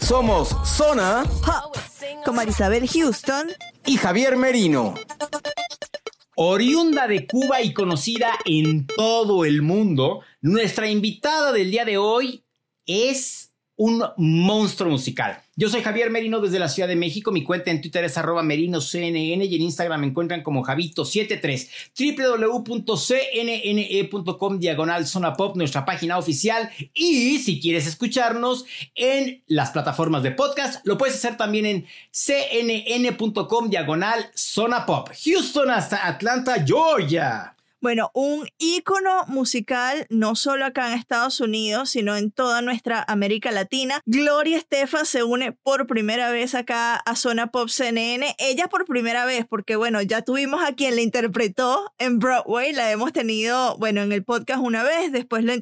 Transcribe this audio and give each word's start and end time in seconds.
Somos 0.00 0.56
Zona 0.64 1.24
con 2.24 2.36
Marisabel 2.36 2.88
Houston 2.88 3.48
y 3.86 3.96
Javier 3.96 4.36
Merino. 4.36 4.94
Oriunda 6.36 7.06
de 7.06 7.26
Cuba 7.26 7.62
y 7.62 7.72
conocida 7.72 8.32
en 8.44 8.86
todo 8.86 9.44
el 9.44 9.62
mundo, 9.62 10.22
nuestra 10.40 10.88
invitada 10.88 11.52
del 11.52 11.70
día 11.70 11.84
de 11.84 11.98
hoy 11.98 12.44
es 12.86 13.43
un 13.76 14.04
monstruo 14.16 14.90
musical. 14.90 15.42
Yo 15.56 15.68
soy 15.68 15.82
Javier 15.82 16.10
Merino 16.10 16.40
desde 16.40 16.58
la 16.58 16.68
Ciudad 16.68 16.88
de 16.88 16.96
México. 16.96 17.30
Mi 17.30 17.44
cuenta 17.44 17.70
en 17.70 17.80
Twitter 17.80 18.02
es 18.04 18.18
arroba 18.18 18.42
merinoCNN 18.42 19.16
y 19.16 19.54
en 19.54 19.62
Instagram 19.62 20.00
me 20.00 20.08
encuentran 20.08 20.42
como 20.42 20.64
Javito73. 20.64 21.68
www.cnne.com 22.66 24.58
diagonal 24.58 25.06
zona 25.06 25.34
pop, 25.34 25.56
nuestra 25.56 25.84
página 25.84 26.18
oficial. 26.18 26.70
Y 26.92 27.38
si 27.38 27.60
quieres 27.60 27.86
escucharnos 27.86 28.64
en 28.94 29.42
las 29.46 29.70
plataformas 29.70 30.24
de 30.24 30.32
podcast, 30.32 30.84
lo 30.86 30.98
puedes 30.98 31.14
hacer 31.14 31.36
también 31.36 31.66
en 31.66 31.86
cnn.com 32.10 33.70
diagonal 33.70 34.30
zona 34.34 34.86
pop. 34.86 35.10
Houston 35.24 35.70
hasta 35.70 36.06
Atlanta, 36.06 36.64
Georgia. 36.64 37.53
Bueno, 37.84 38.10
un 38.14 38.48
ícono 38.56 39.26
musical 39.26 40.06
no 40.08 40.36
solo 40.36 40.64
acá 40.64 40.90
en 40.90 40.98
Estados 40.98 41.38
Unidos, 41.40 41.90
sino 41.90 42.16
en 42.16 42.30
toda 42.30 42.62
nuestra 42.62 43.04
América 43.06 43.52
Latina. 43.52 44.00
Gloria 44.06 44.56
Estefan 44.56 45.04
se 45.04 45.22
une 45.22 45.52
por 45.52 45.86
primera 45.86 46.30
vez 46.30 46.54
acá 46.54 46.96
a 46.96 47.14
Zona 47.14 47.48
Pop 47.48 47.68
CNN. 47.68 48.36
Ella 48.38 48.68
por 48.68 48.86
primera 48.86 49.26
vez, 49.26 49.44
porque 49.46 49.76
bueno, 49.76 50.00
ya 50.00 50.22
tuvimos 50.22 50.64
a 50.64 50.72
quien 50.72 50.94
la 50.94 51.02
interpretó 51.02 51.92
en 51.98 52.20
Broadway, 52.20 52.72
la 52.72 52.90
hemos 52.90 53.12
tenido, 53.12 53.76
bueno, 53.76 54.00
en 54.00 54.12
el 54.12 54.24
podcast 54.24 54.62
una 54.62 54.82
vez, 54.82 55.12
después 55.12 55.44
la 55.44 55.52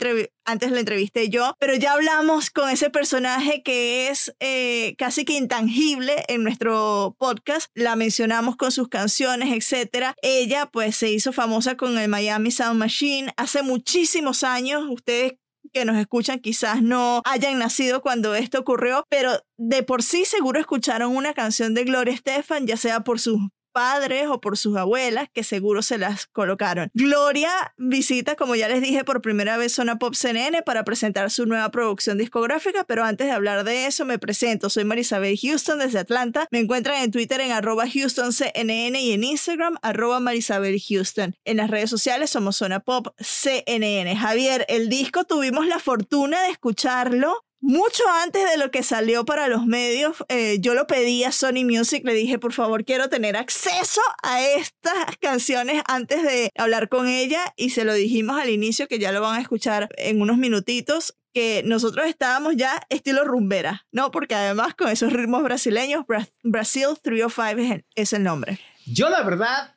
antes 0.44 0.70
la 0.70 0.80
entrevisté 0.80 1.28
yo, 1.28 1.54
pero 1.58 1.74
ya 1.74 1.92
hablamos 1.92 2.50
con 2.50 2.70
ese 2.70 2.90
personaje 2.90 3.62
que 3.62 4.08
es 4.08 4.34
eh, 4.40 4.94
casi 4.98 5.24
que 5.24 5.34
intangible 5.34 6.24
en 6.28 6.42
nuestro 6.42 7.16
podcast. 7.18 7.70
La 7.74 7.96
mencionamos 7.96 8.56
con 8.56 8.72
sus 8.72 8.88
canciones, 8.88 9.52
etcétera. 9.52 10.14
Ella 10.22 10.66
pues 10.66 10.96
se 10.96 11.10
hizo 11.10 11.32
famosa 11.32 11.76
con 11.76 11.98
el 11.98 12.08
Miami 12.08 12.50
Sound 12.50 12.78
Machine 12.78 13.32
hace 13.36 13.62
muchísimos 13.62 14.44
años. 14.44 14.84
Ustedes 14.88 15.34
que 15.72 15.84
nos 15.84 15.96
escuchan 15.96 16.40
quizás 16.40 16.82
no 16.82 17.22
hayan 17.24 17.58
nacido 17.58 18.02
cuando 18.02 18.34
esto 18.34 18.60
ocurrió, 18.60 19.04
pero 19.08 19.32
de 19.56 19.82
por 19.82 20.02
sí 20.02 20.24
seguro 20.24 20.60
escucharon 20.60 21.16
una 21.16 21.34
canción 21.34 21.74
de 21.74 21.84
Gloria 21.84 22.14
Estefan, 22.14 22.66
ya 22.66 22.76
sea 22.76 23.00
por 23.00 23.20
sus 23.20 23.38
padres 23.72 24.26
o 24.28 24.40
por 24.40 24.56
sus 24.56 24.76
abuelas 24.76 25.28
que 25.32 25.44
seguro 25.44 25.82
se 25.82 25.98
las 25.98 26.26
colocaron. 26.26 26.90
Gloria 26.94 27.50
visita, 27.76 28.36
como 28.36 28.54
ya 28.54 28.68
les 28.68 28.82
dije, 28.82 29.04
por 29.04 29.22
primera 29.22 29.56
vez 29.56 29.72
Zona 29.74 29.98
Pop 29.98 30.14
CNN 30.14 30.62
para 30.62 30.84
presentar 30.84 31.30
su 31.30 31.46
nueva 31.46 31.70
producción 31.70 32.18
discográfica, 32.18 32.84
pero 32.84 33.04
antes 33.04 33.26
de 33.26 33.32
hablar 33.32 33.64
de 33.64 33.86
eso 33.86 34.04
me 34.04 34.18
presento. 34.18 34.70
Soy 34.70 34.84
Marisabel 34.84 35.38
Houston 35.38 35.78
desde 35.78 35.98
Atlanta. 35.98 36.46
Me 36.50 36.60
encuentran 36.60 37.02
en 37.02 37.10
Twitter 37.10 37.40
en 37.40 37.52
arroba 37.52 37.84
HoustonCNN 37.84 38.96
y 38.96 39.12
en 39.12 39.24
Instagram 39.24 39.76
arroba 39.82 40.20
Marisabel 40.20 40.80
Houston. 40.80 41.34
En 41.44 41.56
las 41.56 41.70
redes 41.70 41.90
sociales 41.90 42.30
somos 42.30 42.56
Zona 42.56 42.80
Pop 42.80 43.08
CNN. 43.18 44.16
Javier, 44.16 44.64
el 44.68 44.88
disco 44.88 45.24
tuvimos 45.24 45.66
la 45.66 45.78
fortuna 45.78 46.42
de 46.42 46.50
escucharlo 46.50 47.44
mucho 47.62 48.02
antes 48.22 48.48
de 48.50 48.56
lo 48.58 48.70
que 48.70 48.82
salió 48.82 49.24
para 49.24 49.48
los 49.48 49.64
medios, 49.66 50.16
eh, 50.28 50.58
yo 50.60 50.74
lo 50.74 50.86
pedí 50.86 51.24
a 51.24 51.32
Sony 51.32 51.64
Music, 51.64 52.02
le 52.04 52.12
dije, 52.12 52.38
por 52.38 52.52
favor, 52.52 52.84
quiero 52.84 53.08
tener 53.08 53.36
acceso 53.36 54.00
a 54.22 54.42
estas 54.42 55.16
canciones 55.20 55.82
antes 55.86 56.22
de 56.22 56.50
hablar 56.58 56.88
con 56.88 57.06
ella 57.08 57.40
y 57.56 57.70
se 57.70 57.84
lo 57.84 57.94
dijimos 57.94 58.38
al 58.40 58.50
inicio, 58.50 58.88
que 58.88 58.98
ya 58.98 59.12
lo 59.12 59.20
van 59.22 59.38
a 59.38 59.40
escuchar 59.40 59.88
en 59.96 60.20
unos 60.20 60.36
minutitos, 60.38 61.16
que 61.32 61.62
nosotros 61.64 62.06
estábamos 62.06 62.56
ya 62.56 62.78
estilo 62.90 63.24
rumbera, 63.24 63.86
¿no? 63.90 64.10
Porque 64.10 64.34
además 64.34 64.74
con 64.74 64.88
esos 64.90 65.12
ritmos 65.12 65.42
brasileños, 65.42 66.04
Bra- 66.04 66.28
Brasil 66.42 66.88
305 67.00 67.60
es 67.62 67.70
el, 67.70 67.84
es 67.94 68.12
el 68.12 68.22
nombre. 68.24 68.58
Yo 68.84 69.08
la 69.08 69.22
verdad, 69.22 69.71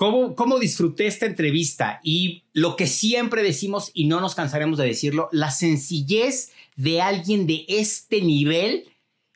¿cómo, 0.00 0.34
¿cómo 0.34 0.58
disfruté 0.58 1.06
esta 1.06 1.26
entrevista? 1.26 2.00
Y 2.02 2.44
lo 2.54 2.74
que 2.74 2.86
siempre 2.86 3.42
decimos 3.42 3.90
y 3.92 4.06
no 4.06 4.18
nos 4.22 4.34
cansaremos 4.34 4.78
de 4.78 4.86
decirlo, 4.86 5.28
la 5.30 5.50
sencillez 5.50 6.52
de 6.74 7.02
alguien 7.02 7.46
de 7.46 7.66
este 7.68 8.22
nivel 8.22 8.84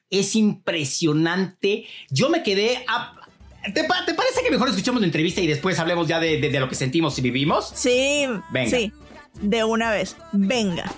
es 0.09 0.35
impresionante. 0.35 1.85
Yo 2.09 2.31
me 2.31 2.43
quedé... 2.43 2.83
a- 2.89 3.13
¿Te, 3.75 3.85
pa- 3.85 4.07
te 4.07 4.15
parece 4.15 4.43
que 4.43 4.51
mejor 4.51 4.71
escuchemos 4.71 5.03
la 5.03 5.07
entrevista 5.07 5.43
y 5.43 5.47
después 5.47 5.79
hablemos 5.79 6.09
ya 6.09 6.19
de, 6.19 6.41
de- 6.41 6.49
de 6.49 6.61
lo 6.61 6.69
que 6.71 6.77
sentimos 6.77 7.19
y 7.19 7.21
vivimos? 7.21 7.71
Sí, 7.75 8.25
Venga. 8.51 8.71
sí, 8.79 8.91
de 9.43 9.65
una 9.65 9.91
vez, 9.91 10.17
venga. 10.33 10.91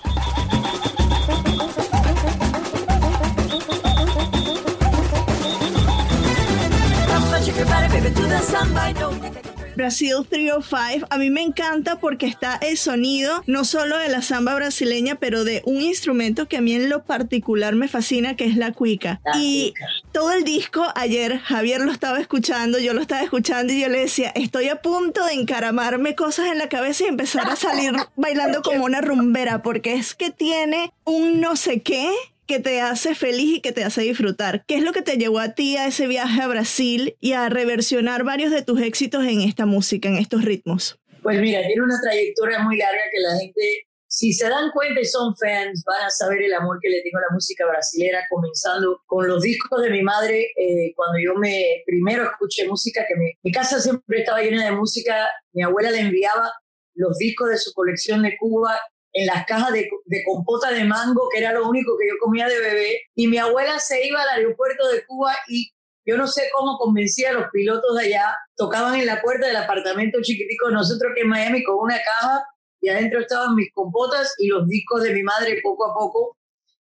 Brasil 9.77 10.15
305, 10.27 11.07
a 11.07 11.17
mí 11.19 11.29
me 11.29 11.43
encanta 11.43 11.99
porque 11.99 12.25
está 12.25 12.55
el 12.55 12.77
sonido 12.77 13.43
no 13.45 13.63
solo 13.63 13.95
de 13.99 14.09
la 14.09 14.23
samba 14.23 14.55
brasileña, 14.55 15.15
pero 15.15 15.43
de 15.43 15.61
un 15.65 15.81
instrumento 15.81 16.47
que 16.47 16.57
a 16.57 16.61
mí 16.61 16.73
en 16.73 16.89
lo 16.89 17.03
particular 17.03 17.75
me 17.75 17.87
fascina, 17.87 18.35
que 18.35 18.45
es 18.45 18.57
la 18.57 18.73
cuica. 18.73 19.21
y 19.35 19.75
todo 20.11 20.31
el 20.31 20.43
disco, 20.43 20.83
ayer 20.95 21.37
Javier 21.37 21.81
lo 21.81 21.91
estaba 21.91 22.19
escuchando, 22.19 22.79
yo 22.79 22.93
lo 22.93 23.01
estaba 23.01 23.21
escuchando 23.21 23.71
y 23.71 23.81
yo 23.81 23.87
le 23.87 23.99
decía, 23.99 24.31
estoy 24.33 24.69
a 24.69 24.81
punto 24.81 25.23
de 25.25 25.33
encaramarme 25.33 26.15
cosas 26.15 26.47
en 26.47 26.57
la 26.57 26.69
cabeza 26.69 27.03
y 27.03 27.07
empezar 27.07 27.47
a 27.47 27.55
salir 27.55 27.93
bailando 28.15 28.63
como 28.63 28.83
una 28.83 29.01
rumbera, 29.01 29.61
porque 29.61 29.93
es 29.93 30.15
que 30.15 30.31
tiene 30.31 30.91
un 31.03 31.39
no 31.39 31.55
sé 31.55 31.81
qué 31.81 32.11
que 32.47 32.59
te 32.59 32.81
hace 32.81 33.13
feliz 33.13 33.57
y 33.57 33.61
que 33.61 33.71
te 33.71 33.83
hace 33.83 34.01
disfrutar. 34.01 34.63
¿Qué 34.65 34.75
es 34.75 34.83
lo 34.83 34.93
que 34.93 35.01
te 35.01 35.17
llevó 35.17 35.39
a 35.39 35.53
ti 35.53 35.77
a 35.77 35.87
ese 35.87 36.07
viaje 36.07 36.41
a 36.41 36.47
Brasil 36.47 37.15
y 37.19 37.33
a 37.33 37.49
reversionar 37.49 38.23
varios 38.23 38.51
de 38.51 38.63
tus 38.63 38.81
éxitos 38.81 39.25
en 39.25 39.41
esta 39.41 39.65
música, 39.65 40.09
en 40.09 40.15
estos 40.15 40.43
ritmos? 40.43 40.99
Pues 41.21 41.39
mira, 41.41 41.61
tiene 41.67 41.83
una 41.83 41.99
trayectoria 42.01 42.59
muy 42.59 42.77
larga 42.77 43.01
que 43.11 43.19
la 43.19 43.37
gente, 43.37 43.87
si 44.07 44.31
se 44.31 44.47
dan 44.47 44.71
cuenta 44.71 45.01
y 45.01 45.05
son 45.05 45.35
fans, 45.35 45.83
van 45.85 46.05
a 46.05 46.09
saber 46.09 46.41
el 46.41 46.53
amor 46.53 46.79
que 46.81 46.89
le 46.89 47.01
tengo 47.01 47.17
a 47.17 47.29
la 47.29 47.33
música 47.33 47.65
brasilera, 47.67 48.23
comenzando 48.29 49.01
con 49.05 49.27
los 49.27 49.41
discos 49.41 49.81
de 49.81 49.89
mi 49.89 50.01
madre. 50.01 50.47
eh, 50.55 50.93
cuando 50.95 51.19
yo 51.19 51.35
me 51.35 51.83
primero 51.85 52.23
escuché 52.23 52.65
música, 52.67 53.05
que 53.07 53.15
mi, 53.15 53.31
mi 53.43 53.51
casa 53.51 53.79
siempre 53.79 54.19
estaba 54.19 54.41
llena 54.41 54.63
de 54.63 54.71
música, 54.71 55.27
mi 55.51 55.63
abuela 55.63 55.91
le 55.91 55.99
enviaba 55.99 56.51
los 56.95 57.17
discos 57.17 57.49
de 57.49 57.57
su 57.57 57.73
colección 57.73 58.23
de 58.23 58.37
Cuba 58.37 58.79
en 59.17 59.25
las 59.25 59.45
cajas 59.45 59.73
de, 59.73 59.89
de 60.05 60.23
compota 60.25 60.71
de 60.71 60.83
mango, 60.83 61.27
que 61.31 61.39
era 61.39 61.51
lo 61.51 61.67
único 61.67 61.97
que 61.97 62.07
yo 62.07 62.13
comía 62.19 62.47
de 62.47 62.59
bebé, 62.59 63.01
y 63.15 63.27
mi 63.27 63.39
abuela 63.39 63.79
se 63.79 64.05
iba 64.05 64.21
al 64.21 64.29
aeropuerto 64.29 64.87
de 64.89 65.03
Cuba 65.07 65.33
y 65.47 65.71
yo 66.05 66.17
no 66.17 66.27
sé 66.27 66.43
cómo 66.53 66.77
convencía 66.77 67.31
a 67.31 67.33
los 67.33 67.49
pilotos 67.51 67.97
de 67.97 68.05
allá, 68.05 68.35
tocaban 68.55 68.95
en 68.95 69.07
la 69.07 69.19
puerta 69.21 69.47
del 69.47 69.55
apartamento 69.55 70.19
chiquitico 70.21 70.67
de 70.67 70.75
nosotros 70.75 71.13
que 71.15 71.21
en 71.21 71.29
Miami 71.29 71.63
con 71.63 71.79
una 71.79 71.97
caja 71.97 72.45
y 72.79 72.89
adentro 72.89 73.19
estaban 73.19 73.55
mis 73.55 73.71
compotas 73.73 74.35
y 74.37 74.47
los 74.47 74.67
discos 74.67 75.01
de 75.01 75.13
mi 75.13 75.23
madre 75.23 75.59
poco 75.63 75.89
a 75.89 75.93
poco. 75.95 76.37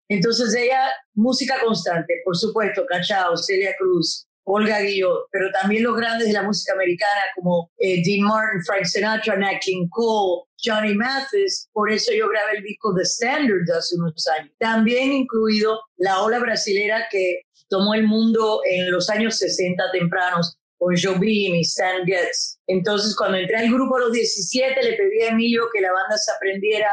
Entonces 0.08 0.54
ella, 0.54 0.90
música 1.14 1.58
constante, 1.64 2.20
por 2.22 2.36
supuesto, 2.36 2.84
Cachao, 2.86 3.36
Celia 3.36 3.74
Cruz, 3.78 4.28
Olga 4.44 4.80
Guillot, 4.80 5.26
pero 5.32 5.50
también 5.50 5.82
los 5.82 5.96
grandes 5.96 6.28
de 6.28 6.34
la 6.34 6.42
música 6.42 6.74
americana 6.74 7.22
como 7.34 7.72
eh, 7.78 8.02
Dean 8.04 8.20
Martin, 8.20 8.62
Frank 8.62 8.84
Sinatra, 8.84 9.36
Nat 9.36 9.58
King 9.60 9.88
Cole, 9.90 10.44
Johnny 10.62 10.94
Mathis. 10.94 11.68
Por 11.72 11.90
eso 11.90 12.12
yo 12.12 12.28
grabé 12.28 12.58
el 12.58 12.62
disco 12.62 12.94
The 12.94 13.02
Standard 13.02 13.70
hace 13.76 13.96
unos 13.96 14.26
años. 14.38 14.52
También 14.58 15.12
incluido 15.12 15.80
la 15.96 16.22
ola 16.22 16.38
brasilera 16.38 17.06
que 17.10 17.42
tomó 17.68 17.94
el 17.94 18.04
mundo 18.04 18.60
en 18.64 18.90
los 18.90 19.10
años 19.10 19.36
60 19.38 19.90
tempranos 19.92 20.56
con 20.78 20.94
Jobim 20.96 21.54
y 21.54 21.60
Stan 21.62 22.04
Getz. 22.04 22.58
Entonces, 22.66 23.16
cuando 23.16 23.38
entré 23.38 23.56
al 23.56 23.72
grupo 23.72 23.96
a 23.96 24.00
los 24.00 24.12
17, 24.12 24.82
le 24.82 24.92
pedí 24.96 25.22
a 25.22 25.28
Emilio 25.28 25.68
que 25.72 25.80
la 25.80 25.92
banda 25.92 26.16
se 26.18 26.30
aprendiera 26.32 26.90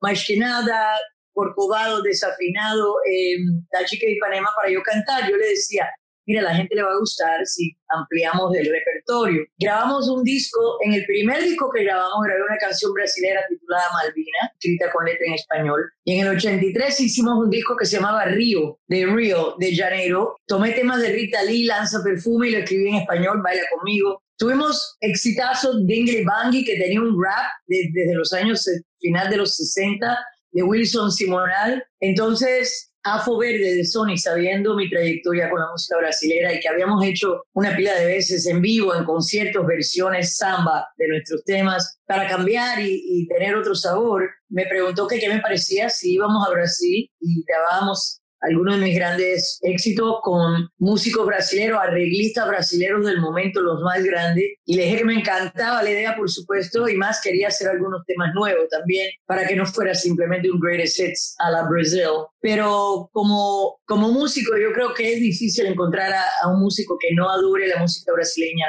más 0.00 0.24
que 0.26 0.36
nada, 0.36 0.98
corcovado, 1.32 2.02
desafinado, 2.02 2.96
eh, 3.08 3.36
la 3.72 3.84
chica 3.84 4.06
de 4.06 4.12
Ipanema 4.12 4.48
para 4.56 4.72
yo 4.72 4.82
cantar. 4.82 5.30
Yo 5.30 5.36
le 5.36 5.48
decía, 5.48 5.88
mira, 6.26 6.42
la 6.42 6.54
gente 6.54 6.74
le 6.74 6.82
va 6.82 6.92
a 6.92 6.98
gustar 6.98 7.44
si 7.46 7.76
ampliamos 7.88 8.54
el 8.54 8.66
repertorio. 8.66 9.42
Grabamos 9.58 10.08
un 10.08 10.22
disco, 10.22 10.78
en 10.84 10.94
el 10.94 11.04
primer 11.04 11.42
disco 11.42 11.70
que 11.74 11.84
grabamos 11.84 12.24
grabé 12.24 12.42
una 12.42 12.58
canción 12.58 12.92
brasilera 12.92 13.40
titulada 13.48 13.84
Malvina, 13.92 14.52
escrita 14.54 14.90
con 14.92 15.04
letra 15.04 15.26
en 15.26 15.34
español, 15.34 15.90
y 16.04 16.14
en 16.14 16.26
el 16.26 16.36
83 16.36 17.00
hicimos 17.00 17.38
un 17.38 17.50
disco 17.50 17.76
que 17.76 17.86
se 17.86 17.96
llamaba 17.96 18.24
Río, 18.24 18.78
de 18.86 19.06
Río, 19.06 19.56
de 19.58 19.74
Janeiro. 19.74 20.36
Tomé 20.46 20.72
temas 20.72 21.00
de 21.00 21.12
Rita 21.12 21.42
Lee, 21.42 21.64
Lanza 21.64 22.02
Perfume 22.02 22.48
y 22.48 22.52
lo 22.52 22.58
escribí 22.58 22.88
en 22.88 22.96
español, 22.96 23.40
Baila 23.42 23.62
conmigo. 23.76 24.22
Tuvimos 24.36 24.96
exitazos 25.00 25.86
de 25.86 25.94
Ingrid 25.94 26.26
Bangui, 26.26 26.64
que 26.64 26.78
tenía 26.78 27.00
un 27.00 27.22
rap 27.22 27.44
desde 27.66 28.14
los 28.14 28.32
años 28.32 28.66
final 28.98 29.28
de 29.28 29.36
los 29.36 29.54
60, 29.54 30.18
de 30.52 30.62
Wilson 30.62 31.12
Simonal. 31.12 31.84
Entonces, 32.00 32.89
Afo 33.02 33.38
Verde 33.38 33.76
de 33.76 33.84
Sony, 33.84 34.16
sabiendo 34.16 34.76
mi 34.76 34.90
trayectoria 34.90 35.48
con 35.48 35.60
la 35.60 35.70
música 35.70 35.96
brasilera 35.96 36.52
y 36.52 36.60
que 36.60 36.68
habíamos 36.68 37.04
hecho 37.04 37.44
una 37.54 37.74
pila 37.74 37.94
de 37.94 38.06
veces 38.06 38.46
en 38.46 38.60
vivo, 38.60 38.94
en 38.94 39.04
conciertos, 39.04 39.66
versiones 39.66 40.36
samba 40.36 40.86
de 40.96 41.08
nuestros 41.08 41.42
temas, 41.44 41.98
para 42.06 42.28
cambiar 42.28 42.80
y, 42.80 43.26
tener 43.28 43.54
otro 43.54 43.74
sabor, 43.74 44.28
me 44.48 44.66
preguntó 44.66 45.06
que 45.06 45.18
qué 45.18 45.28
me 45.28 45.40
parecía 45.40 45.88
si 45.88 46.14
íbamos 46.14 46.46
a 46.46 46.50
Brasil 46.50 47.08
y 47.20 47.44
grabábamos 47.44 48.19
algunos 48.40 48.76
de 48.76 48.86
mis 48.86 48.94
grandes 48.94 49.58
éxitos 49.62 50.16
con 50.22 50.68
músicos 50.78 51.26
brasileños, 51.26 51.78
arreglistas 51.80 52.48
brasileños 52.48 53.04
del 53.04 53.20
momento, 53.20 53.60
los 53.60 53.80
más 53.82 54.02
grandes. 54.02 54.44
Y 54.64 54.76
le 54.76 54.84
dije 54.84 54.98
que 54.98 55.04
me 55.04 55.14
encantaba 55.14 55.82
la 55.82 55.90
idea, 55.90 56.16
por 56.16 56.30
supuesto, 56.30 56.88
y 56.88 56.96
más 56.96 57.20
quería 57.22 57.48
hacer 57.48 57.68
algunos 57.68 58.04
temas 58.06 58.32
nuevos 58.34 58.68
también, 58.70 59.10
para 59.26 59.46
que 59.46 59.56
no 59.56 59.66
fuera 59.66 59.94
simplemente 59.94 60.50
un 60.50 60.60
greatest 60.60 60.98
hits 60.98 61.34
a 61.38 61.50
la 61.50 61.68
Brasil. 61.68 62.00
Pero 62.40 63.10
como, 63.12 63.80
como 63.84 64.10
músico, 64.10 64.56
yo 64.56 64.72
creo 64.72 64.94
que 64.94 65.14
es 65.14 65.20
difícil 65.20 65.66
encontrar 65.66 66.12
a, 66.12 66.24
a 66.42 66.48
un 66.48 66.60
músico 66.60 66.96
que 66.98 67.14
no 67.14 67.28
adore 67.30 67.68
la 67.68 67.78
música 67.78 68.12
brasileña 68.12 68.66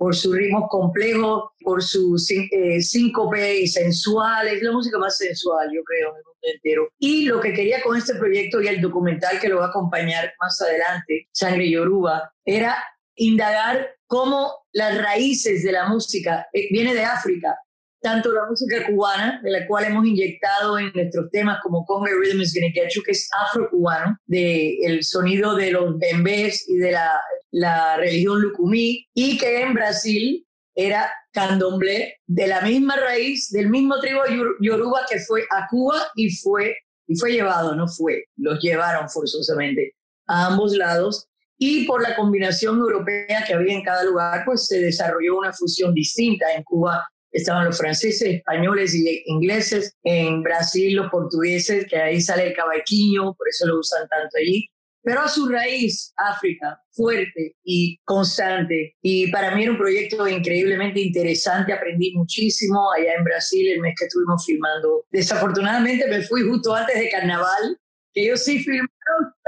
por 0.00 0.16
su 0.16 0.32
ritmo 0.32 0.66
complejo, 0.68 1.52
por 1.60 1.82
su 1.82 2.16
eh, 2.52 2.80
síncope 2.80 3.60
y 3.60 3.66
sensual. 3.66 4.48
Es 4.48 4.62
la 4.62 4.72
música 4.72 4.96
más 4.96 5.18
sensual, 5.18 5.68
yo 5.74 5.82
creo, 5.84 6.14
entero. 6.42 6.88
Y 6.98 7.24
lo 7.26 7.40
que 7.40 7.52
quería 7.52 7.82
con 7.82 7.96
este 7.96 8.14
proyecto 8.14 8.60
y 8.60 8.68
el 8.68 8.80
documental 8.80 9.38
que 9.40 9.48
lo 9.48 9.58
va 9.58 9.66
a 9.66 9.68
acompañar 9.68 10.32
más 10.40 10.60
adelante, 10.60 11.28
Sangre 11.32 11.70
Yoruba, 11.70 12.32
era 12.44 12.82
indagar 13.16 13.96
cómo 14.06 14.52
las 14.72 15.00
raíces 15.00 15.62
de 15.62 15.72
la 15.72 15.88
música 15.88 16.48
eh, 16.52 16.68
viene 16.70 16.94
de 16.94 17.04
África, 17.04 17.56
tanto 18.00 18.32
la 18.32 18.46
música 18.46 18.86
cubana, 18.86 19.40
de 19.42 19.50
la 19.50 19.66
cual 19.66 19.84
hemos 19.84 20.06
inyectado 20.06 20.78
en 20.78 20.90
nuestros 20.94 21.30
temas 21.30 21.58
como 21.62 21.84
Congo 21.84 22.06
Rhythm 22.06 22.40
is 22.40 22.54
Gonna 22.54 22.72
Get 22.72 22.94
You, 22.94 23.02
que 23.02 23.12
es 23.12 23.28
afro-cubano, 23.46 24.16
del 24.26 25.04
sonido 25.04 25.54
de 25.54 25.72
los 25.72 25.98
bembés 25.98 26.66
y 26.68 26.76
de 26.76 26.92
la, 26.92 27.20
la 27.50 27.96
religión 27.98 28.40
lucumí, 28.40 29.06
y 29.14 29.36
que 29.36 29.62
en 29.62 29.74
Brasil 29.74 30.46
era 30.74 31.10
candomblé, 31.32 32.20
de 32.26 32.46
la 32.46 32.60
misma 32.60 32.96
raíz, 32.96 33.50
del 33.50 33.68
mismo 33.68 33.98
tribu 34.00 34.20
yoruba 34.60 35.00
que 35.08 35.18
fue 35.20 35.42
a 35.50 35.66
Cuba 35.68 36.02
y 36.14 36.30
fue, 36.30 36.76
y 37.06 37.16
fue 37.16 37.32
llevado, 37.32 37.74
no 37.74 37.88
fue, 37.88 38.24
los 38.36 38.60
llevaron 38.60 39.08
forzosamente 39.08 39.94
a 40.26 40.46
ambos 40.46 40.72
lados. 40.76 41.26
Y 41.58 41.84
por 41.84 42.02
la 42.02 42.16
combinación 42.16 42.78
europea 42.78 43.44
que 43.46 43.52
había 43.52 43.74
en 43.74 43.84
cada 43.84 44.02
lugar, 44.04 44.44
pues 44.46 44.66
se 44.66 44.80
desarrolló 44.80 45.36
una 45.38 45.52
fusión 45.52 45.92
distinta. 45.92 46.46
En 46.54 46.62
Cuba 46.62 47.06
estaban 47.30 47.66
los 47.66 47.76
franceses, 47.76 48.22
españoles 48.22 48.94
y 48.94 49.22
ingleses, 49.26 49.94
en 50.02 50.42
Brasil 50.42 50.96
los 50.96 51.10
portugueses, 51.10 51.86
que 51.86 51.96
ahí 51.96 52.20
sale 52.20 52.48
el 52.48 52.54
cavaquinho, 52.54 53.34
por 53.34 53.48
eso 53.48 53.66
lo 53.66 53.78
usan 53.78 54.08
tanto 54.08 54.38
allí, 54.38 54.68
pero 55.02 55.20
a 55.20 55.28
su 55.28 55.48
raíz, 55.48 56.12
África, 56.16 56.80
fuerte 57.00 57.56
y 57.64 57.98
constante. 58.04 58.94
Y 59.00 59.30
para 59.30 59.54
mí 59.54 59.62
era 59.62 59.72
un 59.72 59.78
proyecto 59.78 60.28
increíblemente 60.28 61.00
interesante, 61.00 61.72
aprendí 61.72 62.12
muchísimo 62.14 62.92
allá 62.92 63.14
en 63.16 63.24
Brasil 63.24 63.72
el 63.72 63.80
mes 63.80 63.94
que 63.98 64.04
estuvimos 64.04 64.44
filmando. 64.44 65.06
Desafortunadamente 65.10 66.06
me 66.08 66.20
fui 66.22 66.42
justo 66.42 66.74
antes 66.74 66.98
de 66.98 67.08
carnaval, 67.08 67.78
que 68.12 68.26
yo 68.26 68.36
sí 68.36 68.58
filmé 68.58 68.88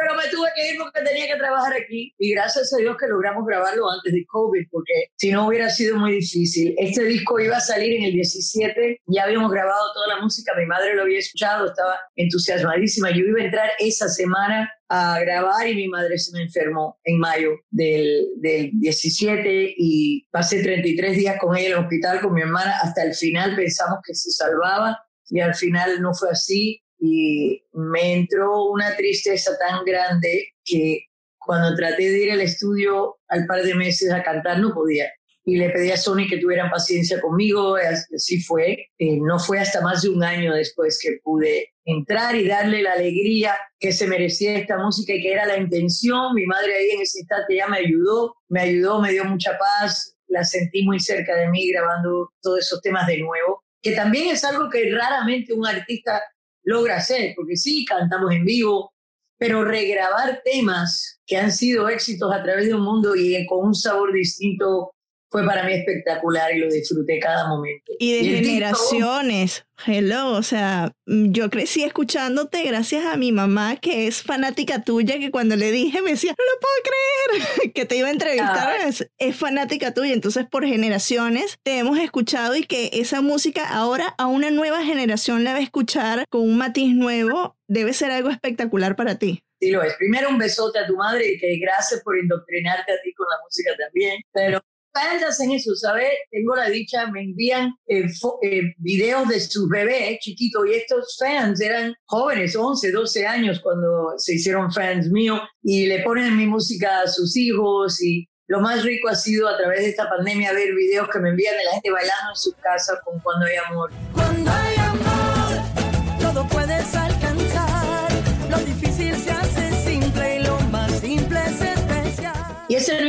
pero 0.02 0.16
me 0.16 0.28
tuve 0.28 0.48
que 0.54 0.70
ir 0.70 0.78
porque 0.78 1.00
tenía 1.02 1.26
que 1.26 1.38
trabajar 1.38 1.72
aquí. 1.74 2.14
Y 2.18 2.34
gracias 2.34 2.72
a 2.74 2.78
Dios 2.78 2.96
que 2.98 3.06
logramos 3.06 3.46
grabarlo 3.46 3.90
antes 3.90 4.12
de 4.12 4.24
COVID, 4.26 4.66
porque 4.70 4.92
si 5.16 5.30
no 5.30 5.46
hubiera 5.46 5.70
sido 5.70 5.96
muy 5.96 6.12
difícil. 6.12 6.74
Este 6.76 7.04
disco 7.04 7.38
iba 7.40 7.56
a 7.56 7.60
salir 7.60 7.96
en 7.96 8.04
el 8.04 8.12
17, 8.12 9.00
ya 9.06 9.24
habíamos 9.24 9.50
grabado 9.50 9.92
toda 9.94 10.16
la 10.16 10.22
música, 10.22 10.52
mi 10.56 10.66
madre 10.66 10.94
lo 10.94 11.02
había 11.02 11.18
escuchado, 11.18 11.66
estaba 11.66 11.98
entusiasmadísima. 12.16 13.10
Yo 13.10 13.24
iba 13.24 13.40
a 13.40 13.44
entrar 13.44 13.70
esa 13.78 14.08
semana 14.08 14.72
a 14.88 15.20
grabar 15.20 15.66
y 15.68 15.74
mi 15.74 15.88
madre 15.88 16.18
se 16.18 16.36
me 16.36 16.42
enfermó 16.44 16.98
en 17.04 17.18
mayo 17.18 17.50
del, 17.70 18.26
del 18.36 18.70
17 18.74 19.74
y 19.76 20.26
pasé 20.30 20.62
33 20.62 21.16
días 21.16 21.36
con 21.40 21.56
ella 21.56 21.68
en 21.68 21.72
el 21.72 21.78
hospital 21.78 22.20
con 22.20 22.34
mi 22.34 22.42
hermana. 22.42 22.74
Hasta 22.82 23.02
el 23.02 23.14
final 23.14 23.56
pensamos 23.56 24.00
que 24.04 24.14
se 24.14 24.30
salvaba 24.30 24.98
y 25.28 25.40
al 25.40 25.54
final 25.54 26.02
no 26.02 26.12
fue 26.12 26.28
así 26.30 26.81
y 27.04 27.64
me 27.72 28.12
entró 28.12 28.66
una 28.66 28.94
tristeza 28.94 29.58
tan 29.58 29.84
grande 29.84 30.52
que 30.64 31.06
cuando 31.36 31.74
traté 31.74 32.08
de 32.08 32.26
ir 32.26 32.30
al 32.30 32.40
estudio 32.40 33.16
al 33.26 33.44
par 33.46 33.64
de 33.64 33.74
meses 33.74 34.12
a 34.12 34.22
cantar 34.22 34.60
no 34.60 34.72
podía. 34.72 35.10
Y 35.44 35.56
le 35.56 35.70
pedí 35.70 35.90
a 35.90 35.96
Sony 35.96 36.28
que 36.30 36.38
tuvieran 36.38 36.70
paciencia 36.70 37.20
conmigo, 37.20 37.74
así 37.74 38.40
fue. 38.40 38.86
Eh, 38.98 39.18
no 39.20 39.40
fue 39.40 39.58
hasta 39.58 39.80
más 39.80 40.02
de 40.02 40.10
un 40.10 40.22
año 40.22 40.54
después 40.54 41.00
que 41.02 41.18
pude 41.24 41.72
entrar 41.84 42.36
y 42.36 42.46
darle 42.46 42.82
la 42.82 42.92
alegría 42.92 43.56
que 43.80 43.90
se 43.90 44.06
merecía 44.06 44.56
esta 44.56 44.78
música 44.78 45.12
y 45.12 45.20
que 45.20 45.32
era 45.32 45.44
la 45.44 45.56
intención. 45.56 46.32
Mi 46.36 46.46
madre 46.46 46.76
ahí 46.76 46.90
en 46.90 47.00
ese 47.00 47.18
instante 47.18 47.56
ya 47.56 47.66
me 47.66 47.78
ayudó, 47.78 48.36
me 48.48 48.60
ayudó, 48.60 49.00
me 49.00 49.10
dio 49.10 49.24
mucha 49.24 49.58
paz, 49.58 50.16
la 50.28 50.44
sentí 50.44 50.84
muy 50.84 51.00
cerca 51.00 51.34
de 51.34 51.48
mí 51.48 51.68
grabando 51.72 52.30
todos 52.40 52.60
esos 52.60 52.80
temas 52.80 53.08
de 53.08 53.18
nuevo, 53.18 53.64
que 53.82 53.90
también 53.90 54.28
es 54.28 54.44
algo 54.44 54.70
que 54.70 54.88
raramente 54.94 55.52
un 55.52 55.66
artista 55.66 56.22
logra 56.64 56.96
hacer, 56.96 57.32
porque 57.36 57.56
sí, 57.56 57.84
cantamos 57.84 58.32
en 58.32 58.44
vivo, 58.44 58.92
pero 59.38 59.64
regrabar 59.64 60.40
temas 60.44 61.20
que 61.26 61.36
han 61.36 61.50
sido 61.50 61.88
éxitos 61.88 62.32
a 62.32 62.42
través 62.42 62.66
de 62.66 62.74
un 62.74 62.82
mundo 62.82 63.16
y 63.16 63.44
con 63.46 63.66
un 63.66 63.74
sabor 63.74 64.12
distinto 64.12 64.92
fue 65.32 65.46
para 65.46 65.64
mí 65.64 65.72
espectacular 65.72 66.54
y 66.54 66.58
lo 66.58 66.68
disfruté 66.68 67.18
cada 67.18 67.48
momento. 67.48 67.92
Y 67.98 68.12
de 68.12 68.36
generaciones, 68.36 69.64
hello, 69.86 70.32
o 70.32 70.42
sea, 70.42 70.92
yo 71.06 71.48
crecí 71.48 71.82
escuchándote 71.82 72.62
gracias 72.64 73.06
a 73.06 73.16
mi 73.16 73.32
mamá 73.32 73.76
que 73.76 74.06
es 74.06 74.22
fanática 74.22 74.84
tuya, 74.84 75.18
que 75.18 75.30
cuando 75.30 75.56
le 75.56 75.72
dije 75.72 76.02
me 76.02 76.10
decía, 76.10 76.34
no 76.36 76.44
lo 76.44 76.60
puedo 76.60 77.48
creer, 77.56 77.72
que 77.74 77.86
te 77.86 77.96
iba 77.96 78.08
a 78.08 78.12
entrevistar, 78.12 78.76
ah. 78.78 78.90
es, 79.18 79.36
fanática 79.36 79.94
tuya, 79.94 80.12
entonces 80.12 80.44
por 80.46 80.66
generaciones 80.66 81.58
te 81.62 81.78
hemos 81.78 81.98
escuchado 81.98 82.54
y 82.54 82.64
que 82.64 82.90
esa 82.92 83.22
música 83.22 83.66
ahora 83.66 84.14
a 84.18 84.26
una 84.26 84.50
nueva 84.50 84.84
generación 84.84 85.44
la 85.44 85.52
va 85.52 85.60
a 85.60 85.62
escuchar 85.62 86.26
con 86.28 86.42
un 86.42 86.58
matiz 86.58 86.94
nuevo, 86.94 87.56
debe 87.68 87.94
ser 87.94 88.10
algo 88.10 88.28
espectacular 88.28 88.96
para 88.96 89.18
ti. 89.18 89.42
Sí, 89.62 89.70
lo 89.70 89.82
es. 89.82 89.94
Primero 89.94 90.28
un 90.28 90.38
besote 90.38 90.80
a 90.80 90.86
tu 90.86 90.96
madre 90.96 91.24
y 91.26 91.38
que 91.38 91.56
gracias 91.56 92.02
por 92.02 92.18
indoctrinarte 92.18 92.92
a 92.92 93.00
ti 93.00 93.14
con 93.14 93.26
la 93.30 93.36
música 93.44 93.70
también. 93.78 94.20
Pero 94.32 94.60
fans 94.92 95.22
hacen 95.22 95.50
eso, 95.52 95.74
¿sabes? 95.74 96.08
Tengo 96.30 96.54
la 96.56 96.68
dicha, 96.68 97.06
me 97.10 97.22
envían 97.22 97.74
eh, 97.86 98.06
eh, 98.42 98.62
videos 98.78 99.28
de 99.28 99.40
sus 99.40 99.68
bebés 99.68 100.18
chiquitos 100.20 100.66
y 100.66 100.74
estos 100.74 101.16
fans 101.18 101.60
eran 101.60 101.94
jóvenes, 102.04 102.56
11, 102.56 102.92
12 102.92 103.26
años 103.26 103.60
cuando 103.60 104.14
se 104.18 104.34
hicieron 104.34 104.72
fans 104.72 105.08
míos 105.08 105.40
y 105.62 105.86
le 105.86 106.02
ponen 106.02 106.36
mi 106.36 106.46
música 106.46 107.02
a 107.02 107.08
sus 107.08 107.36
hijos 107.36 108.02
y 108.02 108.28
lo 108.48 108.60
más 108.60 108.82
rico 108.82 109.08
ha 109.08 109.14
sido 109.14 109.48
a 109.48 109.56
través 109.56 109.80
de 109.80 109.88
esta 109.90 110.08
pandemia 110.10 110.52
ver 110.52 110.74
videos 110.74 111.08
que 111.08 111.18
me 111.20 111.30
envían 111.30 111.56
de 111.56 111.64
la 111.64 111.72
gente 111.72 111.90
bailando 111.90 112.30
en 112.30 112.36
su 112.36 112.52
casa 112.54 113.00
con 113.04 113.18
Cuando 113.20 113.46
hay 113.46 113.56
amor. 113.56 113.90
Cuando 114.12 114.50
hay 114.50 114.71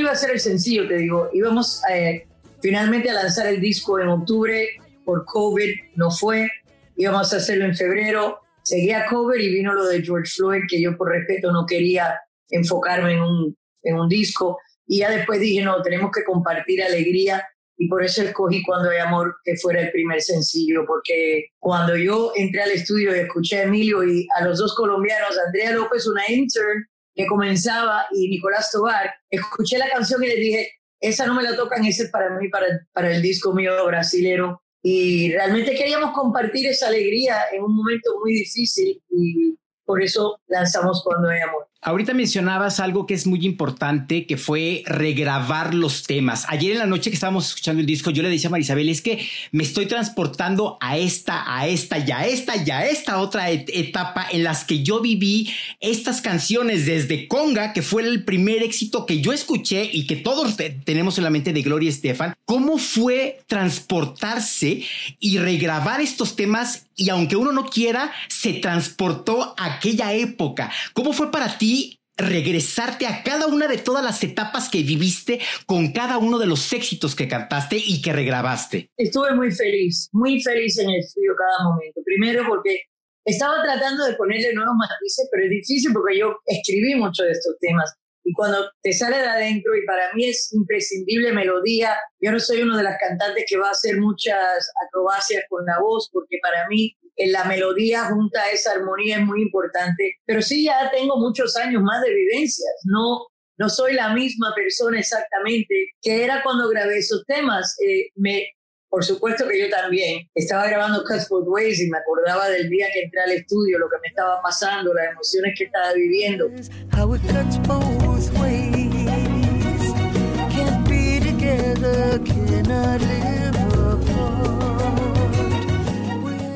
iba 0.03 0.11
a 0.11 0.15
ser 0.15 0.31
el 0.31 0.39
sencillo, 0.39 0.87
te 0.87 0.97
digo. 0.97 1.29
Íbamos 1.33 1.81
eh, 1.91 2.27
finalmente 2.61 3.09
a 3.09 3.13
lanzar 3.13 3.47
el 3.47 3.59
disco 3.59 3.99
en 3.99 4.09
octubre, 4.09 4.67
por 5.05 5.25
COVID 5.25 5.69
no 5.95 6.11
fue. 6.11 6.49
Íbamos 6.95 7.33
a 7.33 7.37
hacerlo 7.37 7.65
en 7.65 7.75
febrero, 7.75 8.39
seguía 8.63 9.05
COVID 9.05 9.39
y 9.39 9.49
vino 9.49 9.73
lo 9.73 9.87
de 9.87 10.01
George 10.01 10.31
Floyd, 10.35 10.61
que 10.69 10.81
yo 10.81 10.95
por 10.95 11.09
respeto 11.09 11.51
no 11.51 11.65
quería 11.65 12.19
enfocarme 12.49 13.13
en 13.13 13.21
un, 13.21 13.57
en 13.81 13.95
un 13.99 14.07
disco. 14.07 14.59
Y 14.85 14.99
ya 14.99 15.09
después 15.09 15.39
dije, 15.39 15.63
no, 15.63 15.81
tenemos 15.81 16.11
que 16.11 16.23
compartir 16.23 16.83
alegría 16.83 17.43
y 17.77 17.87
por 17.87 18.03
eso 18.03 18.21
escogí 18.21 18.61
Cuando 18.63 18.89
hay 18.91 18.99
amor 18.99 19.35
que 19.43 19.55
fuera 19.57 19.81
el 19.81 19.91
primer 19.91 20.21
sencillo, 20.21 20.85
porque 20.85 21.47
cuando 21.59 21.97
yo 21.97 22.31
entré 22.35 22.61
al 22.61 22.71
estudio 22.71 23.15
y 23.15 23.19
escuché 23.19 23.59
a 23.59 23.63
Emilio 23.63 24.03
y 24.03 24.27
a 24.35 24.45
los 24.45 24.59
dos 24.59 24.75
colombianos, 24.75 25.37
Andrea 25.45 25.71
López, 25.71 26.05
una 26.07 26.29
intern, 26.29 26.85
que 27.15 27.27
comenzaba 27.27 28.07
y 28.11 28.27
Nicolás 28.29 28.71
Tobar, 28.71 29.13
escuché 29.29 29.77
la 29.77 29.89
canción 29.89 30.23
y 30.23 30.27
le 30.27 30.35
dije, 30.35 30.71
esa 30.99 31.25
no 31.25 31.35
me 31.35 31.43
la 31.43 31.55
tocan, 31.55 31.85
ese 31.85 32.03
es 32.03 32.09
para 32.09 32.29
mí, 32.31 32.49
para, 32.49 32.65
para 32.93 33.11
el 33.11 33.21
disco 33.21 33.53
mío 33.53 33.85
brasilero. 33.85 34.61
Y 34.81 35.31
realmente 35.31 35.75
queríamos 35.75 36.11
compartir 36.11 36.67
esa 36.67 36.87
alegría 36.87 37.43
en 37.51 37.63
un 37.63 37.75
momento 37.75 38.11
muy 38.19 38.33
difícil 38.33 39.01
y 39.09 39.57
por 39.85 40.01
eso 40.01 40.39
lanzamos 40.47 41.03
Cuando 41.03 41.29
hay 41.29 41.41
amor. 41.41 41.67
Ahorita 41.85 42.13
mencionabas 42.13 42.79
algo 42.79 43.05
que 43.05 43.13
es 43.13 43.27
muy 43.27 43.45
importante, 43.45 44.25
que 44.25 44.37
fue 44.37 44.83
regrabar 44.85 45.73
los 45.73 46.03
temas. 46.03 46.45
Ayer 46.47 46.71
en 46.71 46.79
la 46.79 46.85
noche 46.85 47.09
que 47.09 47.15
estábamos 47.15 47.49
escuchando 47.49 47.81
el 47.81 47.85
disco, 47.85 48.09
yo 48.09 48.23
le 48.23 48.29
decía 48.29 48.47
a 48.47 48.51
Marisabel, 48.51 48.87
es 48.87 49.01
que 49.01 49.27
me 49.51 49.63
estoy 49.63 49.85
transportando 49.85 50.77
a 50.79 50.97
esta, 50.97 51.43
a 51.45 51.67
esta, 51.67 51.99
y 51.99 52.09
a 52.11 52.25
esta, 52.25 52.55
y 52.55 52.71
a 52.71 52.85
esta 52.85 53.19
otra 53.19 53.51
etapa 53.51 54.25
en 54.31 54.45
las 54.45 54.63
que 54.63 54.81
yo 54.81 55.01
viví 55.01 55.49
estas 55.81 56.21
canciones 56.21 56.85
desde 56.85 57.27
Conga, 57.27 57.73
que 57.73 57.81
fue 57.81 58.03
el 58.03 58.23
primer 58.23 58.63
éxito 58.63 59.05
que 59.05 59.19
yo 59.19 59.33
escuché 59.33 59.89
y 59.91 60.07
que 60.07 60.15
todos 60.15 60.55
tenemos 60.85 61.17
en 61.17 61.25
la 61.25 61.31
mente 61.31 61.51
de 61.51 61.63
Gloria 61.63 61.89
Estefan. 61.89 62.33
¿Cómo 62.45 62.77
fue 62.77 63.41
transportarse 63.47 64.83
y 65.19 65.37
regrabar 65.37 65.99
estos 65.99 66.37
temas 66.37 66.87
y 66.95 67.09
aunque 67.09 67.35
uno 67.35 67.51
no 67.51 67.65
quiera, 67.65 68.11
se 68.29 68.53
transportó 68.53 69.55
a 69.57 69.65
aquella 69.65 70.13
época? 70.13 70.71
¿Cómo 70.93 71.11
fue 71.11 71.31
para 71.31 71.57
ti? 71.57 71.72
Regresarte 72.15 73.07
a 73.07 73.23
cada 73.23 73.47
una 73.47 73.67
de 73.67 73.77
todas 73.77 74.03
las 74.03 74.23
etapas 74.23 74.69
que 74.69 74.83
viviste 74.83 75.39
con 75.65 75.91
cada 75.91 76.17
uno 76.17 76.37
de 76.37 76.45
los 76.45 76.71
éxitos 76.73 77.15
que 77.15 77.27
cantaste 77.27 77.77
y 77.77 78.01
que 78.01 78.13
regrabaste. 78.13 78.91
Estuve 78.97 79.33
muy 79.33 79.51
feliz, 79.51 80.09
muy 80.11 80.41
feliz 80.41 80.77
en 80.77 80.89
el 80.89 80.99
estudio 80.99 81.33
cada 81.37 81.69
momento. 81.69 82.01
Primero 82.05 82.43
porque 82.47 82.83
estaba 83.25 83.63
tratando 83.63 84.05
de 84.05 84.15
ponerle 84.15 84.53
nuevos 84.53 84.75
matices, 84.77 85.27
pero 85.31 85.45
es 85.45 85.49
difícil 85.49 85.91
porque 85.93 86.19
yo 86.19 86.35
escribí 86.45 86.95
mucho 86.95 87.23
de 87.23 87.31
estos 87.31 87.57
temas. 87.59 87.93
Y 88.25 88.33
cuando 88.33 88.69
te 88.81 88.93
sale 88.93 89.17
de 89.17 89.27
adentro, 89.27 89.75
y 89.75 89.85
para 89.85 90.13
mí 90.13 90.25
es 90.29 90.53
imprescindible 90.53 91.33
melodía, 91.33 91.95
yo 92.21 92.31
no 92.31 92.39
soy 92.39 92.61
uno 92.61 92.77
de 92.77 92.83
las 92.83 92.97
cantantes 92.97 93.43
que 93.47 93.57
va 93.57 93.67
a 93.67 93.71
hacer 93.71 93.99
muchas 93.99 94.71
acrobacias 94.87 95.43
con 95.49 95.65
la 95.65 95.79
voz, 95.81 96.09
porque 96.11 96.37
para 96.41 96.67
mí 96.69 96.95
la 97.17 97.43
melodía 97.45 98.05
junta 98.05 98.43
a 98.43 98.51
esa 98.51 98.71
armonía 98.71 99.17
es 99.17 99.25
muy 99.25 99.41
importante, 99.41 100.17
pero 100.25 100.41
sí 100.41 100.65
ya 100.65 100.89
tengo 100.91 101.17
muchos 101.17 101.55
años 101.55 101.81
más 101.83 102.01
de 102.01 102.13
vivencias, 102.13 102.73
no, 102.85 103.27
no 103.57 103.69
soy 103.69 103.93
la 103.93 104.13
misma 104.13 104.53
persona 104.55 104.99
exactamente 104.99 105.91
que 106.01 106.23
era 106.23 106.41
cuando 106.43 106.69
grabé 106.69 106.97
esos 106.97 107.23
temas. 107.25 107.75
Eh, 107.85 108.09
me, 108.15 108.47
por 108.89 109.03
supuesto 109.03 109.47
que 109.47 109.59
yo 109.59 109.69
también 109.69 110.29
estaba 110.35 110.67
grabando 110.67 111.03
Cuts 111.03 111.27
Both 111.29 111.47
Ways 111.47 111.81
y 111.81 111.89
me 111.89 111.97
acordaba 111.97 112.49
del 112.49 112.69
día 112.69 112.87
que 112.93 113.03
entré 113.03 113.21
al 113.21 113.31
estudio, 113.31 113.79
lo 113.79 113.89
que 113.89 113.97
me 114.01 114.07
estaba 114.09 114.41
pasando, 114.41 114.93
las 114.93 115.11
emociones 115.11 115.53
que 115.57 115.65
estaba 115.65 115.93
viviendo. 115.93 116.49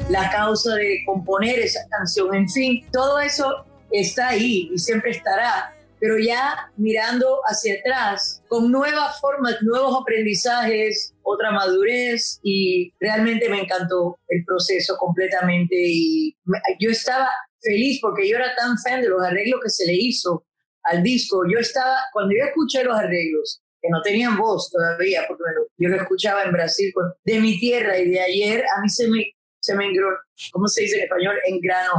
La 0.10 0.30
causa 0.32 0.76
de 0.76 1.00
componer 1.06 1.60
esa 1.60 1.88
canción, 1.90 2.34
en 2.34 2.50
fin, 2.50 2.86
todo 2.92 3.20
eso 3.20 3.66
está 3.92 4.30
ahí 4.30 4.70
y 4.74 4.78
siempre 4.78 5.12
estará, 5.12 5.74
pero 6.00 6.18
ya 6.18 6.72
mirando 6.78 7.40
hacia 7.46 7.76
atrás, 7.80 8.42
con 8.48 8.72
nuevas 8.72 9.20
formas, 9.20 9.58
nuevos 9.62 10.00
aprendizajes, 10.02 11.14
otra 11.24 11.52
madurez 11.52 12.40
y 12.44 12.94
realmente 13.00 13.50
me 13.50 13.62
encantó 13.62 14.18
el 14.28 14.46
proceso 14.46 14.96
completamente 14.98 15.76
y 15.76 16.36
yo 16.80 16.92
estaba 16.92 17.30
feliz 17.62 18.00
porque 18.02 18.30
yo 18.30 18.38
era 18.38 18.56
tan 18.56 18.78
fan 18.78 19.02
de 19.02 19.10
los 19.10 19.22
arreglos 19.22 19.60
que 19.64 19.70
se 19.70 19.86
le 19.86 19.94
hizo 19.94 20.46
al 20.84 21.04
disco. 21.04 21.44
Yo 21.52 21.60
estaba, 21.60 21.98
cuando 22.14 22.34
yo 22.38 22.46
escuché 22.46 22.84
los 22.84 22.98
arreglos, 22.98 23.62
que 23.82 23.90
no 23.90 24.02
tenían 24.02 24.38
voz 24.38 24.72
todavía, 24.72 25.24
porque 25.28 25.44
yo 25.78 25.90
lo 25.90 25.98
escuchaba 25.98 26.44
en 26.44 26.52
Brasil, 26.52 26.94
de 27.26 27.40
mi 27.40 27.60
tierra 27.60 27.98
y 27.98 28.10
de 28.10 28.20
ayer, 28.22 28.64
a 28.78 28.82
mí 28.82 28.90
se 28.90 29.08
me 29.08 29.26
se 29.68 29.76
me 29.76 29.86
engro, 29.86 30.08
¿cómo 30.54 30.68
se 30.68 30.84
dice 30.84 30.98
en 30.98 31.04
español? 31.04 31.36
Engrano, 31.46 31.92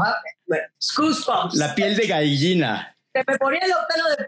bueno, 0.46 0.64
goosebumps. 0.96 1.54
La 1.56 1.75
piel 1.75 1.96
de 1.96 2.06
gallina. 2.06 2.96
Se 3.12 3.22
me 3.26 3.37
ponía 3.37 3.60
los 3.68 3.78
pelos 3.87 4.16
de 4.16 4.26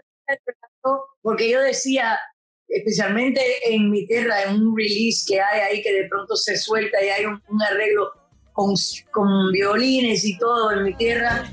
porque 1.21 1.49
yo 1.49 1.59
decía, 1.61 2.19
especialmente 2.67 3.41
en 3.63 3.89
mi 3.89 4.05
tierra, 4.05 4.43
en 4.43 4.61
un 4.61 4.77
release 4.77 5.25
que 5.27 5.41
hay 5.41 5.59
ahí 5.61 5.81
que 5.81 5.91
de 5.91 6.07
pronto 6.07 6.35
se 6.35 6.55
suelta 6.55 7.03
y 7.03 7.09
hay 7.09 7.25
un, 7.25 7.41
un 7.49 7.61
arreglo 7.63 8.11
con, 8.53 8.73
con 9.11 9.51
violines 9.51 10.23
y 10.23 10.37
todo 10.37 10.71
en 10.71 10.83
mi 10.83 10.93
tierra. 10.95 11.51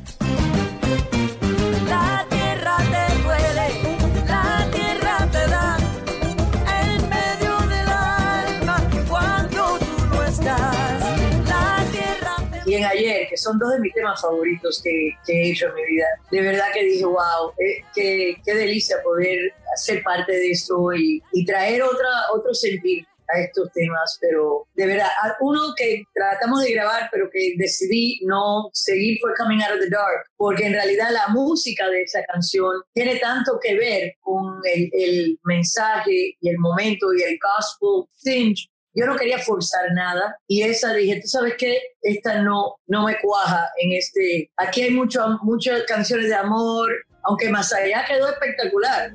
Son 13.38 13.58
dos 13.58 13.72
de 13.72 13.80
mis 13.80 13.94
temas 13.94 14.20
favoritos 14.20 14.80
que, 14.82 15.10
he 15.28 15.50
hecho 15.50 15.68
en 15.68 15.74
mi 15.74 15.84
vida. 15.86 16.06
De 16.30 16.42
verdad 16.42 16.66
que 16.72 16.84
dije, 16.84 17.04
wow, 17.04 17.52
eh, 17.58 17.84
qué, 17.94 18.36
qué, 18.44 18.54
delicia 18.54 18.96
poder 19.02 19.52
ser 19.76 20.02
parte 20.02 20.32
de 20.32 20.50
esto 20.50 20.92
y, 20.92 21.22
y 21.32 21.44
traer 21.44 21.82
otra, 21.82 22.08
otro 22.32 22.52
sentir 22.54 23.06
a 23.28 23.40
estos 23.40 23.70
temas, 23.72 24.18
pero 24.20 24.66
de 24.74 24.86
verdad, 24.86 25.08
uno 25.40 25.74
que 25.76 26.04
tratamos 26.14 26.62
de 26.62 26.72
grabar, 26.72 27.08
pero 27.12 27.28
que 27.30 27.54
decidí 27.56 28.20
no 28.24 28.70
seguir 28.72 29.18
fue 29.20 29.34
Coming 29.36 29.62
Out 29.62 29.74
of 29.74 29.80
the 29.80 29.90
Dark, 29.90 30.26
porque 30.36 30.66
en 30.66 30.72
realidad 30.72 31.10
la 31.10 31.28
música 31.28 31.88
de 31.88 32.02
esa 32.02 32.22
canción 32.24 32.82
tiene 32.94 33.16
tanto 33.16 33.58
que 33.62 33.76
ver 33.76 34.14
con 34.20 34.60
el, 34.64 34.90
el 34.92 35.38
mensaje 35.44 36.36
y 36.40 36.48
el 36.48 36.58
momento 36.58 37.12
y 37.14 37.22
el 37.22 37.38
gospel 37.38 38.10
tinge 38.22 38.68
yo 38.98 39.06
no 39.06 39.16
quería 39.16 39.38
forzar 39.38 39.92
nada. 39.94 40.36
Y 40.48 40.62
esa 40.62 40.92
dije, 40.92 41.20
tú 41.20 41.28
sabes 41.28 41.54
qué, 41.56 41.78
esta 42.02 42.42
no, 42.42 42.80
no 42.88 43.06
me 43.06 43.16
cuaja 43.20 43.70
en 43.78 43.92
este, 43.92 44.50
aquí 44.56 44.82
hay 44.82 44.90
mucho, 44.90 45.38
muchas 45.42 45.84
canciones 45.84 46.26
de 46.28 46.34
amor, 46.34 46.90
aunque 47.22 47.48
más 47.48 47.72
allá 47.72 48.04
quedó 48.06 48.28
espectacular. 48.28 49.12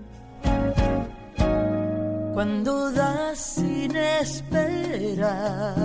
Cuando 2.34 2.92
das 2.92 3.38
sin 3.40 3.96
esperar, 3.96 5.76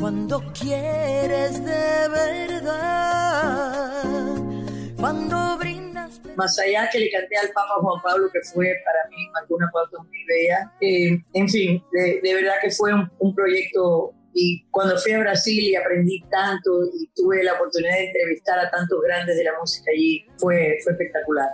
cuando 0.00 0.42
quieres 0.52 1.62
de 1.62 2.08
verdad, 2.08 3.58
cuando 4.98 5.56
brindas 5.58 6.20
más 6.36 6.58
allá 6.58 6.88
que 6.90 6.98
le 6.98 7.10
canté 7.10 7.36
al 7.36 7.48
Papa 7.48 7.74
Juan 7.80 8.02
Pablo, 8.02 8.28
que 8.32 8.40
fue 8.52 8.74
para 8.84 9.08
mí 9.08 9.16
alguna 9.40 9.70
pauta 9.72 9.98
muy 9.98 10.24
bella. 10.26 10.72
Eh, 10.80 11.18
en 11.34 11.48
fin, 11.48 11.82
de, 11.92 12.20
verdad 12.34 12.54
que 12.60 12.70
fue 12.70 12.92
un, 12.92 13.34
proyecto 13.34 14.12
y 14.34 14.64
cuando 14.70 14.98
fui 14.98 15.12
a 15.12 15.20
Brasil 15.20 15.62
y 15.64 15.76
aprendí 15.76 16.20
tanto 16.30 16.84
y 16.94 17.08
tuve 17.14 17.42
la 17.44 17.54
oportunidad 17.54 17.94
de 17.94 18.06
entrevistar 18.06 18.58
a 18.58 18.70
tantos 18.70 19.00
grandes 19.02 19.36
de 19.36 19.44
la 19.44 19.52
música 19.58 19.90
allí, 19.94 20.26
fue, 20.36 20.78
fue 20.82 20.92
espectacular. 20.92 21.48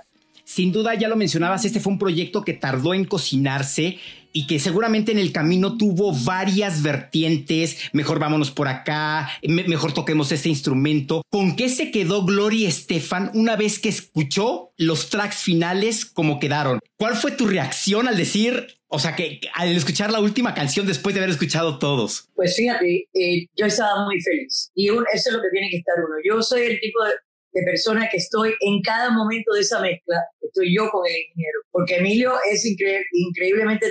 Sin 0.44 0.72
duda, 0.72 0.94
ya 0.94 1.08
lo 1.08 1.16
mencionabas, 1.16 1.64
este 1.64 1.80
fue 1.80 1.92
un 1.92 1.98
proyecto 1.98 2.44
que 2.44 2.52
tardó 2.52 2.94
en 2.94 3.04
cocinarse 3.04 3.98
y 4.34 4.46
que 4.46 4.58
seguramente 4.58 5.12
en 5.12 5.18
el 5.18 5.32
camino 5.32 5.78
tuvo 5.78 6.12
varias 6.12 6.82
vertientes. 6.82 7.78
Mejor 7.92 8.18
vámonos 8.18 8.50
por 8.50 8.68
acá, 8.68 9.30
mejor 9.42 9.94
toquemos 9.94 10.32
este 10.32 10.48
instrumento. 10.50 11.22
¿Con 11.30 11.56
qué 11.56 11.68
se 11.68 11.90
quedó 11.90 12.24
Gloria 12.24 12.68
Estefan 12.68 13.30
una 13.32 13.56
vez 13.56 13.78
que 13.78 13.88
escuchó 13.88 14.72
los 14.76 15.08
tracks 15.08 15.36
finales 15.36 16.04
como 16.04 16.40
quedaron? 16.40 16.80
¿Cuál 16.96 17.14
fue 17.14 17.30
tu 17.30 17.46
reacción 17.46 18.08
al 18.08 18.16
decir, 18.16 18.66
o 18.88 18.98
sea, 18.98 19.14
que 19.14 19.40
al 19.54 19.68
escuchar 19.68 20.10
la 20.10 20.20
última 20.20 20.52
canción 20.52 20.84
después 20.84 21.14
de 21.14 21.20
haber 21.20 21.30
escuchado 21.30 21.78
todos? 21.78 22.28
Pues 22.34 22.56
fíjate, 22.56 23.08
eh, 23.14 23.46
yo 23.56 23.66
estaba 23.66 24.04
muy 24.04 24.20
feliz 24.20 24.72
y 24.74 24.88
eso 24.88 25.04
es 25.14 25.32
lo 25.32 25.40
que 25.40 25.50
tiene 25.52 25.70
que 25.70 25.76
estar 25.76 25.94
uno. 26.04 26.16
Yo 26.28 26.42
soy 26.42 26.62
el 26.62 26.80
tipo 26.80 27.04
de, 27.04 27.12
de 27.54 27.62
persona 27.62 28.08
que 28.10 28.16
estoy 28.16 28.54
en 28.60 28.82
cada 28.82 29.10
momento 29.10 29.54
de 29.54 29.60
esa 29.60 29.80
mezcla, 29.80 30.22
estoy 30.40 30.74
yo 30.74 30.90
con 30.90 31.06
el 31.06 31.16
ingeniero, 31.16 31.60
porque 31.70 31.96
Emilio 31.96 32.34
es 32.50 32.66
increíblemente 32.66 33.86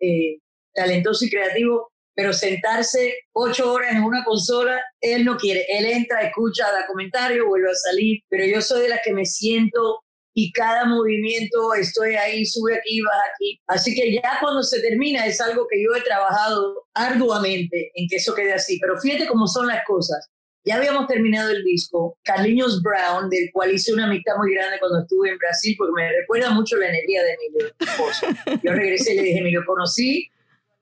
eh, 0.00 0.38
talentoso 0.72 1.24
y 1.24 1.30
creativo, 1.30 1.90
pero 2.14 2.32
sentarse 2.32 3.14
ocho 3.32 3.72
horas 3.72 3.92
en 3.92 4.04
una 4.04 4.24
consola, 4.24 4.80
él 5.00 5.24
no 5.24 5.36
quiere, 5.36 5.66
él 5.68 5.86
entra, 5.86 6.22
escucha, 6.22 6.70
da 6.70 6.86
comentario, 6.86 7.48
vuelve 7.48 7.70
a 7.70 7.74
salir, 7.74 8.20
pero 8.28 8.44
yo 8.44 8.60
soy 8.60 8.82
de 8.82 8.88
las 8.88 9.00
que 9.04 9.12
me 9.12 9.24
siento 9.24 10.00
y 10.32 10.52
cada 10.52 10.84
movimiento 10.84 11.74
estoy 11.74 12.14
ahí, 12.14 12.46
sube 12.46 12.76
aquí, 12.76 13.00
baja 13.00 13.22
aquí. 13.34 13.60
Así 13.66 13.94
que 13.94 14.12
ya 14.12 14.38
cuando 14.40 14.62
se 14.62 14.80
termina 14.80 15.26
es 15.26 15.40
algo 15.40 15.66
que 15.68 15.82
yo 15.82 15.96
he 15.96 16.02
trabajado 16.02 16.86
arduamente 16.94 17.90
en 17.94 18.06
que 18.08 18.16
eso 18.16 18.34
quede 18.34 18.52
así, 18.52 18.78
pero 18.80 19.00
fíjate 19.00 19.26
cómo 19.26 19.48
son 19.48 19.66
las 19.66 19.84
cosas. 19.84 20.28
Ya 20.64 20.76
habíamos 20.76 21.06
terminado 21.06 21.50
el 21.50 21.64
disco, 21.64 22.18
Carliños 22.22 22.82
Brown, 22.82 23.30
del 23.30 23.50
cual 23.52 23.72
hice 23.72 23.94
una 23.94 24.04
amistad 24.04 24.34
muy 24.36 24.54
grande 24.54 24.78
cuando 24.78 25.00
estuve 25.00 25.30
en 25.30 25.38
Brasil, 25.38 25.74
porque 25.78 25.92
me 25.96 26.12
recuerda 26.12 26.50
mucho 26.50 26.76
la 26.76 26.88
energía 26.88 27.22
de 27.22 27.32
Emilio, 27.32 27.74
esposo. 27.78 28.26
Yo 28.62 28.72
regresé 28.72 29.14
y 29.14 29.16
le 29.16 29.22
dije, 29.22 29.38
Emilio, 29.38 29.62
conocí 29.66 30.28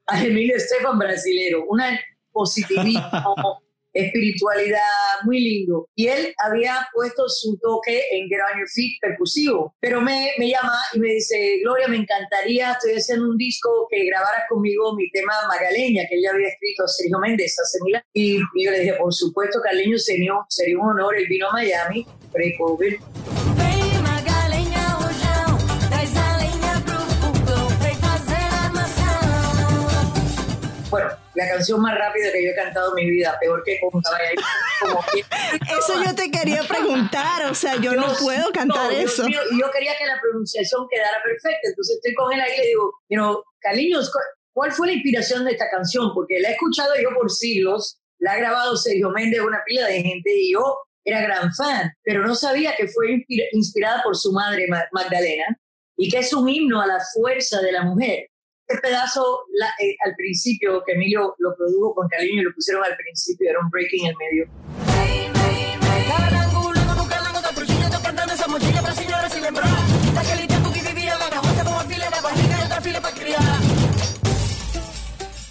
a 0.07 0.25
Emilio 0.25 0.57
Estefan 0.57 0.99
brasilero, 0.99 1.65
una 1.69 1.99
positivismo, 2.33 3.63
espiritualidad, 3.93 4.79
muy 5.25 5.41
lindo. 5.41 5.89
Y 5.95 6.09
él 6.09 6.35
había 6.39 6.87
puesto 6.95 7.29
su 7.29 7.59
toque 7.59 8.03
en 8.13 8.29
Get 8.29 8.39
On 8.53 8.59
Your 8.59 8.69
Feet 8.69 8.99
percusivo, 9.01 9.75
pero 9.81 10.01
me, 10.01 10.33
me 10.39 10.51
llama 10.51 10.79
y 10.95 11.01
me 11.01 11.09
dice, 11.09 11.59
Gloria, 11.63 11.89
me 11.89 11.97
encantaría, 11.97 12.73
estoy 12.73 12.93
haciendo 12.93 13.29
un 13.29 13.37
disco 13.37 13.89
que 13.91 14.05
grabaras 14.05 14.45
conmigo 14.49 14.95
mi 14.95 15.11
tema 15.11 15.33
Magaleña, 15.49 16.05
que 16.09 16.17
ella 16.17 16.31
había 16.33 16.49
escrito 16.49 16.85
a 16.85 16.89
Sergio 16.89 17.19
Méndez 17.19 17.57
hace 17.59 17.79
y 18.13 18.39
yo 18.39 18.71
le 18.71 18.81
dije, 18.81 18.95
por 18.95 19.13
supuesto, 19.13 19.61
Carleño, 19.63 19.99
sería, 19.99 20.33
sería 20.49 20.79
un 20.79 20.91
honor, 20.91 21.17
él 21.17 21.27
vino 21.29 21.49
a 21.49 21.53
Miami, 21.53 22.07
pre-COVID. 22.33 23.38
La 31.39 31.49
canción 31.49 31.81
más 31.81 31.97
rápida 31.97 32.33
que 32.33 32.45
yo 32.45 32.51
he 32.51 32.55
cantado 32.55 32.97
en 32.99 33.05
mi 33.05 33.11
vida, 33.13 33.37
peor 33.41 33.63
que 33.65 33.79
con 33.81 34.03
caballo. 34.03 34.41
Eso 35.79 36.03
yo 36.05 36.15
te 36.15 36.31
quería 36.31 36.63
preguntar, 36.65 37.45
o 37.51 37.55
sea, 37.55 37.77
yo 37.77 37.93
no 37.95 38.07
puedo 38.21 38.51
cantar 38.53 38.91
no, 38.93 38.99
eso. 38.99 39.25
mío, 39.25 39.41
y 39.53 39.61
yo 39.61 39.71
quería 39.71 39.97
que 39.97 40.07
la 40.07 40.21
pronunciación 40.21 40.87
quedara 40.91 41.19
perfecta. 41.23 41.61
Entonces 41.69 41.97
estoy 41.97 42.15
con 42.15 42.33
él 42.33 42.41
ahí 42.41 42.53
y 42.55 42.61
le 42.61 42.67
digo, 42.69 42.93
you 43.09 43.17
know, 43.19 43.43
Cariños, 43.61 44.11
cu- 44.13 44.19
¿cuál 44.53 44.73
fue 44.73 44.87
la 44.89 44.93
inspiración 44.95 45.45
de 45.45 45.53
esta 45.53 45.69
canción? 45.71 46.13
Porque 46.15 46.41
la 46.41 46.49
he 46.51 46.53
escuchado 46.53 46.93
yo 47.01 47.11
por 47.15 47.31
siglos, 47.31 47.99
la 48.19 48.33
ha 48.33 48.37
grabado 48.37 48.77
Sergio 48.77 49.11
Méndez, 49.11 49.41
una 49.41 49.63
pila 49.67 49.87
de 49.87 50.03
gente, 50.03 50.31
y 50.35 50.53
yo 50.53 50.77
era 51.05 51.21
gran 51.23 51.53
fan, 51.55 51.93
pero 52.03 52.27
no 52.27 52.35
sabía 52.35 52.75
que 52.77 52.87
fue 52.89 53.13
inspira- 53.13 53.47
inspirada 53.53 54.03
por 54.03 54.17
su 54.17 54.33
madre 54.33 54.67
Ma- 54.69 54.85
Magdalena 54.93 55.47
y 55.97 56.09
que 56.11 56.19
es 56.19 56.33
un 56.33 56.49
himno 56.49 56.81
a 56.81 56.87
la 56.87 56.99
fuerza 57.15 57.61
de 57.63 57.73
la 57.73 57.83
mujer. 57.83 58.27
Este 58.69 58.83
pedazo 58.83 59.47
la- 59.55 59.73
eh, 59.81 59.97
al 60.05 60.15
principio, 60.15 60.83
que 60.85 60.93
Emilio 60.93 61.35
lo 61.39 61.57
produjo 61.57 61.95
con 61.95 62.09
cariño 62.09 62.43
y 62.43 62.45
lo 62.45 62.53
pusieron 62.55 62.85
al 62.85 62.95
principio, 62.97 63.49
era 63.49 63.59
un 63.61 63.71
breaking 63.71 64.05
en 64.05 64.11
el 64.11 64.17
medio. 64.17 64.45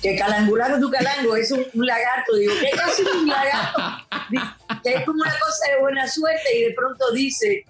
Que 0.01 0.15
calangularon 0.15 0.79
tu 0.79 0.91
calango 0.91 1.36
es 1.36 1.51
un, 1.51 1.65
un 1.74 1.86
lagarto. 1.88 2.36
Digo, 2.36 2.53
¿qué 2.62 2.69
hace 2.79 3.01
un 3.03 3.27
lagarto? 3.36 3.81
Que 4.83 4.93
es 4.93 5.05
como 5.05 5.21
una 5.21 5.31
cosa 5.39 5.71
de 5.74 5.81
buena 5.81 6.07
suerte 6.07 6.55
y 6.55 6.62
de 6.65 6.74
pronto 6.75 7.12
dice, 7.13 7.65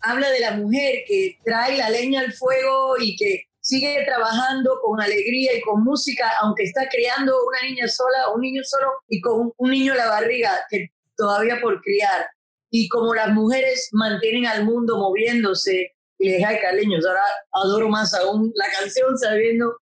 habla 0.00 0.28
de 0.30 0.40
la 0.40 0.50
mujer 0.56 1.04
que 1.06 1.38
trae 1.44 1.76
la 1.78 1.88
leña 1.88 2.20
al 2.20 2.32
fuego 2.32 2.96
y 2.98 3.16
que 3.16 3.44
sigue 3.62 4.04
trabajando 4.04 4.78
con 4.82 5.00
alegría 5.00 5.56
y 5.56 5.60
con 5.62 5.82
música, 5.82 6.30
aunque 6.42 6.64
está 6.64 6.88
criando 6.88 7.34
una 7.46 7.62
niña 7.62 7.88
sola, 7.88 8.28
un 8.34 8.42
niño 8.42 8.62
solo 8.64 8.88
y 9.08 9.20
con 9.20 9.52
un, 9.56 9.70
niño 9.70 9.92
en 9.92 9.98
la 9.98 10.08
barriga 10.08 10.50
que 10.68 10.88
todavía 11.16 11.60
por 11.60 11.80
criar. 11.80 12.26
Y 12.70 12.88
como 12.88 13.14
las 13.14 13.30
mujeres 13.30 13.88
mantienen 13.92 14.46
al 14.46 14.64
mundo 14.64 14.98
moviéndose, 14.98 15.92
y 16.18 16.28
le 16.28 16.32
dije, 16.36 16.44
ay, 16.44 16.58
Carleños, 16.60 17.06
ahora 17.06 17.22
adoro 17.52 17.88
más 17.88 18.14
aún 18.14 18.52
la 18.54 18.66
canción 18.78 19.16
sabiendo 19.18 19.76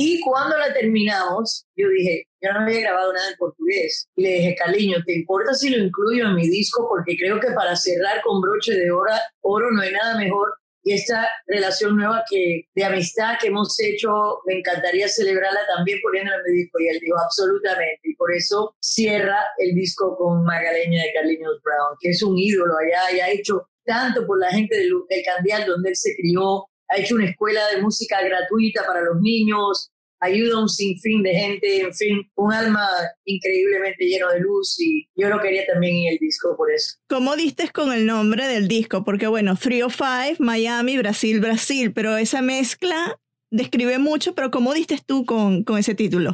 y 0.00 0.20
cuando 0.20 0.56
la 0.56 0.72
terminamos, 0.72 1.66
yo 1.74 1.88
dije, 1.88 2.28
yo 2.40 2.52
no 2.52 2.60
había 2.60 2.82
grabado 2.82 3.12
nada 3.12 3.30
en 3.30 3.36
portugués. 3.36 4.08
Y 4.14 4.22
le 4.22 4.28
dije, 4.34 4.54
Caliño, 4.54 4.98
¿te 5.04 5.12
importa 5.12 5.54
si 5.54 5.70
lo 5.70 5.84
incluyo 5.84 6.28
en 6.28 6.36
mi 6.36 6.48
disco? 6.48 6.86
Porque 6.88 7.16
creo 7.16 7.40
que 7.40 7.50
para 7.50 7.74
cerrar 7.74 8.22
con 8.22 8.40
broche 8.40 8.74
de 8.74 8.92
oro, 8.92 9.10
oro 9.40 9.72
no 9.72 9.82
hay 9.82 9.90
nada 9.90 10.16
mejor. 10.16 10.54
Y 10.82 10.94
esta 10.94 11.28
relación 11.46 11.96
nueva 11.96 12.24
que, 12.28 12.62
de 12.74 12.84
amistad 12.84 13.34
que 13.40 13.48
hemos 13.48 13.78
hecho, 13.80 14.10
me 14.46 14.58
encantaría 14.58 15.08
celebrarla 15.08 15.60
también 15.76 15.98
poniéndola 16.02 16.36
en 16.36 16.52
mi 16.52 16.58
disco. 16.60 16.78
Y 16.80 16.88
él 16.88 16.98
dijo, 17.00 17.16
absolutamente. 17.18 18.00
Y 18.04 18.14
por 18.14 18.32
eso 18.32 18.74
cierra 18.80 19.38
el 19.58 19.74
disco 19.74 20.16
con 20.16 20.44
Magaleña 20.44 21.02
de 21.02 21.12
Carliños 21.12 21.60
Brown, 21.62 21.96
que 22.00 22.10
es 22.10 22.22
un 22.22 22.38
ídolo 22.38 22.74
allá 22.78 23.16
y 23.16 23.20
ha 23.20 23.30
hecho 23.30 23.68
tanto 23.84 24.26
por 24.26 24.38
la 24.38 24.50
gente 24.50 24.76
del, 24.76 24.90
del 25.08 25.22
Candial, 25.24 25.66
donde 25.66 25.90
él 25.90 25.96
se 25.96 26.14
crió, 26.16 26.66
ha 26.88 26.98
hecho 26.98 27.14
una 27.14 27.28
escuela 27.28 27.68
de 27.68 27.82
música 27.82 28.22
gratuita 28.22 28.84
para 28.86 29.02
los 29.02 29.20
niños, 29.20 29.90
ayuda 30.20 30.56
a 30.58 30.62
un 30.62 30.68
sinfín 30.68 31.22
de 31.22 31.32
gente, 31.34 31.80
en 31.80 31.94
fin, 31.94 32.30
un 32.36 32.52
alma 32.52 32.86
increíblemente 33.24 34.04
lleno 34.04 34.28
de 34.30 34.40
luz 34.40 34.76
y 34.80 35.08
yo 35.14 35.28
lo 35.28 35.40
quería 35.40 35.64
también 35.66 35.94
en 36.06 36.12
el 36.14 36.18
disco 36.18 36.56
por 36.56 36.70
eso. 36.72 36.96
¿Cómo 37.08 37.36
diste 37.36 37.68
con 37.70 37.92
el 37.92 38.06
nombre 38.06 38.46
del 38.48 38.66
disco? 38.68 39.04
Porque 39.04 39.26
bueno, 39.26 39.56
Three 39.56 39.82
of 39.82 39.94
Five, 39.96 40.36
Miami, 40.38 40.98
Brasil, 40.98 41.40
Brasil, 41.40 41.92
pero 41.92 42.16
esa 42.16 42.42
mezcla 42.42 43.16
describe 43.50 43.98
mucho, 43.98 44.34
pero 44.34 44.50
¿cómo 44.50 44.74
diste 44.74 44.98
tú 45.06 45.24
con, 45.24 45.62
con 45.64 45.78
ese 45.78 45.94
título? 45.94 46.32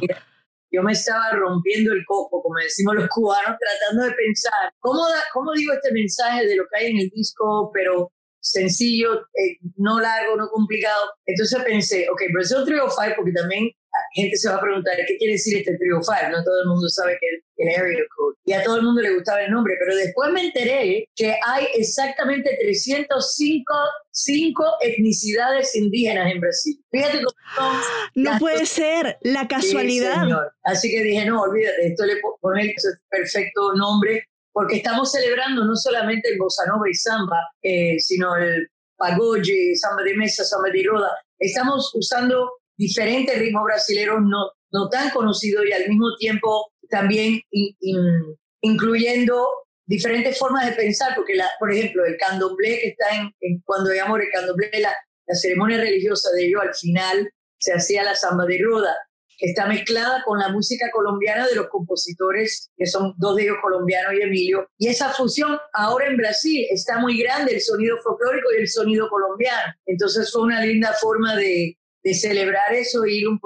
Yo 0.71 0.81
me 0.83 0.91
estaba 0.91 1.31
rompiendo 1.31 1.93
el 1.93 2.03
coco, 2.05 2.41
como 2.41 2.55
decimos 2.59 2.95
los 2.95 3.07
cubanos, 3.09 3.55
tratando 3.59 4.03
de 4.05 4.11
pensar, 4.13 4.73
¿cómo, 4.79 5.07
da- 5.07 5.23
cómo 5.31 5.53
digo 5.53 5.73
este 5.73 5.91
mensaje 5.93 6.45
de 6.47 6.55
lo 6.55 6.63
que 6.69 6.79
hay 6.83 6.91
en 6.91 6.97
el 6.97 7.09
disco, 7.11 7.71
pero 7.73 8.11
sencillo, 8.45 9.21
eh, 9.33 9.57
no 9.77 9.99
largo, 9.99 10.35
no 10.35 10.47
complicado? 10.49 11.11
Entonces 11.25 11.63
pensé, 11.63 12.07
ok, 12.09 12.21
Brazil 12.33 12.63
Trio 12.65 12.89
5, 12.89 13.13
porque 13.15 13.31
también 13.31 13.65
la 13.65 13.99
gente 14.13 14.37
se 14.37 14.49
va 14.49 14.55
a 14.55 14.61
preguntar, 14.61 14.95
¿qué 15.07 15.17
quiere 15.17 15.33
decir 15.33 15.57
este 15.57 15.77
Trio 15.77 16.01
5? 16.01 16.29
No 16.31 16.43
todo 16.43 16.61
el 16.61 16.67
mundo 16.67 16.87
sabe 16.89 17.17
que 17.19 17.27
es 17.27 17.43
el 17.57 17.69
area 17.69 18.05
code. 18.15 18.35
Y 18.45 18.53
a 18.53 18.63
todo 18.63 18.77
el 18.77 18.83
mundo 18.83 19.01
le 19.01 19.13
gustaba 19.13 19.41
el 19.41 19.51
nombre, 19.51 19.75
pero 19.79 19.95
después 19.95 20.31
me 20.31 20.45
enteré 20.45 21.07
que 21.15 21.35
hay 21.45 21.67
exactamente 21.75 22.57
305 22.61 23.63
cinco 24.15 24.63
etnicidades 24.79 25.75
indígenas 25.75 26.31
en 26.31 26.39
Brasil. 26.39 26.77
Fíjate 26.89 27.21
cómo 27.23 27.29
son 27.55 27.75
No 28.15 28.39
puede 28.39 28.65
ser 28.65 29.17
la 29.21 29.47
casualidad. 29.47 30.23
Así 30.63 30.89
que 30.89 31.03
dije, 31.03 31.25
no, 31.25 31.41
olvídate, 31.41 31.87
esto 31.87 32.05
le 32.05 32.15
poner 32.39 32.73
perfecto 33.09 33.73
nombre, 33.73 34.29
porque 34.55 34.77
estamos 34.77 35.11
celebrando 35.11 35.65
no 35.65 35.75
solamente 35.75 36.29
el 36.31 36.37
bossa 36.39 36.63
nova 36.65 36.89
y 36.89 36.93
samba, 36.93 37.39
eh, 37.61 37.99
sino 37.99 38.37
el 38.37 38.69
pagode, 38.97 39.75
samba 39.75 40.01
de 40.03 40.15
mesa, 40.15 40.45
samba 40.45 40.69
de 40.71 40.81
roda. 40.87 41.11
Estamos 41.37 41.91
usando 41.93 42.51
diferentes 42.77 43.37
ritmos 43.37 43.65
brasileños 43.65 44.21
no, 44.21 44.51
no 44.71 44.87
tan 44.89 45.09
conocidos 45.09 45.65
y 45.67 45.73
al 45.73 45.89
mismo 45.89 46.07
tiempo 46.17 46.71
también 46.89 47.41
in- 47.51 47.75
in- 47.81 48.35
incluyendo 48.61 49.45
diferentes 49.85 50.37
formas 50.39 50.65
de 50.67 50.71
pensar, 50.71 51.13
porque, 51.17 51.35
la, 51.35 51.49
por 51.59 51.71
ejemplo, 51.73 52.05
el 52.05 52.15
candomblé 52.17 52.79
que 52.79 52.87
está 52.89 53.09
en, 53.17 53.31
en 53.41 53.61
cuando 53.65 53.93
llamamos 53.93 54.21
el 54.21 54.29
candomblé, 54.33 54.69
la, 54.79 54.95
la 55.27 55.35
ceremonia 55.35 55.77
religiosa 55.77 56.29
de 56.31 56.45
ellos, 56.47 56.61
al 56.61 56.73
final 56.73 57.29
se 57.59 57.73
hacía 57.73 58.03
la 58.03 58.15
samba 58.15 58.45
de 58.45 58.57
roda, 58.63 58.95
está 59.39 59.67
mezclada 59.67 60.23
con 60.25 60.39
la 60.39 60.49
música 60.49 60.89
colombiana 60.91 61.47
de 61.47 61.55
los 61.55 61.67
compositores, 61.67 62.71
que 62.75 62.85
son 62.85 63.13
dos 63.17 63.35
de 63.35 63.43
ellos 63.43 63.57
colombianos 63.61 64.13
y 64.13 64.21
Emilio. 64.21 64.69
Y 64.77 64.87
esa 64.87 65.09
fusión 65.09 65.57
ahora 65.73 66.07
en 66.07 66.17
Brasil 66.17 66.65
está 66.69 66.99
muy 66.99 67.21
grande, 67.21 67.53
el 67.53 67.61
sonido 67.61 67.97
folclórico 68.03 68.49
y 68.53 68.61
el 68.61 68.67
sonido 68.67 69.09
colombiano. 69.09 69.73
Entonces 69.85 70.31
fue 70.31 70.43
una 70.43 70.63
linda 70.63 70.93
forma 70.99 71.35
de, 71.35 71.77
celebrar 72.13 72.71
eso 72.71 73.03
e 73.03 73.13
ir 73.13 73.27
un 73.27 73.39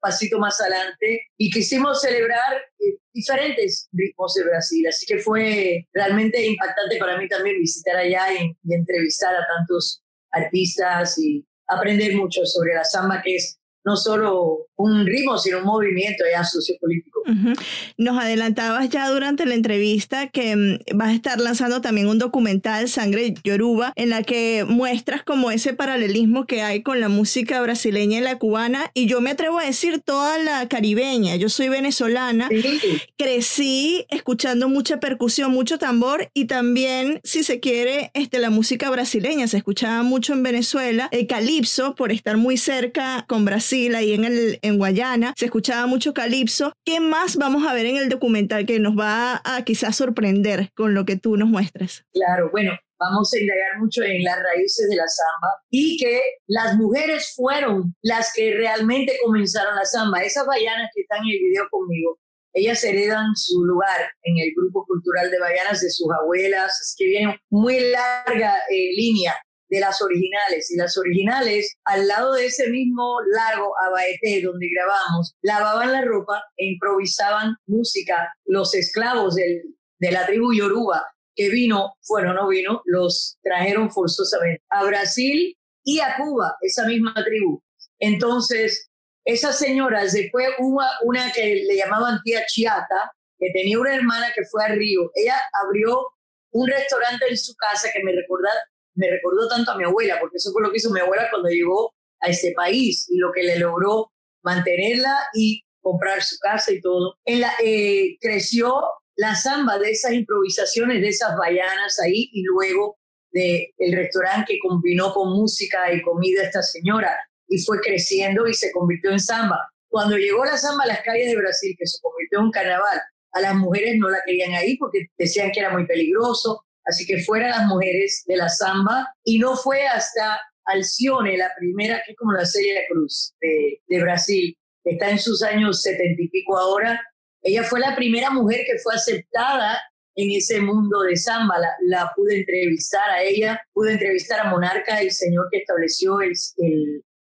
pasito 0.00 0.38
más 0.38 0.58
adelante. 0.62 1.24
Y 1.36 1.50
quisimos 1.50 2.00
celebrar 2.00 2.54
eh, 2.78 2.96
diferentes 3.12 3.86
ritmos 3.92 4.32
de 4.32 4.44
Brasil. 4.44 4.86
Así 4.88 5.04
que 5.04 5.18
fue 5.18 5.86
realmente 5.92 6.42
impactante 6.46 6.96
para 6.96 7.18
mí 7.18 7.28
también 7.28 7.58
visitar 7.58 7.96
allá 7.96 8.32
y, 8.32 8.56
y 8.64 8.74
entrevistar 8.74 9.34
a 9.34 9.46
tantos 9.46 10.02
artistas 10.30 11.18
y 11.18 11.46
aprender 11.66 12.16
mucho 12.16 12.44
sobre 12.46 12.74
la 12.74 12.84
samba, 12.84 13.20
que 13.22 13.36
es 13.36 13.57
no 13.88 13.96
solo 13.96 14.66
un 14.76 15.06
ritmo, 15.06 15.38
sino 15.38 15.58
un 15.58 15.64
movimiento 15.64 16.24
ya 16.30 16.44
sociopolítico. 16.44 17.22
Ujú. 17.22 17.54
Nos 17.96 18.18
adelantabas 18.22 18.88
ya 18.90 19.08
durante 19.08 19.46
la 19.46 19.54
entrevista 19.54 20.28
que 20.28 20.54
mm, 20.54 20.96
vas 20.96 21.08
a 21.08 21.14
estar 21.14 21.40
lanzando 21.40 21.80
también 21.80 22.06
un 22.06 22.18
documental, 22.18 22.88
Sangre 22.88 23.34
Yoruba, 23.42 23.92
en 23.96 24.10
la 24.10 24.22
que 24.22 24.64
muestras 24.68 25.22
como 25.22 25.50
ese 25.50 25.72
paralelismo 25.72 26.46
que 26.46 26.62
hay 26.62 26.82
con 26.82 27.00
la 27.00 27.08
música 27.08 27.60
brasileña 27.62 28.18
y 28.18 28.20
la 28.20 28.38
cubana, 28.38 28.90
y 28.92 29.06
yo 29.06 29.20
me 29.20 29.30
atrevo 29.30 29.58
a 29.58 29.64
decir 29.64 30.00
toda 30.00 30.38
la 30.38 30.68
caribeña. 30.68 31.36
Yo 31.36 31.48
soy 31.48 31.68
venezolana, 31.68 32.48
Sí, 32.48 32.80
crecí 33.16 34.06
escuchando 34.10 34.68
mucha 34.68 35.00
percusión, 35.00 35.50
mucho 35.52 35.78
tambor 35.78 36.30
y 36.34 36.44
también, 36.44 37.20
si 37.24 37.42
se 37.42 37.58
quiere, 37.60 38.10
este, 38.14 38.38
la 38.38 38.50
música 38.50 38.90
brasileña. 38.90 39.48
Se 39.48 39.56
escuchaba 39.56 40.02
mucho 40.02 40.34
en 40.34 40.42
Venezuela, 40.42 41.08
el 41.10 41.26
calipso, 41.26 41.94
por 41.94 42.12
estar 42.12 42.36
muy 42.36 42.56
cerca 42.56 43.24
con 43.28 43.44
Brasil, 43.44 43.77
ahí 43.86 44.12
en, 44.12 44.24
el, 44.24 44.58
en 44.62 44.78
Guayana, 44.78 45.34
se 45.36 45.46
escuchaba 45.46 45.86
mucho 45.86 46.12
calipso. 46.12 46.72
¿Qué 46.84 47.00
más 47.00 47.36
vamos 47.36 47.66
a 47.66 47.74
ver 47.74 47.86
en 47.86 47.96
el 47.96 48.08
documental 48.08 48.66
que 48.66 48.78
nos 48.78 48.98
va 48.98 49.40
a 49.44 49.64
quizás 49.64 49.96
sorprender 49.96 50.70
con 50.74 50.94
lo 50.94 51.04
que 51.04 51.16
tú 51.16 51.36
nos 51.36 51.48
muestras? 51.48 52.04
Claro, 52.12 52.50
bueno, 52.50 52.72
vamos 52.98 53.32
a 53.32 53.38
indagar 53.38 53.78
mucho 53.78 54.02
en 54.02 54.22
las 54.24 54.36
raíces 54.42 54.88
de 54.88 54.96
la 54.96 55.06
samba 55.06 55.54
y 55.70 55.96
que 55.98 56.20
las 56.46 56.76
mujeres 56.76 57.32
fueron 57.36 57.94
las 58.02 58.32
que 58.34 58.54
realmente 58.54 59.16
comenzaron 59.24 59.76
la 59.76 59.84
samba. 59.84 60.22
Esas 60.22 60.46
bayanas 60.46 60.90
que 60.94 61.02
están 61.02 61.20
en 61.20 61.30
el 61.30 61.38
video 61.38 61.68
conmigo, 61.70 62.18
ellas 62.52 62.82
heredan 62.82 63.36
su 63.36 63.64
lugar 63.64 64.10
en 64.22 64.38
el 64.38 64.52
grupo 64.56 64.84
cultural 64.86 65.30
de 65.30 65.38
bayanas 65.38 65.80
de 65.80 65.90
sus 65.90 66.08
abuelas, 66.10 66.72
es 66.80 66.94
que 66.98 67.06
viene 67.06 67.40
muy 67.50 67.78
larga 67.80 68.56
eh, 68.70 68.90
línea 68.96 69.34
de 69.68 69.80
las 69.80 70.00
originales. 70.02 70.70
Y 70.70 70.76
las 70.76 70.96
originales, 70.96 71.76
al 71.84 72.06
lado 72.06 72.34
de 72.34 72.46
ese 72.46 72.68
mismo 72.70 73.18
lago 73.32 73.72
Abaeté 73.86 74.42
donde 74.42 74.68
grabamos, 74.68 75.34
lavaban 75.42 75.92
la 75.92 76.02
ropa 76.02 76.44
e 76.56 76.66
improvisaban 76.66 77.56
música. 77.66 78.32
Los 78.44 78.74
esclavos 78.74 79.34
del, 79.34 79.62
de 79.98 80.12
la 80.12 80.26
tribu 80.26 80.52
Yoruba 80.52 81.04
que 81.38 81.48
vino, 81.50 81.94
bueno, 82.08 82.34
no 82.34 82.48
vino, 82.48 82.82
los 82.84 83.38
trajeron 83.42 83.92
forzosamente 83.92 84.60
a 84.70 84.82
Brasil 84.84 85.56
y 85.84 86.00
a 86.00 86.16
Cuba, 86.16 86.56
esa 86.62 86.84
misma 86.84 87.14
tribu. 87.14 87.62
Entonces, 88.00 88.90
esas 89.24 89.56
señoras, 89.56 90.12
después 90.12 90.48
hubo 90.58 90.80
una 91.04 91.30
que 91.30 91.62
le 91.64 91.76
llamaban 91.76 92.20
tía 92.24 92.44
Chiata, 92.44 93.12
que 93.38 93.50
tenía 93.52 93.78
una 93.78 93.94
hermana 93.94 94.26
que 94.34 94.44
fue 94.50 94.64
a 94.64 94.68
Río. 94.68 95.12
Ella 95.14 95.40
abrió 95.64 96.08
un 96.50 96.66
restaurante 96.66 97.26
en 97.28 97.36
su 97.36 97.54
casa 97.54 97.88
que 97.94 98.02
me, 98.02 98.10
recuerda, 98.10 98.50
me 98.98 99.10
recordó 99.10 99.48
tanto 99.48 99.70
a 99.70 99.76
mi 99.76 99.84
abuela, 99.84 100.18
porque 100.20 100.36
eso 100.36 100.50
fue 100.52 100.62
lo 100.62 100.70
que 100.70 100.78
hizo 100.78 100.90
mi 100.90 101.00
abuela 101.00 101.28
cuando 101.30 101.48
llegó 101.48 101.94
a 102.20 102.28
este 102.28 102.52
país 102.56 103.06
y 103.08 103.16
lo 103.16 103.30
que 103.32 103.44
le 103.44 103.58
logró 103.58 104.10
mantenerla 104.42 105.16
y 105.34 105.62
comprar 105.80 106.22
su 106.22 106.36
casa 106.40 106.72
y 106.72 106.80
todo. 106.80 107.14
En 107.24 107.40
la, 107.40 107.52
eh, 107.64 108.16
creció 108.20 108.74
la 109.16 109.34
samba 109.34 109.78
de 109.78 109.90
esas 109.90 110.12
improvisaciones, 110.12 111.00
de 111.00 111.08
esas 111.08 111.36
bayanas 111.36 111.98
ahí 112.00 112.28
y 112.32 112.42
luego 112.42 112.98
de 113.30 113.72
el 113.78 113.92
restaurante 113.96 114.54
que 114.54 114.58
combinó 114.66 115.12
con 115.14 115.30
música 115.32 115.92
y 115.92 116.02
comida 116.02 116.42
esta 116.42 116.62
señora 116.62 117.16
y 117.46 117.58
fue 117.58 117.80
creciendo 117.80 118.46
y 118.48 118.54
se 118.54 118.72
convirtió 118.72 119.10
en 119.10 119.20
samba. 119.20 119.58
Cuando 119.88 120.16
llegó 120.16 120.44
la 120.44 120.56
samba 120.56 120.84
a 120.84 120.88
las 120.88 121.02
calles 121.02 121.28
de 121.28 121.36
Brasil, 121.36 121.74
que 121.78 121.86
se 121.86 121.98
convirtió 122.00 122.40
en 122.40 122.44
un 122.46 122.50
carnaval, 122.50 123.00
a 123.32 123.40
las 123.40 123.54
mujeres 123.54 123.96
no 123.98 124.08
la 124.10 124.22
querían 124.24 124.52
ahí 124.54 124.76
porque 124.76 125.06
decían 125.16 125.50
que 125.52 125.60
era 125.60 125.70
muy 125.70 125.86
peligroso, 125.86 126.64
así 126.88 127.06
que 127.06 127.22
fueran 127.22 127.50
las 127.50 127.66
mujeres 127.66 128.24
de 128.26 128.36
la 128.36 128.48
samba 128.48 129.14
y 129.24 129.38
no 129.38 129.56
fue 129.56 129.86
hasta 129.86 130.40
Alcione, 130.64 131.36
la 131.36 131.50
primera, 131.56 132.02
que 132.04 132.12
es 132.12 132.16
como 132.16 132.32
la 132.32 132.44
Serie 132.44 132.84
Cruz 132.90 133.34
de, 133.40 133.80
de 133.86 134.02
Brasil, 134.02 134.56
está 134.84 135.10
en 135.10 135.18
sus 135.18 135.42
años 135.42 135.82
setenta 135.82 136.22
y 136.22 136.28
pico 136.28 136.58
ahora, 136.58 137.00
ella 137.42 137.62
fue 137.62 137.80
la 137.80 137.94
primera 137.94 138.30
mujer 138.30 138.62
que 138.66 138.78
fue 138.78 138.94
aceptada 138.94 139.80
en 140.14 140.32
ese 140.32 140.60
mundo 140.60 141.02
de 141.02 141.16
samba. 141.16 141.56
La, 141.86 142.10
pude 142.16 142.40
entrevistar 142.40 143.08
a 143.10 143.22
ella, 143.22 143.60
pude 143.72 143.92
entrevistar 143.92 144.40
a 144.40 144.50
Monarca, 144.50 145.00
el 145.00 145.12
señor 145.12 145.46
que 145.50 145.58
estableció 145.58 146.20
el, 146.20 146.34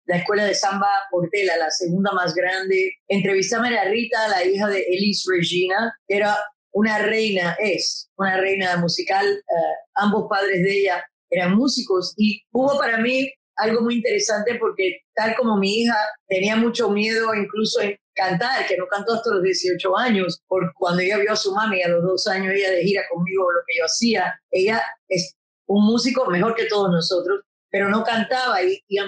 la 0.07 0.19
escuela 0.19 0.45
de 0.45 0.55
samba 0.55 0.89
Portela, 1.11 1.57
la 1.57 1.71
segunda 1.71 2.13
más 2.13 2.35
grande. 2.35 2.93
Entrevisté 3.09 3.57
a 3.57 3.85
Rita, 3.85 4.29
la 4.29 4.45
hija 4.45 4.69
de 4.69 4.83
Elis 4.83 5.25
Regina. 5.27 5.97
Era 6.07 6.37
una 6.75 6.99
reina, 6.99 7.57
es 7.59 8.11
una 8.17 8.37
reina 8.37 8.77
musical. 8.77 9.27
Eh, 9.27 9.75
ambos 9.95 10.27
padres 10.29 10.63
de 10.63 10.81
ella 10.81 11.05
eran 11.31 11.55
músicos 11.55 12.15
y 12.17 12.43
hubo 12.53 12.79
para 12.79 12.99
mí 12.99 13.33
algo 13.57 13.83
muy 13.83 13.97
interesante 13.97 14.57
porque 14.57 14.99
tal 15.15 15.35
como 15.37 15.57
mi 15.57 15.83
hija 15.83 15.97
tenía 16.27 16.57
mucho 16.57 16.91
miedo 16.91 17.35
incluso 17.35 17.81
en 17.81 17.97
cantar, 18.15 18.67
que 18.67 18.77
no 18.77 18.87
cantó 18.89 19.15
hasta 19.15 19.31
los 19.31 19.43
18 19.43 19.97
años, 19.97 20.41
por 20.47 20.73
cuando 20.75 21.03
ella 21.03 21.19
vio 21.19 21.33
a 21.33 21.37
su 21.37 21.53
mami 21.55 21.83
a 21.83 21.89
los 21.89 22.03
dos 22.03 22.27
años 22.27 22.53
ella 22.55 22.71
de 22.71 22.83
gira 22.83 23.03
conmigo 23.11 23.51
lo 23.53 23.61
que 23.67 23.79
yo 23.79 23.85
hacía, 23.85 24.41
ella 24.51 24.83
es 25.09 25.35
un 25.67 25.85
músico 25.85 26.27
mejor 26.27 26.55
que 26.55 26.67
todos 26.67 26.91
nosotros, 26.91 27.43
pero 27.71 27.89
no 27.89 28.05
cantaba 28.05 28.63
y, 28.63 28.81
y 28.89 28.99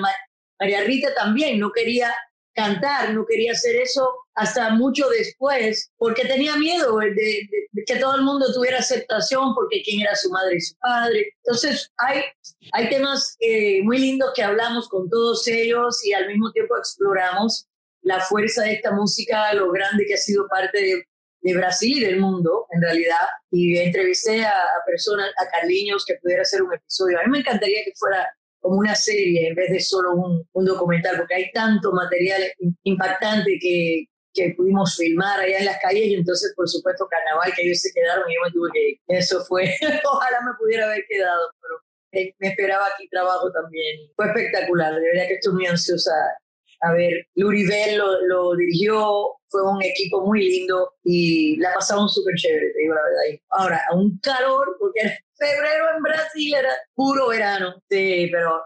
María 0.59 0.83
Rita 0.83 1.15
también 1.15 1.59
no 1.59 1.71
quería 1.73 2.13
cantar, 2.57 3.13
no 3.13 3.27
quería 3.27 3.53
hacer 3.53 3.77
eso 3.77 4.11
hasta 4.35 4.71
mucho 4.71 5.09
después, 5.11 5.93
porque 5.97 6.25
tenía 6.25 6.57
miedo 6.57 6.99
de, 6.99 7.49
que 7.87 7.97
todo 7.97 8.17
el 8.17 8.23
mundo 8.23 8.53
tuviera 8.53 8.79
aceptación, 8.79 9.55
porque 9.55 9.83
quién 9.85 10.01
era 10.01 10.17
su 10.17 10.31
madre 10.31 10.57
y 10.57 10.61
su 10.61 10.75
padre. 10.79 11.35
Entonces, 11.45 11.93
hay, 11.99 12.23
hay 12.73 12.89
temas 12.89 13.37
eh, 13.41 13.83
muy 13.83 13.99
lindos 13.99 14.33
que 14.35 14.43
hablamos 14.43 14.89
con 14.89 15.09
todos 15.09 15.47
ellos 15.47 16.05
y 16.05 16.15
al 16.15 16.27
mismo 16.29 16.51
tiempo 16.53 16.77
exploramos 16.77 17.67
la 18.03 18.21
fuerza 18.21 18.63
de 18.63 18.75
esta 18.75 18.93
música, 18.93 19.53
lo 19.53 19.71
grande 19.71 20.07
que 20.07 20.15
ha 20.15 20.19
sido 20.19 20.49
parte 20.49 20.81
de, 20.81 21.05
Brasil 21.55 21.99
y 21.99 22.01
del 22.01 22.19
mundo, 22.19 22.67
en 22.73 22.83
realidad. 22.83 23.25
Y 23.53 23.79
entrevisté 23.79 24.45
a, 24.45 24.51
a 24.51 24.85
personas, 24.85 25.31
a 25.39 25.49
Carliños, 25.49 26.05
que 26.05 26.17
pudiera 26.21 26.43
hacer 26.43 26.61
un 26.61 26.75
episodio. 26.75 27.21
A 27.21 27.23
mí 27.23 27.31
me 27.31 27.39
encantaría 27.39 27.85
que 27.85 27.93
fuera 27.95 28.27
como 28.67 28.81
una 28.81 28.97
serie 28.97 29.47
en 29.47 29.55
vez 29.55 29.71
de 29.71 29.81
solo 29.81 30.15
un, 30.15 30.45
un 30.53 30.65
documental, 30.65 31.17
porque 31.19 31.35
hay 31.35 31.53
tanto 31.53 31.93
material 31.93 32.43
impactante 32.83 33.59
que, 33.61 34.07
que 34.35 34.55
pudimos 34.57 34.97
filmar 34.97 35.39
allá 35.39 35.59
en 35.59 35.67
las 35.67 35.79
calles 35.81 36.09
y 36.09 36.15
entonces 36.15 36.53
por 36.57 36.69
supuesto 36.69 37.07
carnaval 37.09 37.53
que 37.55 37.63
ellos 37.63 37.81
se 37.81 37.93
quedaron 37.95 38.29
y 38.29 38.35
yo 38.35 38.41
me 38.45 38.51
tuve 38.51 38.71
que 38.73 38.89
ir. 38.91 38.99
Eso 39.07 39.45
fue, 39.45 39.73
ojalá 40.05 40.41
me 40.45 40.53
pudiera 40.59 40.87
haber 40.87 41.05
quedado, 41.09 41.43
pero 41.63 42.33
me 42.41 42.49
esperaba 42.49 42.87
aquí 42.87 43.09
trabajo 43.09 43.53
también. 43.53 44.01
Fue 44.17 44.27
espectacular, 44.27 44.95
de 44.95 45.01
verdad 45.01 45.29
que 45.29 45.35
estoy 45.35 45.55
muy 45.55 45.67
ansiosa. 45.67 46.13
A 46.81 46.93
ver, 46.93 47.13
Luribel 47.37 47.99
lo, 47.99 48.21
lo 48.27 48.57
dirigió, 48.57 49.37
fue 49.49 49.63
un 49.63 49.81
equipo 49.81 50.27
muy 50.27 50.43
lindo 50.43 50.93
y 51.05 51.57
la 51.59 51.73
pasamos 51.73 52.13
súper 52.13 52.35
chévere, 52.35 52.73
te 52.73 52.81
digo 52.81 52.95
la 52.95 53.03
verdad. 53.03 53.41
Ahora, 53.51 53.81
a 53.89 53.95
un 53.95 54.19
calor, 54.19 54.77
porque 54.81 55.01
era 55.03 55.15
febrero 55.37 55.87
en 55.97 56.03
Brasil 56.03 56.55
era 56.55 56.71
puro 56.95 57.29
verano, 57.29 57.75
sí, 57.89 58.29
pero 58.31 58.63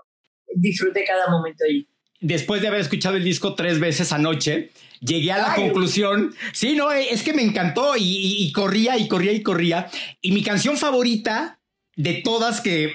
disfruté 0.55 1.05
cada 1.05 1.29
momento 1.29 1.65
allí. 1.65 1.87
Después 2.21 2.61
de 2.61 2.69
haber 2.69 2.81
escuchado 2.81 3.17
el 3.17 3.25
disco 3.25 3.55
tres 3.55 3.81
veces 3.81 4.13
anoche, 4.13 4.71
llegué 5.01 5.33
a 5.33 5.39
la 5.39 5.55
conclusión, 5.55 6.35
sí, 6.53 6.77
no, 6.77 6.93
es 6.93 7.23
que 7.23 7.33
me 7.33 7.43
encantó 7.43 7.95
y, 7.97 8.51
corría 8.53 8.99
y 8.99 9.09
corría 9.09 9.33
y 9.33 9.43
corría. 9.43 9.91
Y 10.21 10.33
mi 10.33 10.43
canción 10.43 10.77
favorita 10.77 11.59
de 11.97 12.21
todas 12.23 12.61
que, 12.61 12.93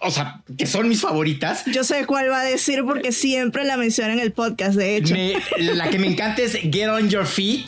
o 0.00 0.10
sea, 0.10 0.42
que 0.58 0.66
son 0.66 0.88
mis 0.88 1.00
favoritas. 1.00 1.64
Yo 1.66 1.84
sé 1.84 2.04
cuál 2.04 2.28
va 2.30 2.40
a 2.40 2.44
decir 2.44 2.82
porque 2.84 3.12
siempre 3.12 3.64
la 3.64 3.76
menciona 3.76 4.12
en 4.12 4.20
el 4.20 4.32
podcast, 4.32 4.74
de 4.76 4.96
hecho. 4.96 5.14
la 5.58 5.88
que 5.88 5.98
me 5.98 6.08
encanta 6.08 6.42
es 6.42 6.54
Get 6.54 6.88
On 6.88 7.08
Your 7.08 7.26
Feet. 7.26 7.66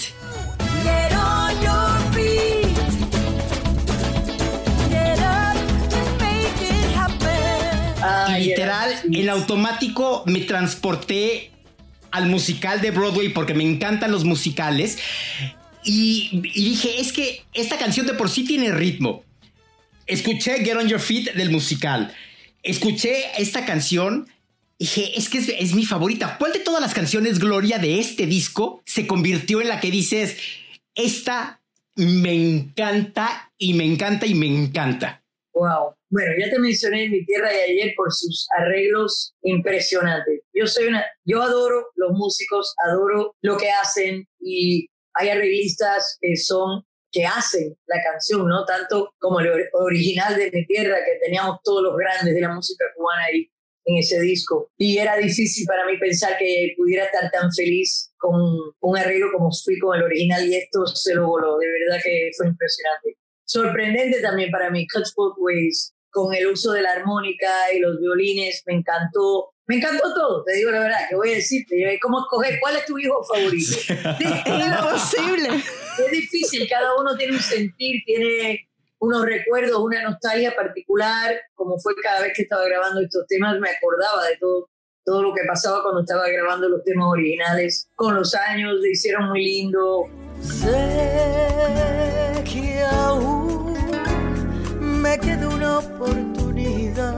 Y 8.37 8.45
literal, 8.45 8.93
en 9.11 9.29
automático 9.29 10.23
me 10.27 10.41
transporté 10.41 11.51
al 12.11 12.27
musical 12.27 12.81
de 12.81 12.91
Broadway 12.91 13.31
porque 13.31 13.55
me 13.55 13.65
encantan 13.65 14.11
los 14.11 14.25
musicales. 14.25 14.99
Y, 15.85 16.41
dije, 16.55 17.01
es 17.01 17.13
que 17.13 17.45
esta 17.55 17.79
canción 17.79 18.07
de 18.07 18.15
por 18.15 18.31
sí 18.31 18.45
tiene 18.45 18.73
ritmo. 18.73 19.25
Escuché 20.07 20.65
Get 20.65 20.77
On 20.77 20.89
Your 20.89 21.01
Feet 21.01 21.35
del 21.35 21.51
musical. 21.51 22.15
Escuché 22.63 23.41
esta 23.41 23.65
canción. 23.65 24.29
Dije, 24.79 25.19
es 25.19 25.29
que 25.29 25.39
es, 25.39 25.49
es 25.49 25.75
mi 25.75 25.85
favorita. 25.85 26.37
¿Cuál 26.39 26.53
de 26.53 26.61
todas 26.61 26.81
las 26.81 26.95
canciones, 26.95 27.39
Gloria, 27.39 27.79
de 27.79 27.99
este 27.99 28.27
disco 28.27 28.83
se 28.85 29.07
convirtió 29.07 29.61
en 29.61 29.69
la 29.69 29.81
que 29.81 29.91
dices, 29.91 30.37
esta 30.95 31.61
me 31.97 32.33
encanta 32.33 33.51
y 33.59 33.75
me 33.75 33.85
encanta 33.85 34.27
y 34.27 34.35
me 34.35 34.47
encanta? 34.47 35.23
Wow. 35.53 35.98
Bueno, 36.11 36.33
ya 36.39 36.51
te 36.51 36.59
mencioné 36.59 37.09
Mi 37.11 37.25
Tierra 37.27 37.51
de 37.51 37.63
ayer 37.63 37.93
por 37.95 38.11
sus 38.13 38.49
arreglos 38.57 39.35
impresionantes. 39.43 40.41
Yo 40.55 40.67
soy 40.67 40.87
una, 40.87 41.05
yo 41.25 41.43
adoro 41.43 41.89
los 41.97 42.13
músicos, 42.13 42.75
adoro 42.87 43.37
lo 43.43 43.57
que 43.59 43.71
hacen 43.71 44.27
y 44.41 44.89
hay 45.15 45.29
arreglistas 45.29 46.17
que 46.21 46.37
son 46.37 46.83
que 47.11 47.25
hacen 47.25 47.75
la 47.87 48.03
canción, 48.03 48.47
¿no? 48.47 48.65
Tanto 48.67 49.15
como 49.19 49.41
el 49.41 49.49
original 49.73 50.37
de 50.37 50.51
Mi 50.53 50.67
Tierra, 50.67 50.97
que 50.97 51.19
teníamos 51.25 51.59
todos 51.65 51.83
los 51.83 51.97
grandes 51.97 52.35
de 52.35 52.41
la 52.41 52.55
música 52.55 52.85
cubana 52.95 53.25
ahí 53.25 53.51
en 53.87 53.99
ese 53.99 54.21
disco. 54.21 54.71
Y 54.77 54.99
era 54.99 55.17
difícil 55.17 55.67
para 55.67 55.87
mí 55.87 55.99
pensar 55.99 56.37
que 56.39 56.75
pudiera 56.77 57.05
estar 57.05 57.31
tan 57.31 57.51
feliz 57.53 58.13
con 58.19 58.41
un 58.81 58.99
arreglo 58.99 59.33
como 59.33 59.51
fui 59.65 59.79
con 59.79 59.97
el 59.97 60.05
original 60.05 60.47
y 60.47 60.57
esto 60.57 60.87
se 60.87 61.15
lo 61.15 61.27
voló. 61.27 61.59
De 61.59 61.67
verdad 61.67 62.01
que 62.03 62.31
fue 62.37 62.47
impresionante 62.47 63.17
sorprendente 63.49 64.21
también 64.21 64.51
para 64.51 64.71
mí, 64.71 64.87
Cuts 64.87 65.15
Both 65.17 65.37
Ways, 65.39 65.95
con 66.11 66.35
el 66.35 66.47
uso 66.47 66.73
de 66.73 66.83
la 66.83 66.93
armónica 66.93 67.73
y 67.75 67.81
los 67.81 67.99
violines, 68.01 68.63
me 68.67 68.75
encantó. 68.75 69.53
Me 69.67 69.77
encantó 69.77 70.15
todo, 70.15 70.43
te 70.45 70.55
digo 70.55 70.71
la 70.71 70.81
verdad, 70.81 70.97
que 71.11 71.17
voy 71.17 71.31
a 71.31 71.35
decirte, 71.37 71.99
¿cómo 72.01 72.21
escoger 72.21 72.59
cuál 72.59 72.77
es 72.77 72.87
tu 72.87 72.99
hijo 72.99 73.23
favorito? 73.23 73.77
es 73.89 74.67
imposible. 74.67 75.63
Es 75.99 76.11
difícil, 76.11 76.67
cada 76.71 76.99
uno 76.99 77.15
tiene 77.19 77.35
un 77.35 77.43
sentir, 77.43 78.03
tiene 78.07 78.67
unos 78.99 79.25
recuerdos, 79.25 79.79
una 79.79 80.03
nostalgia 80.03 80.55
particular, 80.55 81.37
como 81.55 81.79
fue 81.79 81.95
cada 82.03 82.23
vez 82.23 82.33
que 82.35 82.43
estaba 82.43 82.65
grabando 82.65 83.01
estos 83.01 83.27
temas, 83.27 83.59
me 83.61 83.71
acordaba 83.71 84.27
de 84.27 84.37
todo, 84.39 84.71
todo 85.05 85.23
lo 85.23 85.35
que 85.35 85.43
pasaba 85.47 85.83
cuando 85.83 86.01
estaba 86.01 86.29
grabando 86.29 86.69
los 86.69 86.83
temas 86.85 87.09
originales. 87.09 87.89
Con 87.95 88.15
los 88.15 88.35
años 88.35 88.81
se 88.83 88.91
hicieron 88.91 89.29
muy 89.29 89.45
lindo. 89.45 90.05
Sé 90.41 90.73
que 92.45 92.83
aún 92.83 93.48
me 94.99 95.19
queda 95.19 95.49
una 95.49 95.79
oportunidad. 95.79 97.15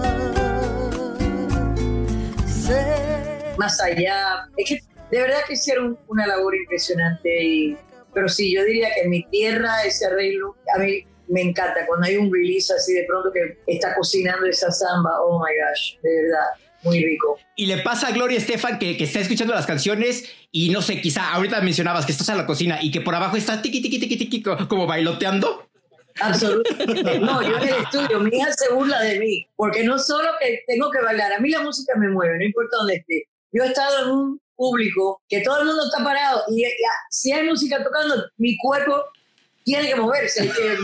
Sé 2.47 3.55
Más 3.59 3.81
allá, 3.81 4.49
es 4.57 4.69
que 4.69 4.81
de 5.11 5.21
verdad 5.21 5.39
que 5.47 5.55
hicieron 5.55 5.99
una 6.09 6.27
labor 6.27 6.55
impresionante. 6.55 7.43
Y, 7.45 7.77
pero 8.15 8.29
sí, 8.29 8.55
yo 8.55 8.65
diría 8.65 8.89
que 8.95 9.03
en 9.03 9.11
mi 9.11 9.25
tierra 9.25 9.83
ese 9.85 10.07
arreglo, 10.07 10.57
a 10.75 10.79
mí 10.79 11.05
me 11.29 11.43
encanta 11.43 11.87
cuando 11.87 12.07
hay 12.07 12.17
un 12.17 12.33
release 12.33 12.73
así 12.73 12.93
de 12.93 13.05
pronto 13.05 13.31
que 13.33 13.59
está 13.67 13.95
cocinando 13.95 14.47
esa 14.47 14.71
samba. 14.71 15.11
Oh 15.23 15.39
my 15.39 15.53
gosh, 15.55 15.97
de 16.03 16.23
verdad, 16.23 16.47
muy 16.83 17.05
rico. 17.05 17.39
Y 17.57 17.67
le 17.67 17.79
pasa 17.79 18.09
a 18.09 18.13
Gloria 18.13 18.39
Estefan 18.39 18.79
que, 18.79 18.97
que 18.97 19.05
está 19.05 19.21
escuchando 19.21 19.55
las 19.55 19.67
canciones 19.67 20.25
y 20.53 20.71
no 20.71 20.83
sé, 20.83 21.01
quizá 21.01 21.33
ahorita 21.33 21.61
mencionabas 21.61 22.07
que 22.07 22.13
estás 22.13 22.29
en 22.31 22.37
la 22.37 22.47
cocina 22.47 22.79
y 22.83 22.91
que 22.91 23.01
por 23.01 23.15
abajo 23.15 23.37
está 23.37 23.61
tiqui, 23.63 23.81
tiqui, 23.83 23.99
tiqui, 24.01 24.17
tiqui, 24.17 24.43
co- 24.43 24.69
como 24.69 24.87
bailoteando. 24.87 25.70
Absolutamente. 26.21 27.19
No, 27.21 27.43
yo 27.43 27.57
en 27.57 27.63
el 27.63 27.83
estudio, 27.83 28.21
mi 28.21 28.37
hija 28.37 28.53
se 28.53 28.73
burla 28.73 29.01
de 29.01 29.19
mí, 29.19 29.47
porque 29.57 29.85
no 29.85 29.99
solo 29.99 30.31
que 30.41 30.63
tengo 30.67 30.91
que 30.91 31.01
bailar, 31.01 31.33
a 31.33 31.41
mí 31.41 31.51
la 31.51 31.63
música 31.63 31.95
me 31.97 32.09
mueve, 32.09 32.39
no 32.39 32.45
importa 32.45 32.77
dónde 32.79 32.97
esté. 32.97 33.29
Yo 33.53 33.65
he 33.65 33.69
estado 33.69 34.05
en 34.05 34.11
un 34.11 34.41
público 34.57 35.23
que 35.29 35.41
todo 35.41 35.61
el 35.61 35.67
mundo 35.67 35.83
está 35.85 36.05
parado 36.05 36.43
y, 36.49 36.63
y, 36.63 36.65
ah, 36.65 37.07
si 37.11 37.33
hay 37.33 37.49
música 37.49 37.83
tocando, 37.83 38.15
mi 38.37 38.57
cuerpo 38.59 39.05
tiene 39.65 39.89
que 39.89 39.97
moverse, 39.97 40.49
que 40.49 40.77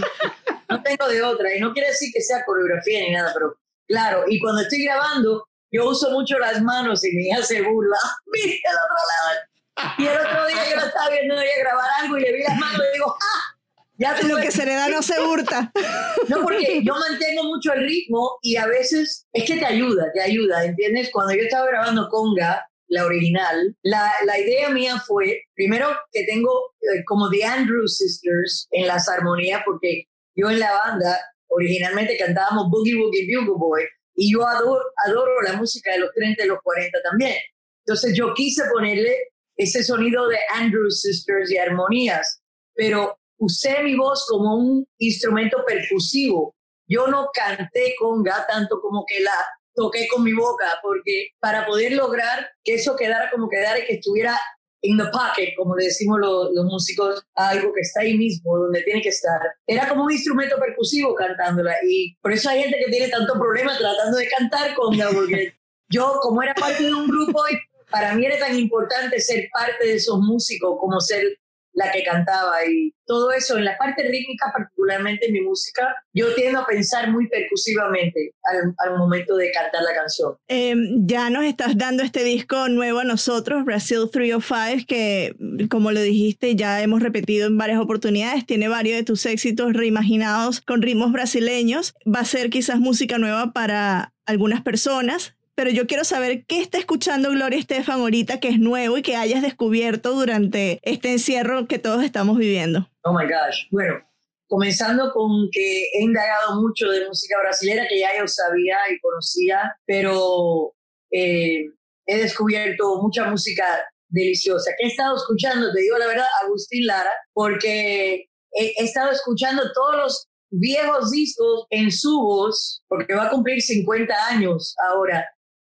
no 0.69 0.83
tengo 0.83 1.09
de 1.09 1.23
otra. 1.23 1.55
Y 1.55 1.61
no 1.61 1.73
quiere 1.73 1.89
decir 1.89 2.11
que 2.13 2.21
sea 2.21 2.45
coreografía 2.45 3.01
ni 3.01 3.13
nada, 3.13 3.33
pero 3.35 3.57
claro, 3.87 4.25
y 4.29 4.41
cuando 4.41 4.63
estoy 4.63 4.85
grabando, 4.85 5.47
yo 5.71 5.91
uso 5.91 6.11
mucho 6.11 6.39
las 6.39 6.63
manos 6.63 7.05
y 7.05 7.13
mi 7.15 7.27
hija 7.27 7.43
se 7.43 7.63
burla. 7.63 7.99
Mira 8.27 8.71
al 8.71 8.77
otro 8.77 8.97
lado. 9.13 9.97
Y 9.99 10.07
el 10.07 10.17
otro 10.17 10.47
día 10.47 10.71
yo 10.71 10.77
la 10.77 10.87
estaba 10.87 11.11
viendo 11.11 11.35
ella 11.35 11.53
grabar 11.59 11.91
algo 12.01 12.17
y 12.17 12.21
le 12.23 12.33
vi 12.33 12.43
las 12.43 12.57
manos 12.57 12.81
y 12.89 12.93
digo, 12.95 13.15
¡ah! 13.21 13.56
Ya 13.99 14.15
te 14.15 14.29
Lo 14.29 14.37
que 14.37 14.51
se 14.51 14.67
le 14.67 14.75
da 14.75 14.89
no 14.89 15.03
se 15.03 15.21
hurta. 15.21 15.73
no, 16.29 16.43
porque 16.43 16.83
yo 16.85 16.95
mantengo 16.95 17.45
mucho 17.45 17.73
el 17.73 17.85
ritmo 17.85 18.39
y 18.43 18.57
a 18.57 18.67
veces 18.67 19.27
es 19.33 19.45
que 19.45 19.57
te 19.57 19.65
ayuda, 19.65 20.11
te 20.13 20.21
ayuda, 20.21 20.65
¿entiendes? 20.65 21.11
Cuando 21.13 21.35
yo 21.35 21.43
estaba 21.43 21.67
grabando 21.67 22.09
Conga, 22.11 22.67
la 22.89 23.05
original, 23.05 23.77
la, 23.83 24.13
la 24.25 24.39
idea 24.39 24.71
mía 24.71 25.03
fue, 25.05 25.43
primero 25.55 25.89
que 26.13 26.25
tengo 26.25 26.51
eh, 26.81 27.03
como 27.05 27.29
The 27.31 27.45
Andrew 27.45 27.89
Sisters 27.89 28.69
en 28.71 28.87
las 28.87 29.09
armonías, 29.09 29.63
porque 29.65 30.05
yo 30.37 30.51
en 30.51 30.61
la 30.61 30.73
banda 30.73 31.19
originalmente 31.49 32.17
cantábamos 32.17 32.69
Boogie 32.71 32.95
Woogie 32.95 33.27
Bugle 33.37 33.59
Boy 33.59 33.83
y 34.15 34.33
yo 34.33 34.47
adoro, 34.47 34.83
adoro 35.05 35.43
la 35.43 35.55
música 35.55 35.93
de 35.93 35.99
los 35.99 36.13
30 36.15 36.45
y 36.45 36.49
los 36.49 36.59
40 36.63 36.99
también. 37.03 37.37
Entonces 37.85 38.15
yo 38.17 38.35
quise 38.35 38.63
ponerle 38.73 39.17
ese 39.57 39.83
sonido 39.83 40.29
de 40.29 40.39
Andrew 40.55 40.91
Sisters 40.91 41.51
y 41.51 41.59
armonías, 41.59 42.41
pero 42.75 43.19
usé 43.39 43.83
mi 43.83 43.97
voz 43.97 44.27
como 44.29 44.57
un 44.57 44.87
instrumento 44.99 45.59
percusivo. 45.67 46.55
Yo 46.89 47.09
no 47.09 47.29
canté 47.33 47.95
conga 47.99 48.47
tanto 48.47 48.81
como 48.81 49.05
que 49.07 49.21
la 49.21 49.35
toqué 49.75 50.09
con 50.09 50.25
mi 50.25 50.33
boca, 50.33 50.67
porque 50.83 51.29
para 51.39 51.67
poder 51.67 51.93
lograr 51.93 52.49
que 52.65 52.75
eso 52.75 52.97
quedara 52.97 53.31
como 53.31 53.49
quedara 53.49 53.79
y 53.79 53.85
que 53.85 53.95
estuviera 53.95 54.39
in 54.83 54.97
the 54.97 55.05
pocket, 55.13 55.55
como 55.57 55.77
le 55.77 55.87
decimos 55.87 56.19
los, 56.21 56.51
los 56.53 56.65
músicos, 56.65 57.23
algo 57.35 57.73
que 57.73 57.81
está 57.81 58.01
ahí 58.01 58.17
mismo, 58.17 58.57
donde 58.57 58.83
tiene 58.83 59.03
que 59.03 59.09
estar. 59.09 59.41
Era 59.67 59.89
como 59.89 60.05
un 60.05 60.13
instrumento 60.13 60.57
percusivo 60.59 61.15
cantándola 61.15 61.75
y 61.87 62.17
por 62.23 62.33
eso 62.33 62.49
hay 62.49 62.63
gente 62.63 62.79
que 62.85 62.91
tiene 62.91 63.09
tanto 63.09 63.35
problema 63.35 63.77
tratando 63.77 64.17
de 64.17 64.29
cantar 64.29 64.75
conga, 64.75 65.11
porque 65.13 65.55
yo 65.91 66.19
como 66.23 66.43
era 66.43 66.55
parte 66.55 66.85
de 66.85 66.95
un 66.95 67.09
grupo, 67.09 67.43
y 67.51 67.57
para 67.91 68.15
mí 68.15 68.27
era 68.27 68.39
tan 68.39 68.57
importante 68.57 69.21
ser 69.21 69.49
parte 69.53 69.87
de 69.87 69.95
esos 69.95 70.19
músicos 70.19 70.77
como 70.81 71.01
ser 71.01 71.39
la 71.77 71.93
que 71.93 72.03
cantaba 72.03 72.65
y 72.67 72.93
todo 73.05 73.31
eso 73.33 73.57
en 73.59 73.67
la 73.67 73.77
parte 73.77 74.03
rítmica, 74.03 74.51
particularmente 74.53 75.27
en 75.27 75.35
mi 75.35 75.43
música, 75.43 75.95
yo 76.13 76.35
tiendo 76.35 76.61
a 76.61 76.67
pensar 76.67 77.11
muy 77.13 77.29
percusivamente 77.29 78.33
al, 78.45 78.97
momento 78.97 79.37
de 79.37 79.53
cantar 79.53 79.83
la 79.83 79.95
canción. 79.95 80.37
Eh, 80.49 80.75
ya 81.01 81.29
nos 81.29 81.45
estás 81.45 81.77
dando 81.77 82.03
este 82.03 82.25
disco 82.25 82.69
nuevo 82.71 83.01
a 83.01 83.05
nosotros, 83.05 83.65
Brasil 83.65 84.09
305, 84.11 84.87
que 84.89 85.37
como 85.71 85.93
lo 85.93 86.01
dijiste 86.01 86.57
ya 86.57 86.83
hemos 86.83 87.03
repetido 87.03 87.47
en 87.47 87.59
varias 87.59 87.79
oportunidades, 87.79 88.47
tiene 88.47 88.69
varios 88.69 88.97
de 88.97 89.05
tus 89.05 89.27
éxitos 89.27 89.75
reimaginados 89.75 90.63
con 90.63 90.81
ritmos 90.81 91.13
brasileños. 91.13 91.95
Va 92.07 92.21
a 92.21 92.25
ser 92.25 92.49
quizás 92.49 92.81
música 92.81 93.19
nueva 93.19 93.53
para 93.53 94.15
algunas 94.25 94.63
personas, 94.63 95.37
pero 95.57 95.71
yo 95.71 95.87
quiero 95.87 96.05
saber 96.05 96.45
qué 96.47 96.61
está 96.61 96.79
escuchando 96.79 97.31
Gloria 97.31 97.59
Estefan 97.59 98.01
ahorita 98.01 98.39
que 98.39 98.49
es 98.49 98.59
nuevo 98.59 98.99
y 98.99 99.03
que 99.03 99.17
hayas 99.17 99.41
descubierto 99.43 100.13
durante 100.13 100.79
este 100.83 101.11
encierro 101.11 101.67
que 101.67 101.79
todos 101.79 102.05
estamos 102.05 102.37
viviendo. 102.37 102.91
Oh 103.03 103.13
my 103.13 103.25
gosh. 103.25 103.67
Bueno, 103.71 104.07
comenzando 104.49 105.11
con 105.13 105.49
que 105.51 105.85
he 105.95 106.03
indagado 106.03 106.61
mucho 106.61 106.91
de 106.91 107.09
música 107.09 107.39
brasileña 107.41 107.89
que 107.89 107.99
ya 107.99 108.11
yo 108.19 108.29
sabía 108.29 108.77
y 108.93 109.01
conocía, 109.01 109.75
pero 109.87 110.75
eh, 111.11 111.71
he 112.05 112.19
descubierto 112.19 113.01
mucha 113.01 113.25
música 113.25 113.65
deliciosa. 114.09 114.73
Que 114.79 114.87
he 114.87 114.91
estado 114.91 115.17
escuchando, 115.17 115.73
te 115.73 115.81
digo 115.81 115.97
la 115.97 116.07
verdad, 116.07 116.27
Agustín 116.45 116.87
Lara, 116.87 117.13
porque 117.33 118.29
he, 118.53 118.75
he 118.79 118.85
estado 118.85 119.11
escuchando 119.11 119.63
todos 119.73 119.97
los 119.97 120.29
viejos 120.51 121.11
discos 121.11 121.65
en 121.71 121.91
su 121.91 122.21
voz, 122.21 122.83
porque 122.89 123.15
va 123.15 123.29
a 123.29 123.31
cumplir 123.31 123.63
50 123.63 124.15
años 124.29 124.75
ahora 124.87 125.27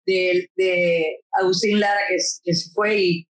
de, 0.09 0.49
de 0.55 1.19
Agustín 1.33 1.79
Lara 1.79 2.01
que, 2.07 2.17
que 2.43 2.53
se 2.53 2.71
fue 2.71 2.97
y 2.97 3.27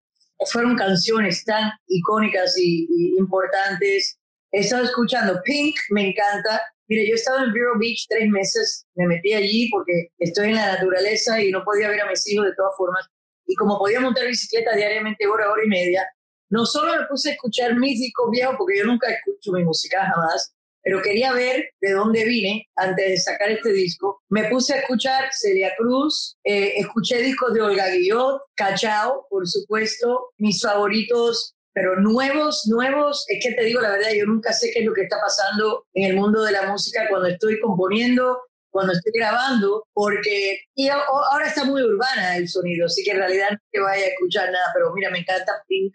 fueron 0.52 0.76
canciones 0.78 1.44
tan 1.44 1.72
icónicas 1.88 2.58
y, 2.58 2.88
y, 2.90 3.18
importantes. 3.18 4.18
He 4.52 4.62
estado 4.62 4.86
escuchando 4.86 5.42
Pink, 5.44 5.76
me 5.92 6.10
encanta. 6.10 6.62
Mire, 6.88 7.08
yo 7.08 7.14
he 7.14 7.16
estado 7.16 7.46
en 7.46 7.54
Vero 7.54 7.74
Beach 7.80 8.08
tres 8.10 8.28
meses, 8.30 8.88
me 8.96 9.08
metí 9.08 9.34
allí 9.34 9.70
porque 9.70 10.10
estoy 10.18 10.50
en 10.50 10.56
la 10.56 10.74
naturaleza 10.74 11.40
y 11.42 11.52
no 11.52 11.64
podía 11.64 11.90
ver 11.90 12.02
a 12.02 12.10
mis 12.10 12.26
hijos 12.28 12.46
de 12.46 12.56
todas 12.56 12.74
formas. 12.78 13.06
Y 13.46 13.56
como 13.56 13.78
podía 13.78 14.00
montar 14.00 14.26
bicicleta 14.26 14.76
diariamente 14.76 15.28
hora, 15.28 15.52
hora 15.52 15.64
y 15.64 15.68
media, 15.68 16.08
no 16.50 16.66
solo 16.66 16.96
me 16.96 17.06
puse 17.08 17.30
a 17.30 17.34
escuchar 17.34 17.76
mis 17.76 18.00
discos 18.00 18.32
viejos, 18.32 18.56
porque 18.58 18.80
yo 18.80 18.86
nunca 18.86 19.08
escucho 19.12 19.52
mi 19.52 19.64
música 19.64 20.04
jamás, 20.04 20.56
pero 20.90 21.04
quería 21.04 21.32
ver 21.34 21.70
de 21.82 21.92
dónde 21.92 22.26
vine 22.26 22.68
antes 22.76 23.10
de 23.10 23.18
sacar 23.18 23.52
este 23.52 23.72
disco. 23.72 24.24
Me 24.30 24.50
puse 24.50 24.74
a 24.74 24.78
escuchar 24.80 25.30
Celia 25.32 25.72
Cruz, 25.78 26.36
eh, 26.44 26.74
escuché 26.78 27.22
discos 27.22 27.54
de 27.54 27.62
Olga 27.62 27.90
Guillot, 27.90 28.42
Cachao, 28.56 29.28
por 29.30 29.48
supuesto, 29.48 30.32
mis 30.40 30.60
favoritos, 30.60 31.54
pero 31.74 32.00
nuevos, 32.02 32.64
nuevos, 32.66 33.24
es 33.28 33.38
que 33.46 33.54
te 33.54 33.66
digo 33.66 33.82
la 33.82 33.92
verdad, 33.92 34.10
yo 34.18 34.26
nunca 34.26 34.52
sé 34.52 34.72
qué 34.74 34.80
es 34.80 34.86
lo 34.86 34.96
que 34.96 35.04
está 35.04 35.18
pasando 35.22 35.86
en 35.94 36.10
el 36.10 36.16
mundo 36.16 36.42
de 36.42 36.54
la 36.54 36.64
música 36.72 37.08
cuando 37.08 37.28
estoy 37.28 37.60
componiendo, 37.60 38.42
cuando 38.72 38.94
estoy 38.94 39.12
grabando, 39.14 39.86
porque 39.94 40.62
y 40.74 40.90
ahora 40.90 41.46
está 41.46 41.66
muy 41.66 41.84
urbana 41.84 42.36
el 42.38 42.50
sonido, 42.50 42.88
así 42.88 43.04
que 43.04 43.12
en 43.12 43.18
realidad 43.18 43.52
no 43.52 43.58
te 43.72 43.80
vaya 43.80 44.06
a 44.06 44.08
escuchar 44.08 44.52
nada, 44.52 44.66
pero 44.74 44.92
mira, 44.96 45.12
me 45.12 45.20
encanta 45.20 45.54
Pink, 45.68 45.94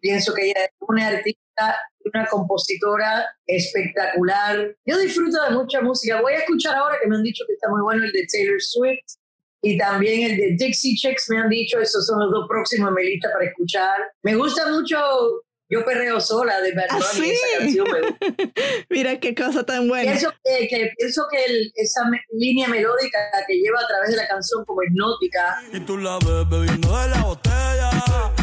pienso 0.00 0.32
que 0.34 0.50
ella 0.50 0.66
es 0.66 0.70
una 0.78 1.08
artista 1.08 1.45
una 2.12 2.26
compositora 2.26 3.26
espectacular. 3.46 4.76
Yo 4.84 4.98
disfruto 4.98 5.42
de 5.42 5.50
mucha 5.50 5.80
música. 5.80 6.20
Voy 6.20 6.34
a 6.34 6.38
escuchar 6.38 6.76
ahora 6.76 6.96
que 7.00 7.08
me 7.08 7.16
han 7.16 7.22
dicho 7.22 7.44
que 7.46 7.54
está 7.54 7.68
muy 7.68 7.82
bueno 7.82 8.04
el 8.04 8.12
de 8.12 8.26
Taylor 8.30 8.60
Swift 8.60 9.04
y 9.62 9.78
también 9.78 10.30
el 10.30 10.36
de 10.36 10.56
Dixie 10.58 10.96
Chicks. 10.96 11.28
Me 11.30 11.38
han 11.38 11.48
dicho, 11.48 11.78
esos 11.80 12.06
son 12.06 12.20
los 12.20 12.30
dos 12.30 12.46
próximos 12.48 12.88
en 12.88 12.94
mi 12.94 13.04
lista 13.04 13.30
para 13.32 13.46
escuchar. 13.46 14.00
Me 14.22 14.36
gusta 14.36 14.70
mucho 14.70 14.98
Yo 15.68 15.84
Perreo 15.84 16.20
Sola 16.20 16.60
de 16.60 16.72
Bad. 16.72 16.86
¿Ah, 16.90 17.00
sí? 17.00 17.30
Esa 17.30 17.58
canción 17.58 17.86
me. 17.90 18.52
Mira 18.90 19.18
qué 19.18 19.34
cosa 19.34 19.64
tan 19.64 19.88
buena. 19.88 20.12
Pienso 20.12 20.32
que, 20.44 20.68
que, 20.68 20.92
pienso 20.96 21.26
que 21.30 21.44
el, 21.44 21.72
esa 21.74 22.08
me, 22.08 22.20
línea 22.32 22.68
melódica 22.68 23.18
que 23.46 23.54
lleva 23.54 23.80
a 23.80 23.86
través 23.88 24.10
de 24.10 24.16
la 24.16 24.28
canción 24.28 24.64
como 24.64 24.82
hipnótica. 24.82 25.60
Y 25.72 25.80
tú 25.80 25.98
la 25.98 26.18
ves 26.18 26.48
bebiendo 26.48 26.96
de 27.00 27.08
la 27.08 27.22
botella. 27.22 27.65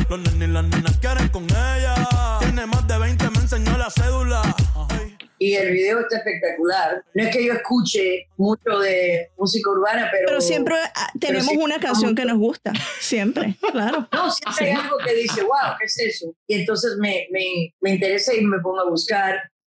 Los 0.09 0.19
nenes 0.19 0.49
y 0.49 0.51
las 0.51 0.63
nenas 0.65 0.97
quieren 0.97 1.27
con 1.29 1.45
ella. 1.45 1.95
Tiene 2.39 2.65
más 2.65 2.87
de 2.87 2.97
20, 2.97 3.29
me 3.31 3.37
enseñó 3.37 3.77
la 3.77 3.89
cédula. 3.89 4.41
Ay. 4.89 5.17
Y 5.39 5.55
el 5.55 5.71
video 5.71 5.99
está 5.99 6.17
espectacular. 6.17 7.03
No 7.13 7.23
es 7.23 7.35
que 7.35 7.43
yo 7.43 7.53
escuche 7.53 8.27
mucho 8.37 8.79
de 8.79 9.31
música 9.37 9.69
urbana, 9.71 10.07
pero. 10.11 10.27
Pero 10.27 10.41
siempre 10.41 10.75
ah, 10.95 11.11
tenemos 11.19 11.49
pero 11.49 11.61
una 11.61 11.79
canción 11.79 12.15
que 12.15 12.25
nos 12.25 12.37
gusta. 12.37 12.71
Siempre, 12.99 13.57
claro. 13.71 14.07
No, 14.11 14.31
siempre 14.31 14.67
hay 14.67 14.71
algo 14.71 14.97
que 15.05 15.13
dice, 15.15 15.41
wow, 15.41 15.75
¿qué 15.79 15.85
es 15.85 15.99
eso? 15.99 16.33
Y 16.47 16.55
entonces 16.61 16.95
me, 16.97 17.27
me, 17.31 17.73
me 17.81 17.89
interesa 17.91 18.33
y 18.33 18.41
me 18.45 18.59
pongo 18.59 18.81
a 18.81 18.89
buscar, 18.89 19.35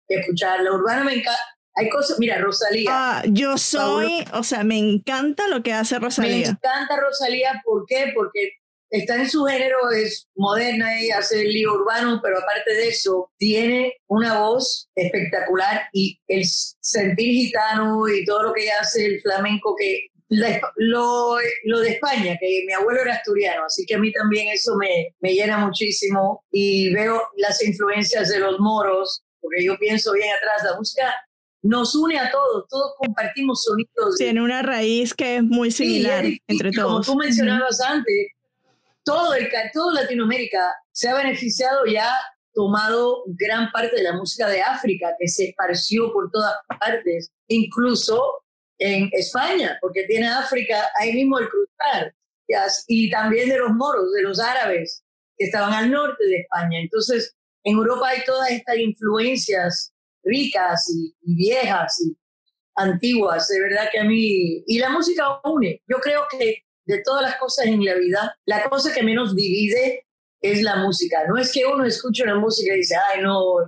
escuchar. 0.08 0.60
La 0.60 0.72
urbana 0.72 1.02
me 1.02 1.14
encanta. 1.14 1.40
Hay 1.78 1.90
cosas, 1.90 2.18
mira, 2.18 2.38
Rosalía. 2.38 2.90
Ah, 2.90 3.22
yo 3.28 3.58
soy, 3.58 4.24
o 4.32 4.42
sea, 4.42 4.64
me 4.64 4.78
encanta 4.78 5.46
lo 5.48 5.62
que 5.62 5.72
hace 5.74 5.96
me 5.98 6.06
Rosalía. 6.06 6.48
encanta 6.48 6.96
Rosalía, 6.96 7.60
¿por 7.64 7.84
qué? 7.86 8.12
Porque 8.14 8.52
está 8.90 9.16
en 9.16 9.28
su 9.28 9.44
género, 9.44 9.90
es 9.90 10.28
moderna 10.36 11.00
y 11.02 11.10
hace 11.10 11.42
el 11.42 11.48
lío 11.52 11.72
urbano, 11.74 12.20
pero 12.22 12.38
aparte 12.38 12.72
de 12.74 12.88
eso, 12.88 13.30
tiene 13.38 13.94
una 14.08 14.40
voz 14.40 14.88
espectacular 14.94 15.82
y 15.92 16.18
el 16.28 16.42
sentir 16.44 17.26
gitano 17.32 18.08
y 18.08 18.24
todo 18.24 18.44
lo 18.44 18.52
que 18.52 18.62
ella 18.64 18.74
hace, 18.80 19.04
el 19.06 19.20
flamenco, 19.20 19.74
que 19.78 20.06
la- 20.28 20.60
lo, 20.76 21.36
lo 21.64 21.80
de 21.80 21.90
España, 21.90 22.36
que 22.40 22.64
mi 22.66 22.72
abuelo 22.72 23.02
era 23.02 23.14
asturiano, 23.14 23.64
así 23.66 23.84
que 23.86 23.94
a 23.94 23.98
mí 23.98 24.12
también 24.12 24.48
eso 24.48 24.74
me, 24.76 25.14
me 25.20 25.34
llena 25.34 25.58
muchísimo 25.58 26.44
y 26.50 26.92
veo 26.92 27.22
las 27.36 27.62
influencias 27.64 28.28
de 28.30 28.40
los 28.40 28.58
moros, 28.58 29.22
porque 29.40 29.64
yo 29.64 29.78
pienso 29.78 30.12
bien 30.12 30.28
atrás, 30.36 30.68
la 30.68 30.76
música 30.76 31.14
nos 31.62 31.94
une 31.96 32.18
a 32.18 32.30
todos, 32.30 32.66
todos 32.68 32.92
compartimos 32.98 33.62
sonidos. 33.64 34.16
Tiene 34.18 34.42
una 34.42 34.62
raíz 34.62 35.14
que 35.14 35.36
es 35.36 35.42
muy 35.42 35.70
Sí, 35.70 35.84
similar 35.86 36.18
es 36.18 36.30
difícil, 36.30 36.44
entre 36.48 36.72
Como 36.72 36.88
todos. 36.88 37.06
tú 37.06 37.16
mencionabas 37.16 37.80
antes, 37.80 38.26
todo, 39.06 39.34
el, 39.34 39.48
todo 39.72 39.92
Latinoamérica 39.92 40.74
se 40.92 41.08
ha 41.08 41.14
beneficiado 41.14 41.86
ya 41.86 42.12
tomado 42.52 43.22
gran 43.26 43.70
parte 43.70 43.96
de 43.96 44.02
la 44.02 44.14
música 44.14 44.48
de 44.48 44.60
África, 44.60 45.14
que 45.18 45.28
se 45.28 45.50
esparció 45.50 46.12
por 46.12 46.30
todas 46.32 46.54
partes, 46.80 47.30
incluso 47.48 48.20
en 48.78 49.08
España, 49.12 49.78
porque 49.80 50.04
tiene 50.04 50.26
África 50.26 50.90
ahí 50.98 51.12
mismo 51.12 51.38
el 51.38 51.48
cruzar, 51.48 52.14
y 52.88 53.10
también 53.10 53.48
de 53.48 53.58
los 53.58 53.70
moros, 53.70 54.12
de 54.12 54.22
los 54.22 54.40
árabes, 54.40 55.04
que 55.36 55.46
estaban 55.46 55.72
al 55.72 55.90
norte 55.90 56.26
de 56.26 56.40
España. 56.40 56.80
Entonces, 56.80 57.36
en 57.62 57.76
Europa 57.76 58.08
hay 58.08 58.24
todas 58.24 58.50
estas 58.50 58.78
influencias 58.78 59.92
ricas 60.24 60.88
y, 60.88 61.14
y 61.22 61.36
viejas 61.36 62.00
y 62.00 62.16
antiguas, 62.74 63.48
de 63.48 63.60
verdad 63.60 63.88
que 63.92 64.00
a 64.00 64.04
mí, 64.04 64.64
y 64.66 64.78
la 64.78 64.90
música 64.90 65.40
une. 65.44 65.82
Yo 65.86 65.98
creo 65.98 66.26
que 66.30 66.65
de 66.86 67.02
todas 67.02 67.22
las 67.22 67.36
cosas 67.36 67.66
en 67.66 67.84
la 67.84 67.94
vida, 67.94 68.38
la 68.46 68.68
cosa 68.68 68.94
que 68.94 69.02
menos 69.02 69.34
divide 69.34 70.06
es 70.40 70.62
la 70.62 70.76
música. 70.76 71.24
No 71.28 71.36
es 71.36 71.52
que 71.52 71.66
uno 71.66 71.84
escuche 71.84 72.22
una 72.22 72.38
música 72.38 72.74
y 72.74 72.78
dice, 72.78 72.96
ay, 73.12 73.22
no, 73.22 73.58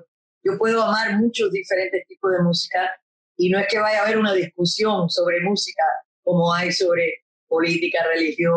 yo 0.45 0.57
puedo 0.57 0.83
amar 0.83 1.17
muchos 1.19 1.51
diferentes 1.51 2.07
tipos 2.07 2.33
de 2.33 2.43
música, 2.43 2.93
y 3.39 3.51
no 3.51 3.59
es 3.59 3.67
que 3.69 3.79
vaya 3.79 4.01
a 4.01 4.05
haber 4.05 4.19
una 4.19 4.35
discusión 4.35 5.09
sobre 5.09 5.41
música 5.41 5.83
como 6.23 6.53
hay 6.53 6.73
sobre 6.73 7.25
política, 7.47 8.01
religión 8.13 8.53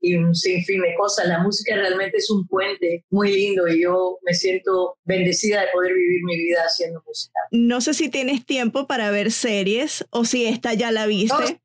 y 0.00 0.16
un 0.16 0.34
sinfín 0.34 0.82
de 0.82 0.94
cosas. 0.96 1.26
La 1.26 1.38
música 1.38 1.74
realmente 1.74 2.18
es 2.18 2.28
un 2.28 2.46
puente 2.46 3.04
muy 3.10 3.32
lindo 3.32 3.66
y 3.66 3.82
yo 3.82 4.18
me 4.22 4.34
siento 4.34 4.98
bendecida 5.04 5.62
de 5.62 5.68
poder 5.72 5.94
vivir 5.94 6.22
mi 6.24 6.36
vida 6.36 6.60
haciendo 6.60 7.02
música. 7.06 7.38
No 7.52 7.80
sé 7.80 7.94
si 7.94 8.10
tienes 8.10 8.44
tiempo 8.44 8.86
para 8.86 9.10
ver 9.10 9.32
series 9.32 10.04
o 10.10 10.26
si 10.26 10.44
esta 10.44 10.74
ya 10.74 10.90
la 10.90 11.06
viste. 11.06 11.60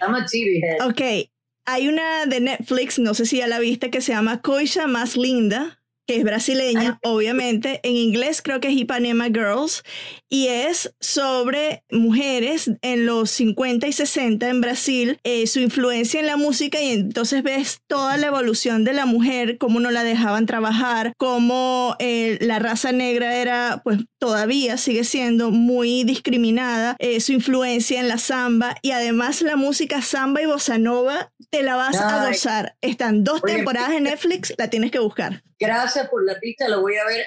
I'm 0.00 0.14
a 0.14 0.24
TV 0.24 0.60
head. 0.62 0.88
Ok, 0.88 1.30
hay 1.66 1.88
una 1.88 2.26
de 2.26 2.40
Netflix, 2.40 2.98
no 2.98 3.12
sé 3.12 3.26
si 3.26 3.38
ya 3.38 3.48
la 3.48 3.58
viste, 3.58 3.90
que 3.90 4.00
se 4.00 4.12
llama 4.12 4.40
Coisha 4.40 4.86
Más 4.86 5.16
Linda, 5.16 5.75
que 6.06 6.16
es 6.16 6.24
brasileña, 6.24 6.98
obviamente. 7.02 7.80
En 7.82 7.96
inglés 7.96 8.42
creo 8.42 8.60
que 8.60 8.68
es 8.68 8.74
Ipanema 8.74 9.26
Girls. 9.26 9.82
Y 10.28 10.48
es 10.48 10.94
sobre 11.00 11.84
mujeres 11.90 12.70
en 12.82 13.06
los 13.06 13.30
50 13.30 13.86
y 13.86 13.92
60 13.92 14.48
en 14.48 14.60
Brasil, 14.60 15.20
eh, 15.22 15.46
su 15.46 15.60
influencia 15.60 16.18
en 16.18 16.26
la 16.26 16.36
música 16.36 16.80
y 16.80 16.90
entonces 16.90 17.42
ves 17.42 17.80
toda 17.86 18.16
la 18.16 18.26
evolución 18.26 18.84
de 18.84 18.92
la 18.92 19.06
mujer, 19.06 19.56
cómo 19.58 19.78
no 19.78 19.90
la 19.90 20.02
dejaban 20.02 20.46
trabajar, 20.46 21.12
cómo 21.16 21.96
eh, 22.00 22.38
la 22.40 22.58
raza 22.58 22.90
negra 22.90 23.36
era, 23.36 23.82
pues 23.84 24.00
todavía 24.18 24.76
sigue 24.76 25.04
siendo 25.04 25.50
muy 25.50 26.04
discriminada, 26.04 26.96
eh, 26.98 27.20
su 27.20 27.32
influencia 27.32 28.00
en 28.00 28.08
la 28.08 28.18
samba 28.18 28.76
y 28.82 28.90
además 28.90 29.42
la 29.42 29.56
música 29.56 30.02
samba 30.02 30.42
y 30.42 30.46
bossa 30.46 30.78
nova 30.78 31.32
te 31.50 31.62
la 31.62 31.76
vas 31.76 31.96
a 32.00 32.26
gozar. 32.26 32.76
Están 32.80 33.24
dos 33.24 33.40
Oye, 33.44 33.56
temporadas 33.56 33.92
en 33.92 34.04
Netflix, 34.04 34.54
la 34.58 34.68
tienes 34.70 34.90
que 34.90 34.98
buscar. 34.98 35.42
Gracias 35.58 35.95
por 36.04 36.24
la 36.24 36.38
pista, 36.38 36.68
lo 36.68 36.80
voy 36.82 36.96
a 36.96 37.04
ver 37.06 37.26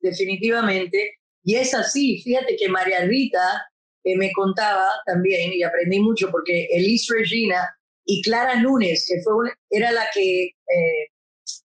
definitivamente. 0.00 1.18
Y 1.42 1.56
es 1.56 1.74
así, 1.74 2.20
fíjate 2.22 2.56
que 2.56 2.68
María 2.68 3.04
Rita 3.04 3.66
eh, 4.04 4.16
me 4.16 4.32
contaba 4.32 4.86
también, 5.06 5.52
y 5.52 5.62
aprendí 5.62 6.00
mucho, 6.00 6.30
porque 6.30 6.66
Elise 6.72 7.14
Regina 7.18 7.56
y 8.06 8.22
Clara 8.22 8.60
Núñez, 8.60 9.06
que 9.08 9.22
fue 9.22 9.34
una- 9.34 9.54
era 9.70 9.92
la 9.92 10.04
que 10.12 10.44
eh, 10.46 11.08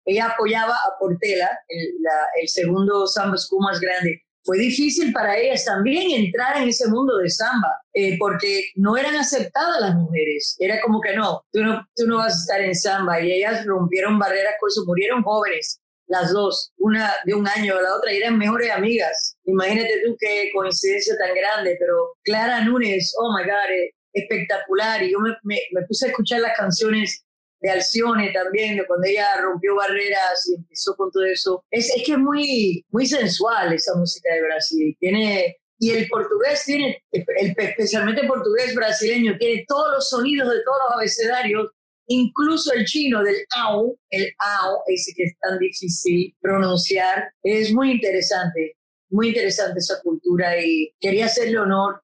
ella 0.04 0.26
apoyaba 0.26 0.74
a 0.74 0.98
Portela, 0.98 1.50
el, 1.68 1.88
la- 2.02 2.28
el 2.40 2.48
segundo 2.48 3.06
samba 3.06 3.36
school 3.38 3.64
más 3.64 3.80
grande. 3.80 4.22
Fue 4.44 4.58
difícil 4.58 5.12
para 5.12 5.38
ellas 5.38 5.64
también 5.64 6.10
entrar 6.10 6.60
en 6.60 6.68
ese 6.68 6.88
mundo 6.88 7.16
de 7.18 7.30
samba, 7.30 7.68
eh, 7.94 8.16
porque 8.18 8.70
no 8.74 8.96
eran 8.96 9.14
aceptadas 9.14 9.80
las 9.80 9.94
mujeres. 9.94 10.56
Era 10.58 10.80
como 10.80 11.00
que 11.00 11.14
no 11.14 11.44
tú, 11.52 11.60
no, 11.62 11.86
tú 11.94 12.06
no 12.08 12.16
vas 12.16 12.34
a 12.34 12.40
estar 12.40 12.60
en 12.60 12.74
samba. 12.74 13.20
Y 13.20 13.30
ellas 13.30 13.64
rompieron 13.66 14.18
barreras 14.18 14.54
con 14.58 14.68
eso, 14.68 14.84
murieron 14.86 15.22
jóvenes, 15.22 15.80
las 16.06 16.32
dos, 16.32 16.72
una 16.78 17.12
de 17.24 17.34
un 17.34 17.46
año 17.48 17.76
a 17.76 17.82
la 17.82 17.96
otra, 17.96 18.12
y 18.12 18.18
eran 18.18 18.38
mejores 18.38 18.70
amigas. 18.70 19.36
Imagínate 19.44 20.02
tú 20.04 20.16
qué 20.18 20.50
coincidencia 20.54 21.16
tan 21.16 21.34
grande, 21.34 21.76
pero 21.78 22.16
Clara 22.22 22.64
Núñez, 22.64 23.14
oh 23.18 23.36
my 23.36 23.44
God, 23.44 23.70
eh, 23.70 23.94
espectacular. 24.12 25.02
Y 25.02 25.12
yo 25.12 25.20
me, 25.20 25.30
me, 25.42 25.58
me 25.72 25.82
puse 25.86 26.06
a 26.06 26.08
escuchar 26.10 26.40
las 26.40 26.56
canciones 26.56 27.24
de 27.62 27.70
Alcione 27.70 28.32
también, 28.32 28.76
de 28.76 28.86
cuando 28.86 29.06
ella 29.06 29.40
rompió 29.40 29.76
barreras 29.76 30.48
y 30.48 30.56
empezó 30.56 30.94
con 30.96 31.10
todo 31.10 31.24
eso. 31.24 31.64
Es, 31.70 31.94
es 31.96 32.02
que 32.04 32.12
es 32.12 32.18
muy, 32.18 32.84
muy 32.90 33.06
sensual 33.06 33.72
esa 33.72 33.94
música 33.94 34.34
de 34.34 34.42
Brasil. 34.42 34.96
Tiene, 34.98 35.56
y 35.78 35.90
el 35.92 36.08
portugués 36.08 36.64
tiene, 36.64 37.04
el, 37.12 37.24
especialmente 37.56 38.22
el 38.22 38.26
portugués 38.26 38.74
brasileño, 38.74 39.38
tiene 39.38 39.64
todos 39.66 39.92
los 39.92 40.08
sonidos 40.10 40.50
de 40.50 40.62
todos 40.64 40.78
los 40.88 40.96
abecedarios, 40.96 41.70
incluso 42.12 42.72
el 42.72 42.84
chino 42.84 43.22
del 43.22 43.36
au, 43.56 43.98
el 44.10 44.32
au, 44.38 44.80
ese 44.86 45.12
que 45.14 45.24
es 45.24 45.38
tan 45.38 45.58
difícil 45.58 46.34
pronunciar. 46.40 47.32
Es 47.42 47.72
muy 47.72 47.92
interesante. 47.92 48.76
Muy 49.10 49.28
interesante 49.28 49.78
esa 49.78 50.00
cultura 50.02 50.58
y 50.58 50.90
quería 50.98 51.26
hacerle 51.26 51.58
honor 51.58 52.02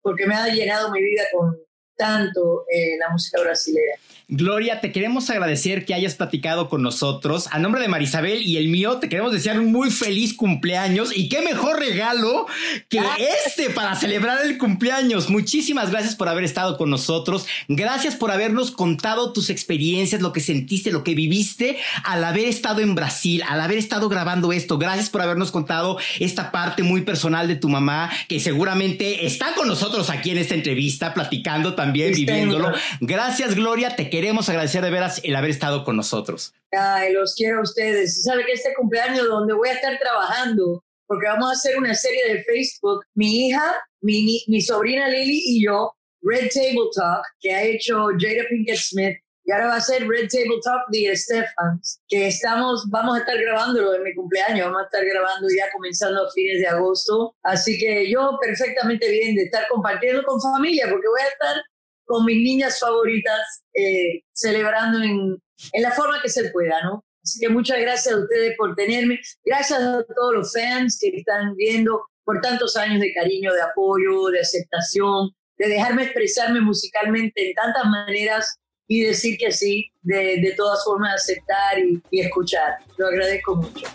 porque 0.00 0.26
me 0.26 0.34
ha 0.34 0.48
llenado 0.48 0.90
mi 0.90 1.02
vida 1.02 1.22
con 1.32 1.54
tanto 1.96 2.64
eh, 2.72 2.96
la 2.98 3.10
música 3.10 3.40
brasileña. 3.40 3.96
Gloria, 4.28 4.80
te 4.80 4.90
queremos 4.90 5.30
agradecer 5.30 5.84
que 5.84 5.94
hayas 5.94 6.16
platicado 6.16 6.68
con 6.68 6.82
nosotros. 6.82 7.46
A 7.52 7.60
nombre 7.60 7.80
de 7.80 7.86
Marisabel 7.86 8.42
y 8.42 8.56
el 8.56 8.66
mío, 8.66 8.98
te 8.98 9.08
queremos 9.08 9.32
desear 9.32 9.60
un 9.60 9.70
muy 9.70 9.88
feliz 9.88 10.34
cumpleaños 10.34 11.16
y 11.16 11.28
qué 11.28 11.42
mejor 11.42 11.78
regalo 11.78 12.46
que 12.88 13.00
este 13.38 13.70
para 13.70 13.94
celebrar 13.94 14.44
el 14.44 14.58
cumpleaños. 14.58 15.30
Muchísimas 15.30 15.92
gracias 15.92 16.16
por 16.16 16.28
haber 16.28 16.42
estado 16.42 16.76
con 16.76 16.90
nosotros. 16.90 17.46
Gracias 17.68 18.16
por 18.16 18.32
habernos 18.32 18.72
contado 18.72 19.32
tus 19.32 19.48
experiencias, 19.48 20.20
lo 20.20 20.32
que 20.32 20.40
sentiste, 20.40 20.90
lo 20.90 21.04
que 21.04 21.14
viviste 21.14 21.78
al 22.02 22.24
haber 22.24 22.46
estado 22.46 22.80
en 22.80 22.96
Brasil, 22.96 23.44
al 23.46 23.60
haber 23.60 23.78
estado 23.78 24.08
grabando 24.08 24.52
esto. 24.52 24.76
Gracias 24.76 25.08
por 25.08 25.22
habernos 25.22 25.52
contado 25.52 25.98
esta 26.18 26.50
parte 26.50 26.82
muy 26.82 27.02
personal 27.02 27.46
de 27.46 27.54
tu 27.54 27.68
mamá, 27.68 28.10
que 28.26 28.40
seguramente 28.40 29.24
está 29.24 29.54
con 29.54 29.68
nosotros 29.68 30.10
aquí 30.10 30.30
en 30.30 30.38
esta 30.38 30.56
entrevista, 30.56 31.14
platicando 31.14 31.74
también, 31.74 31.85
En- 31.86 32.26
viviéndolo. 32.26 32.72
Gracias, 33.00 33.54
Gloria. 33.54 33.94
Te 33.96 34.10
queremos 34.10 34.48
agradecer 34.48 34.82
de 34.82 34.90
veras 34.90 35.20
el 35.24 35.36
haber 35.36 35.50
estado 35.50 35.84
con 35.84 35.96
nosotros. 35.96 36.54
Ay, 36.72 37.12
los 37.12 37.34
quiero 37.34 37.58
a 37.58 37.62
ustedes. 37.62 38.22
Sabe 38.24 38.44
que 38.44 38.52
este 38.52 38.74
cumpleaños 38.74 39.26
donde 39.28 39.54
voy 39.54 39.68
a 39.68 39.74
estar 39.74 39.98
trabajando, 39.98 40.84
porque 41.06 41.26
vamos 41.28 41.50
a 41.50 41.52
hacer 41.52 41.76
una 41.78 41.94
serie 41.94 42.34
de 42.34 42.44
Facebook, 42.44 43.04
mi 43.14 43.46
hija, 43.48 43.74
mi, 44.00 44.42
mi 44.48 44.60
sobrina 44.60 45.08
Lily 45.08 45.42
y 45.46 45.64
yo, 45.64 45.92
Red 46.22 46.48
Table 46.52 46.90
Talk, 46.94 47.22
que 47.40 47.52
ha 47.54 47.62
hecho 47.62 48.06
Jada 48.18 48.44
Pinkett 48.50 48.76
Smith, 48.78 49.16
y 49.44 49.52
ahora 49.52 49.68
va 49.68 49.76
a 49.76 49.80
ser 49.80 50.08
Red 50.08 50.28
Table 50.28 50.58
Talk 50.64 50.82
de 50.88 51.16
Stephans, 51.16 52.00
que 52.08 52.26
estamos, 52.26 52.84
vamos 52.90 53.16
a 53.16 53.20
estar 53.20 53.38
grabándolo 53.38 53.94
en 53.94 54.02
mi 54.02 54.12
cumpleaños, 54.12 54.66
vamos 54.66 54.82
a 54.82 54.84
estar 54.86 55.04
grabando 55.04 55.46
ya 55.56 55.70
comenzando 55.72 56.26
a 56.26 56.32
fines 56.32 56.58
de 56.60 56.66
agosto. 56.66 57.36
Así 57.44 57.78
que 57.78 58.10
yo 58.10 58.36
perfectamente 58.42 59.08
bien 59.08 59.36
de 59.36 59.44
estar 59.44 59.68
compartiendo 59.68 60.24
con 60.24 60.40
familia, 60.42 60.88
porque 60.90 61.06
voy 61.06 61.20
a 61.20 61.28
estar 61.28 61.62
con 62.06 62.24
mis 62.24 62.38
niñas 62.38 62.80
favoritas 62.80 63.64
eh, 63.74 64.22
celebrando 64.32 65.02
en, 65.02 65.36
en 65.72 65.82
la 65.82 65.90
forma 65.90 66.22
que 66.22 66.28
se 66.28 66.50
pueda, 66.50 66.82
¿no? 66.82 67.04
Así 67.22 67.40
que 67.40 67.48
muchas 67.48 67.80
gracias 67.80 68.14
a 68.14 68.18
ustedes 68.18 68.54
por 68.56 68.76
tenerme. 68.76 69.20
Gracias 69.44 69.80
a 69.80 70.04
todos 70.14 70.32
los 70.32 70.52
fans 70.52 70.98
que 71.00 71.08
están 71.08 71.56
viendo 71.56 72.06
por 72.24 72.40
tantos 72.40 72.76
años 72.76 73.00
de 73.00 73.12
cariño, 73.12 73.52
de 73.52 73.62
apoyo, 73.62 74.26
de 74.28 74.40
aceptación, 74.40 75.30
de 75.58 75.68
dejarme 75.68 76.04
expresarme 76.04 76.60
musicalmente 76.60 77.48
en 77.48 77.54
tantas 77.54 77.84
maneras 77.84 78.56
y 78.86 79.02
decir 79.02 79.36
que 79.38 79.50
sí, 79.50 79.90
de, 80.02 80.40
de 80.40 80.54
todas 80.56 80.84
formas 80.84 81.14
aceptar 81.14 81.78
y, 81.78 82.00
y 82.10 82.20
escuchar. 82.20 82.76
Lo 82.96 83.08
agradezco 83.08 83.56
mucho. 83.56 83.86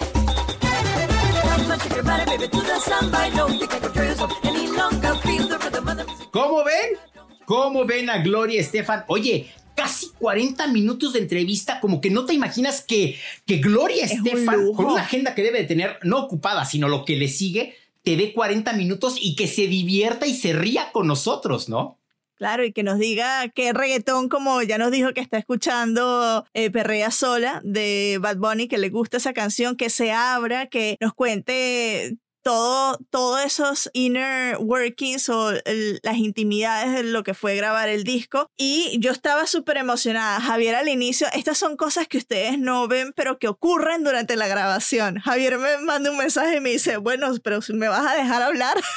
¿Cómo 6.32 6.63
ven? 6.63 7.11
¿Cómo 7.52 7.84
ven 7.84 8.10
a 8.10 8.20
Gloria 8.20 8.62
Estefan? 8.62 9.04
Oye, 9.08 9.52
casi 9.76 10.08
40 10.20 10.68
minutos 10.68 11.12
de 11.12 11.20
entrevista, 11.20 11.82
como 11.82 12.00
que 12.00 12.10
no 12.10 12.26
te 12.26 12.34
imaginas 12.34 12.80
que, 12.80 13.18
que 13.46 13.58
Gloria 13.58 14.06
Es 14.06 14.14
Estefan, 14.14 14.72
con 14.72 14.86
una 14.86 15.02
agenda 15.02 15.36
que 15.36 15.44
debe 15.44 15.60
de 15.60 15.66
tener 15.66 16.00
no 16.02 16.20
ocupada, 16.20 16.64
sino 16.64 16.88
lo 16.88 17.04
que 17.04 17.18
le 17.18 17.28
sigue, 17.28 17.76
te 18.04 18.16
dé 18.16 18.32
40 18.32 18.72
minutos 18.72 19.18
y 19.20 19.36
que 19.36 19.48
se 19.48 19.68
divierta 19.68 20.28
y 20.28 20.34
se 20.34 20.54
ría 20.54 20.94
con 20.94 21.08
nosotros, 21.08 21.68
¿no? 21.68 22.00
Claro, 22.36 22.64
y 22.64 22.72
que 22.72 22.84
nos 22.84 22.98
diga 23.00 23.50
qué 23.50 23.74
reggaetón, 23.74 24.30
como 24.30 24.62
ya 24.62 24.78
nos 24.78 24.92
dijo 24.92 25.14
que 25.14 25.20
está 25.20 25.38
escuchando 25.38 26.46
eh, 26.54 26.72
Perrea 26.72 27.12
Sola 27.12 27.60
de 27.66 28.18
Bad 28.22 28.38
Bunny, 28.38 28.70
que 28.70 28.78
le 28.78 28.88
gusta 28.88 29.18
esa 29.18 29.34
canción, 29.34 29.76
que 29.76 29.90
se 29.90 30.14
abra, 30.14 30.68
que 30.68 30.96
nos 31.02 31.14
cuente 31.14 32.16
todo, 32.44 32.98
todos 33.10 33.42
esos 33.46 33.90
inner 33.94 34.58
workings 34.58 35.30
o 35.30 35.52
el- 35.66 36.00
las 36.04 36.18
intimidades 36.18 36.94
de 36.94 37.04
lo 37.04 37.24
que 37.24 37.34
fue 37.34 37.56
grabar 37.56 37.89
el 37.89 38.04
disco. 38.04 38.50
Y 38.58 38.98
yo 39.00 39.12
estaba 39.12 39.46
súper 39.48 39.78
emocionada. 39.78 40.39
Javier 40.42 40.76
al 40.76 40.88
inicio, 40.89 41.28
estas 41.34 41.58
son 41.58 41.78
cosas 41.78 42.08
que 42.08 42.18
ustedes 42.18 42.58
no 42.60 42.88
ven, 42.88 43.14
pero 43.16 43.38
que 43.39 43.48
ocurren 43.48 44.04
durante 44.04 44.36
la 44.36 44.48
grabación. 44.48 45.20
Javier 45.20 45.58
me 45.58 45.78
manda 45.80 46.12
un 46.12 46.18
mensaje 46.18 46.58
y 46.58 46.60
me 46.62 46.72
dice, 46.72 46.98
bueno, 46.98 47.28
pero 47.44 47.60
me 47.70 47.88
vas 47.88 48.06
a 48.06 48.16
dejar 48.16 48.42
hablar. 48.42 48.78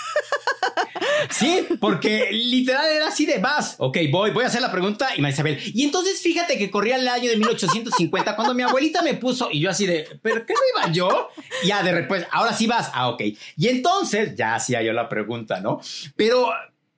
Sí, 1.31 1.67
porque 1.81 2.29
literal 2.33 2.87
era 2.87 3.09
así 3.09 3.27
de 3.27 3.39
vas. 3.39 3.77
Ok, 3.79 3.99
voy, 4.11 4.31
voy 4.31 4.45
a 4.45 4.47
hacer 4.47 4.63
la 4.63 4.71
pregunta 4.71 5.09
y 5.17 5.21
Marisabel. 5.21 5.59
Y 5.75 5.85
entonces 5.85 6.21
fíjate 6.21 6.59
que 6.59 6.71
corría 6.71 6.97
el 6.97 7.07
año 7.09 7.31
de 7.31 7.37
1850 7.37 8.37
cuando 8.37 8.55
mi 8.55 8.63
abuelita 8.63 9.03
me 9.03 9.15
puso 9.15 9.49
y 9.51 9.61
yo 9.61 9.71
así 9.71 9.87
de, 9.87 10.09
¿pero 10.23 10.47
qué 10.47 10.55
no 10.55 10.61
iba 10.85 10.93
yo? 10.93 11.29
Ya 11.67 11.83
de 11.83 11.93
repente, 11.93 12.29
ahora 12.31 12.53
sí 12.55 12.67
vas. 12.67 12.91
Ah, 12.95 13.09
ok. 13.11 13.23
Y 13.57 13.69
entonces 13.69 14.35
ya 14.37 14.55
hacía 14.55 14.83
yo 14.83 14.93
la 14.93 15.09
pregunta, 15.09 15.61
¿no? 15.61 15.81
Pero, 16.17 16.49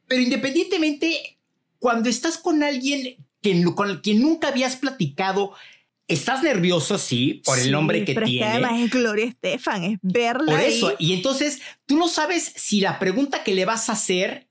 pero 0.07 0.23
independientemente, 0.23 1.39
cuando 1.79 2.09
estás 2.09 2.39
con 2.39 2.63
alguien 2.63 3.17
que, 3.43 3.65
con 3.75 3.91
el 3.91 4.01
que 4.03 4.15
nunca 4.15 4.49
habías 4.49 4.77
platicado, 4.77 5.53
estás 6.09 6.43
nervioso, 6.43 6.99
sí, 6.99 7.43
por 7.45 7.59
el 7.59 7.65
Sí, 7.65 7.71
nombre 7.71 8.05
que 8.05 8.15
pero 8.15 8.27
es 8.27 8.31
tiene. 8.33 8.47
además 8.47 8.81
es 8.81 8.91
Gloria 8.91 9.25
Estefan, 9.27 9.85
es 9.85 9.99
verla 10.03 10.53
Por 10.53 10.61
ahí. 10.61 10.73
eso, 10.75 10.95
y 10.99 11.15
entonces 11.15 11.61
tú 11.85 11.97
no 11.97 12.09
sabes 12.09 12.53
si 12.57 12.81
la 12.81 12.99
pregunta 12.99 13.43
que 13.43 13.55
le 13.55 13.65
vas 13.65 13.89
a 13.89 13.93
hacer 13.95 14.47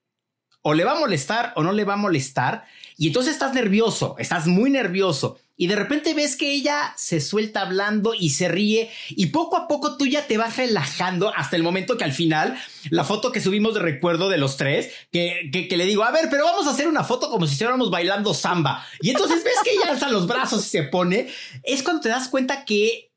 o 0.62 0.74
le 0.74 0.84
va 0.84 0.94
a 0.94 1.00
molestar 1.00 1.54
o 1.56 1.64
no 1.64 1.72
le 1.72 1.84
va 1.86 1.94
a 1.94 1.98
molestar, 1.98 2.66
y 2.98 3.08
entonces 3.08 3.34
estás 3.34 3.54
nervioso, 3.54 4.16
estás 4.20 4.48
muy 4.48 4.70
nervioso, 4.70 5.40
y 5.58 5.68
de 5.68 5.76
repente 5.76 6.14
ves 6.14 6.36
que 6.36 6.52
ella 6.52 6.94
se 6.98 7.22
suelta 7.22 7.62
hablando 7.62 8.14
y 8.14 8.32
se 8.32 8.48
ríe, 8.48 8.90
y 9.10 9.28
poco 9.28 9.56
a 9.56 9.68
poco 9.68 9.98
tú 9.98 10.06
ya 10.06 10.28
te 10.28 10.38
vas 10.38 10.58
relajando 10.58 11.34
hasta 11.36 11.56
el 11.56 11.64
momento 11.64 11.98
que 11.98 12.04
al 12.04 12.12
final, 12.12 12.58
la 12.90 13.04
foto 13.04 13.32
que 13.32 13.42
subimos 13.42 13.74
de 13.74 13.80
recuerdo 13.80 14.30
de 14.30 14.38
los 14.38 14.58
tres, 14.58 14.92
que, 15.12 15.50
que, 15.70 15.78
le 15.78 15.86
digo, 15.86 16.04
a 16.04 16.12
ver, 16.12 16.28
pero 16.30 16.46
vamos 16.46 16.68
a 16.68 16.72
hacer 16.72 16.88
una 16.88 17.04
foto 17.04 17.30
como 17.30 17.48
si 17.48 17.54
estuviéramos 17.54 17.90
bailando 17.90 18.34
samba, 18.34 18.86
y 19.02 19.12
entonces 19.12 19.44
ves 19.44 19.56
que 19.64 19.72
ella 19.72 19.92
alza 19.92 20.10
los 20.10 20.28
brazos 20.28 20.66
y 20.66 20.70
se 20.70 20.84
pone, 20.84 21.28
es 21.64 21.84
cuando 21.84 22.02
te 22.02 22.10
das 22.10 22.28
cuenta 22.28 22.66
que 22.66 23.12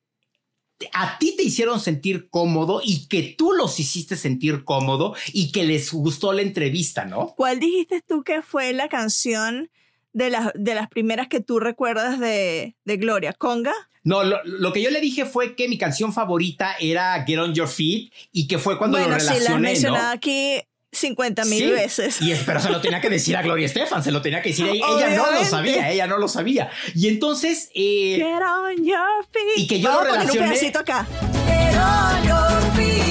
a 0.93 1.19
ti 1.19 1.35
te 1.37 1.43
hicieron 1.43 1.81
sentir 1.81 2.31
cómodo 2.31 2.81
y 2.85 3.09
que 3.09 3.35
tú 3.37 3.53
los 3.53 3.81
hiciste 3.81 4.17
sentir 4.17 4.63
cómodo 4.63 5.15
y 5.33 5.51
que 5.51 5.65
les 5.65 5.93
gustó 5.93 6.33
la 6.33 6.43
entrevista, 6.43 7.05
¿no? 7.05 7.35
¿Cuál 7.37 7.59
dijiste 7.59 8.01
tú 8.07 8.23
que 8.23 8.43
fue 8.43 8.73
la 8.73 8.89
canción 8.89 9.71
de, 10.19 10.31
las 10.31 10.51
de 10.55 10.75
las 10.75 10.89
primeras 10.89 11.29
que 11.29 11.41
tú 11.41 11.59
recuerdas 11.61 12.19
de, 12.21 12.75
de 12.85 12.97
Gloria? 12.97 13.33
¿Conga? 13.33 13.73
No, 14.05 14.25
lo, 14.25 14.43
lo 14.45 14.73
que 14.73 14.83
yo 14.83 14.91
le 14.91 15.01
dije 15.01 15.25
fue 15.27 15.55
que 15.55 15.69
mi 15.69 15.77
canción 15.79 16.13
favorita 16.13 16.75
era 16.81 17.23
Get 17.27 17.39
On 17.39 17.55
Your 17.55 17.69
Feet 17.69 18.11
y 18.33 18.49
que 18.49 18.59
fue 18.59 18.79
cuando 18.79 18.99
bueno, 18.99 19.15
lo 19.15 19.21
sí, 19.21 19.27
la 19.27 19.33
has 19.33 19.39
relacioné, 19.39 19.69
mencionado 19.69 20.05
¿no? 20.07 20.11
aquí 20.13 20.61
50 20.93 21.45
mil 21.45 21.65
Sí, 21.65 21.71
veces. 21.71 22.23
Y 22.23 22.33
es, 22.33 22.41
pero 22.45 22.61
se 22.61 22.71
lo 22.71 22.81
tenía 22.81 23.01
que 23.01 23.11
decir 23.11 23.37
a 23.37 23.43
Gloria 23.43 23.67
Estefan, 23.67 24.03
se 24.03 24.11
lo 24.11 24.23
tenía 24.23 24.41
que 24.41 24.49
decir 24.51 24.65
a 24.67 24.71
ella. 24.71 24.87
Ella 24.89 25.17
no 25.17 25.31
lo 25.33 25.45
sabía, 25.45 25.91
ella 25.91 26.07
no 26.07 26.19
lo 26.19 26.29
sabía. 26.29 26.71
Y 26.95 27.09
entonces, 27.09 27.71
eh, 27.75 28.17
Get 28.17 28.43
on 28.43 28.85
your 28.85 29.27
feet. 29.31 29.59
Y 29.65 29.67
que 29.67 29.81
yo 29.81 29.89
Vamos 29.91 30.05
lo 30.05 30.09
a 30.09 30.13
poner 30.15 30.31
un 30.31 30.37
relacioné- 30.37 30.49
pedacito 30.49 30.79
acá. 30.79 31.07
Get 31.47 31.77
on 31.79 32.27
your 32.27 32.73
feet. 32.77 33.09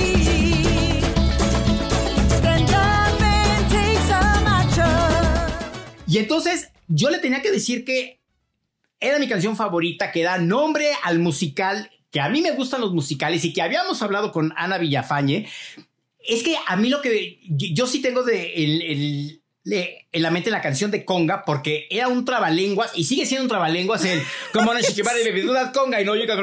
Y 6.10 6.20
entonces 6.20 6.70
yo 6.88 7.09
le 7.09 7.19
tenía 7.19 7.41
que 7.41 7.51
decir 7.51 7.85
que 7.85 8.19
era 8.99 9.19
mi 9.19 9.27
canción 9.27 9.55
favorita, 9.55 10.11
que 10.11 10.23
da 10.23 10.38
nombre 10.38 10.89
al 11.03 11.19
musical, 11.19 11.91
que 12.11 12.19
a 12.19 12.29
mí 12.29 12.41
me 12.41 12.51
gustan 12.51 12.81
los 12.81 12.93
musicales 12.93 13.45
y 13.45 13.53
que 13.53 13.61
habíamos 13.61 14.01
hablado 14.01 14.31
con 14.31 14.53
Ana 14.55 14.77
Villafañe. 14.77 15.47
Es 16.19 16.43
que 16.43 16.55
a 16.65 16.75
mí 16.75 16.89
lo 16.89 17.01
que 17.01 17.39
yo, 17.47 17.88
sí 17.88 18.01
tengo 18.01 18.23
de 18.23 19.39
en 20.13 20.21
la 20.23 20.31
mente 20.31 20.49
la 20.49 20.61
canción 20.61 20.91
de 20.91 21.03
Conga, 21.03 21.43
porque 21.45 21.88
era 21.89 22.07
un 22.07 22.23
trabalenguas 22.23 22.91
y 22.95 23.03
sigue 23.03 23.25
siendo 23.25 23.43
un 23.43 23.49
trabalenguas 23.49 24.01
como 24.53 24.73
no 24.73 25.71
conga 25.73 26.01
y 26.01 26.05
no 26.05 26.15
llega 26.15 26.35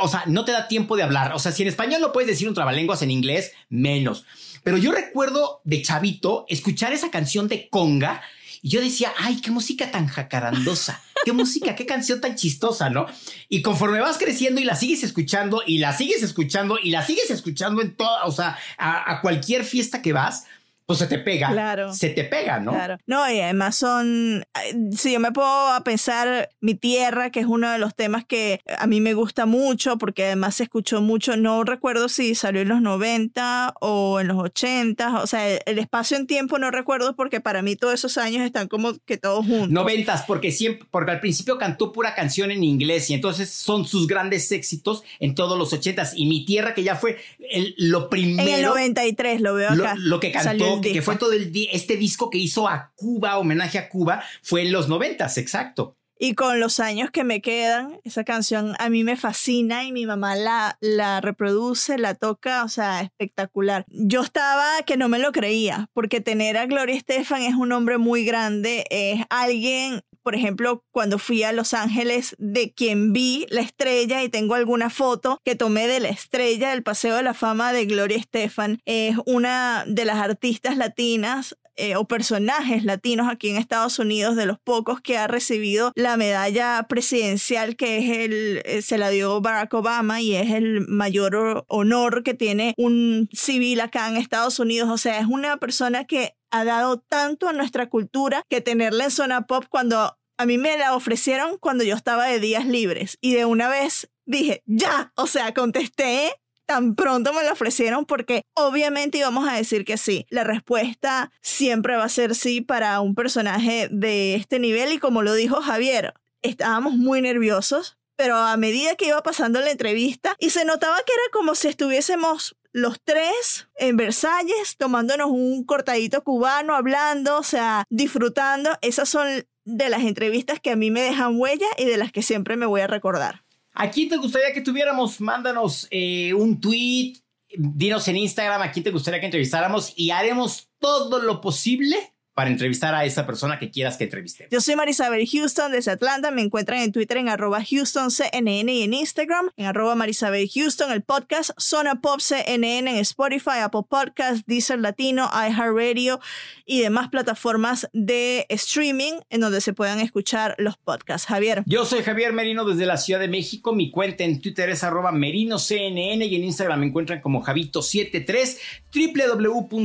o 0.00 0.08
sea, 0.08 0.24
no 0.26 0.44
te 0.44 0.52
da 0.52 0.68
tiempo 0.68 0.96
de 0.96 1.02
hablar. 1.02 1.32
O 1.34 1.38
sea, 1.38 1.52
si 1.52 1.62
en 1.62 1.68
español 1.68 2.00
no 2.00 2.12
puedes 2.12 2.28
decir 2.28 2.48
un 2.48 2.54
trabalenguas 2.54 3.02
en 3.02 3.10
inglés, 3.10 3.52
menos. 3.68 4.24
Pero 4.62 4.78
yo 4.78 4.92
recuerdo 4.92 5.60
de 5.64 5.82
chavito 5.82 6.46
escuchar 6.48 6.92
esa 6.92 7.10
canción 7.10 7.48
de 7.48 7.68
Conga 7.68 8.22
y 8.64 8.70
yo 8.70 8.80
decía, 8.80 9.12
ay, 9.18 9.42
qué 9.42 9.50
música 9.50 9.90
tan 9.90 10.06
jacarandosa, 10.06 11.02
qué 11.22 11.34
música, 11.34 11.76
qué 11.76 11.84
canción 11.84 12.22
tan 12.22 12.34
chistosa, 12.34 12.88
¿no? 12.88 13.04
Y 13.50 13.60
conforme 13.60 14.00
vas 14.00 14.16
creciendo 14.16 14.58
y 14.58 14.64
la 14.64 14.74
sigues 14.74 15.04
escuchando 15.04 15.62
y 15.66 15.76
la 15.76 15.92
sigues 15.92 16.22
escuchando 16.22 16.78
y 16.82 16.90
la 16.90 17.04
sigues 17.04 17.30
escuchando 17.30 17.82
en 17.82 17.94
toda, 17.94 18.24
o 18.24 18.32
sea, 18.32 18.56
a, 18.78 19.12
a 19.12 19.20
cualquier 19.20 19.64
fiesta 19.64 20.00
que 20.00 20.14
vas, 20.14 20.46
pues 20.86 20.98
se 20.98 21.06
te 21.06 21.18
pega. 21.18 21.48
Claro. 21.50 21.94
Se 21.94 22.10
te 22.10 22.24
pega, 22.24 22.60
¿no? 22.60 22.72
Claro. 22.72 22.98
No, 23.06 23.30
y 23.30 23.40
además 23.40 23.76
son. 23.76 24.44
Si 24.92 25.12
yo 25.12 25.20
me 25.20 25.32
puedo 25.32 25.48
a 25.48 25.82
pensar 25.82 26.50
Mi 26.60 26.74
Tierra, 26.74 27.30
que 27.30 27.40
es 27.40 27.46
uno 27.46 27.70
de 27.70 27.78
los 27.78 27.94
temas 27.94 28.24
que 28.24 28.60
a 28.78 28.86
mí 28.86 29.00
me 29.00 29.14
gusta 29.14 29.46
mucho, 29.46 29.96
porque 29.96 30.24
además 30.26 30.56
se 30.56 30.64
escuchó 30.64 31.00
mucho. 31.00 31.36
No 31.36 31.64
recuerdo 31.64 32.08
si 32.08 32.34
salió 32.34 32.60
en 32.60 32.68
los 32.68 32.82
90 32.82 33.74
o 33.80 34.20
en 34.20 34.28
los 34.28 34.38
80. 34.38 35.22
O 35.22 35.26
sea, 35.26 35.48
el, 35.48 35.78
espacio 35.78 36.16
en 36.16 36.26
tiempo 36.26 36.58
no 36.58 36.70
recuerdo, 36.70 37.16
porque 37.16 37.40
para 37.40 37.62
mí 37.62 37.76
todos 37.76 37.94
esos 37.94 38.18
años 38.18 38.44
están 38.44 38.68
como 38.68 38.92
que 39.06 39.16
todos 39.16 39.46
juntos. 39.46 39.70
Noventas, 39.70 40.24
porque 40.26 40.52
siempre, 40.52 40.86
porque 40.90 41.12
al 41.12 41.20
principio 41.20 41.56
cantó 41.58 41.92
pura 41.92 42.14
canción 42.14 42.50
en 42.50 42.62
inglés 42.62 43.08
y 43.10 43.14
entonces 43.14 43.50
son 43.50 43.86
sus 43.86 44.06
grandes 44.06 44.50
éxitos 44.52 45.02
en 45.18 45.34
todos 45.34 45.58
los 45.58 45.72
ochentas. 45.72 46.12
Y 46.14 46.26
mi 46.26 46.44
tierra, 46.44 46.74
que 46.74 46.82
ya 46.82 46.96
fue 46.96 47.16
el- 47.50 47.74
lo 47.78 48.08
primero. 48.10 48.48
En 48.48 48.54
el 48.56 48.62
93 48.62 49.40
lo 49.40 49.54
veo 49.54 49.74
lo, 49.74 49.84
acá. 49.84 49.94
lo 49.96 50.20
que 50.20 50.32
Salió 50.32 50.50
cantó, 50.50 50.73
el 50.73 50.73
que, 50.80 51.02
fue 51.02 51.16
todo 51.16 51.32
el 51.32 51.52
di- 51.52 51.68
este 51.72 51.96
disco 51.96 52.30
que 52.30 52.38
hizo 52.38 52.68
a 52.68 52.92
Cuba, 52.94 53.38
homenaje 53.38 53.78
a 53.78 53.88
Cuba, 53.88 54.22
fue 54.42 54.62
en 54.62 54.72
los 54.72 54.88
noventas, 54.88 55.38
exacto. 55.38 55.96
Y 56.16 56.34
con 56.34 56.60
los 56.60 56.78
años 56.78 57.10
que 57.10 57.24
me 57.24 57.42
quedan, 57.42 57.98
esa 58.04 58.22
canción 58.22 58.74
a 58.78 58.88
mí 58.88 59.02
me 59.02 59.16
fascina 59.16 59.84
y 59.84 59.90
mi 59.90 60.06
mamá 60.06 60.36
la, 60.36 60.78
la 60.80 61.20
reproduce, 61.20 61.98
la 61.98 62.14
toca, 62.14 62.62
o 62.64 62.68
sea, 62.68 63.00
espectacular. 63.00 63.84
Yo 63.88 64.22
estaba 64.22 64.64
que 64.86 64.96
no 64.96 65.08
me 65.08 65.18
lo 65.18 65.32
creía, 65.32 65.90
porque 65.92 66.20
tener 66.20 66.56
a 66.56 66.66
Gloria 66.66 66.94
Estefan 66.96 67.42
es 67.42 67.54
un 67.56 67.72
hombre 67.72 67.98
muy 67.98 68.24
grande, 68.24 68.84
es 68.90 69.22
alguien, 69.28 70.02
por 70.24 70.34
ejemplo, 70.34 70.82
cuando 70.90 71.18
fui 71.18 71.42
a 71.42 71.52
Los 71.52 71.74
Ángeles, 71.74 72.34
de 72.38 72.72
quien 72.72 73.12
vi 73.12 73.46
la 73.50 73.60
estrella 73.60 74.22
y 74.22 74.30
tengo 74.30 74.54
alguna 74.54 74.90
foto 74.90 75.38
que 75.44 75.54
tomé 75.54 75.86
de 75.86 76.00
la 76.00 76.08
estrella 76.08 76.70
del 76.70 76.82
Paseo 76.82 77.14
de 77.14 77.22
la 77.22 77.34
Fama 77.34 77.72
de 77.72 77.84
Gloria 77.84 78.16
Estefan, 78.16 78.80
es 78.86 79.16
una 79.26 79.84
de 79.86 80.06
las 80.06 80.16
artistas 80.16 80.76
latinas 80.78 81.56
eh, 81.76 81.96
o 81.96 82.06
personajes 82.06 82.84
latinos 82.84 83.28
aquí 83.30 83.50
en 83.50 83.56
Estados 83.56 83.98
Unidos, 83.98 84.36
de 84.36 84.46
los 84.46 84.58
pocos 84.58 85.00
que 85.00 85.18
ha 85.18 85.26
recibido 85.26 85.92
la 85.94 86.16
medalla 86.16 86.86
presidencial 86.88 87.76
que 87.76 87.98
es 87.98 88.18
el, 88.18 88.62
eh, 88.64 88.82
se 88.82 88.98
la 88.98 89.10
dio 89.10 89.40
Barack 89.40 89.74
Obama 89.74 90.20
y 90.20 90.34
es 90.34 90.50
el 90.50 90.86
mayor 90.86 91.64
honor 91.68 92.22
que 92.22 92.34
tiene 92.34 92.74
un 92.76 93.28
civil 93.32 93.80
acá 93.80 94.08
en 94.08 94.16
Estados 94.16 94.58
Unidos. 94.58 94.88
O 94.90 94.98
sea, 94.98 95.18
es 95.18 95.26
una 95.26 95.56
persona 95.56 96.04
que 96.04 96.36
ha 96.50 96.64
dado 96.64 96.98
tanto 96.98 97.48
a 97.48 97.52
nuestra 97.52 97.88
cultura 97.88 98.42
que 98.48 98.60
tenerla 98.60 99.04
en 99.04 99.10
zona 99.10 99.46
pop 99.46 99.64
cuando 99.68 100.16
a 100.36 100.46
mí 100.46 100.58
me 100.58 100.78
la 100.78 100.94
ofrecieron 100.94 101.58
cuando 101.58 101.84
yo 101.84 101.94
estaba 101.94 102.26
de 102.26 102.40
días 102.40 102.66
libres 102.66 103.18
y 103.20 103.34
de 103.34 103.44
una 103.44 103.68
vez 103.68 104.10
dije, 104.26 104.62
ya, 104.66 105.12
o 105.16 105.26
sea, 105.26 105.54
contesté 105.54 106.32
tan 106.66 106.94
pronto 106.94 107.32
me 107.32 107.44
lo 107.44 107.52
ofrecieron 107.52 108.04
porque 108.04 108.42
obviamente 108.54 109.18
íbamos 109.18 109.48
a 109.48 109.54
decir 109.54 109.84
que 109.84 109.96
sí. 109.96 110.26
La 110.30 110.44
respuesta 110.44 111.30
siempre 111.40 111.96
va 111.96 112.04
a 112.04 112.08
ser 112.08 112.34
sí 112.34 112.60
para 112.60 113.00
un 113.00 113.14
personaje 113.14 113.88
de 113.90 114.34
este 114.34 114.58
nivel 114.58 114.92
y 114.92 114.98
como 114.98 115.22
lo 115.22 115.34
dijo 115.34 115.60
Javier, 115.60 116.14
estábamos 116.42 116.94
muy 116.94 117.20
nerviosos, 117.22 117.98
pero 118.16 118.36
a 118.36 118.56
medida 118.56 118.94
que 118.94 119.08
iba 119.08 119.22
pasando 119.22 119.60
la 119.60 119.70
entrevista 119.70 120.36
y 120.38 120.50
se 120.50 120.64
notaba 120.64 120.96
que 121.04 121.12
era 121.12 121.32
como 121.32 121.54
si 121.54 121.68
estuviésemos 121.68 122.56
los 122.72 123.00
tres 123.02 123.68
en 123.76 123.96
Versalles 123.96 124.76
tomándonos 124.76 125.30
un 125.30 125.64
cortadito 125.64 126.24
cubano, 126.24 126.74
hablando, 126.74 127.38
o 127.38 127.42
sea, 127.44 127.84
disfrutando. 127.88 128.70
Esas 128.82 129.08
son 129.08 129.46
de 129.64 129.88
las 129.88 130.02
entrevistas 130.02 130.60
que 130.60 130.70
a 130.70 130.76
mí 130.76 130.90
me 130.90 131.00
dejan 131.00 131.38
huella 131.38 131.68
y 131.78 131.84
de 131.84 131.96
las 131.96 132.12
que 132.12 132.22
siempre 132.22 132.56
me 132.56 132.66
voy 132.66 132.80
a 132.80 132.86
recordar. 132.86 133.43
¿A 133.74 133.90
quién 133.90 134.08
te 134.08 134.16
gustaría 134.16 134.52
que 134.52 134.60
tuviéramos? 134.60 135.20
Mándanos 135.20 135.88
eh, 135.90 136.32
un 136.32 136.60
tweet, 136.60 137.14
dinos 137.48 138.06
en 138.08 138.16
Instagram 138.16 138.62
a 138.62 138.70
quién 138.70 138.84
te 138.84 138.90
gustaría 138.90 139.18
que 139.18 139.26
entrevistáramos 139.26 139.92
y 139.96 140.10
haremos 140.10 140.70
todo 140.78 141.20
lo 141.20 141.40
posible 141.40 142.13
para 142.34 142.50
entrevistar 142.50 142.94
a 142.94 143.04
esa 143.04 143.26
persona 143.26 143.58
que 143.58 143.70
quieras 143.70 143.96
que 143.96 144.04
entrevistemos. 144.04 144.50
Yo 144.50 144.60
soy 144.60 144.74
Marisabel 144.74 145.26
Houston 145.26 145.70
desde 145.70 145.92
Atlanta. 145.92 146.32
Me 146.32 146.42
encuentran 146.42 146.80
en 146.80 146.90
Twitter 146.90 147.16
en 147.18 147.28
arroba 147.28 147.60
HoustonCNN 147.60 148.68
y 148.68 148.82
en 148.82 148.92
Instagram 148.92 149.50
en 149.56 149.66
arroba 149.66 149.94
Marisabel 149.94 150.50
Houston. 150.52 150.90
El 150.90 151.02
podcast 151.02 151.50
Zona 151.58 152.00
Pop 152.00 152.20
CNN 152.20 152.90
en 152.90 152.96
Spotify, 152.96 153.60
Apple 153.62 153.82
Podcasts, 153.88 154.44
Deezer 154.46 154.80
Latino, 154.80 155.30
iHeartRadio 155.32 156.20
y 156.66 156.80
demás 156.80 157.08
plataformas 157.08 157.88
de 157.92 158.46
streaming 158.48 159.20
en 159.30 159.40
donde 159.40 159.60
se 159.60 159.72
puedan 159.72 160.00
escuchar 160.00 160.56
los 160.58 160.76
podcasts. 160.76 161.28
Javier. 161.28 161.62
Yo 161.66 161.84
soy 161.84 162.02
Javier 162.02 162.32
Merino 162.32 162.64
desde 162.64 162.86
la 162.86 162.96
Ciudad 162.96 163.20
de 163.20 163.28
México. 163.28 163.72
Mi 163.72 163.92
cuenta 163.92 164.24
en 164.24 164.40
Twitter 164.40 164.70
es 164.70 164.82
arroba 164.82 165.12
merinoCNN 165.12 166.22
y 166.22 166.34
en 166.34 166.42
Instagram 166.44 166.80
me 166.80 166.86
encuentran 166.86 167.20
como 167.20 167.44
Javito73, 167.44 168.58
www.cnne.com 168.92 169.84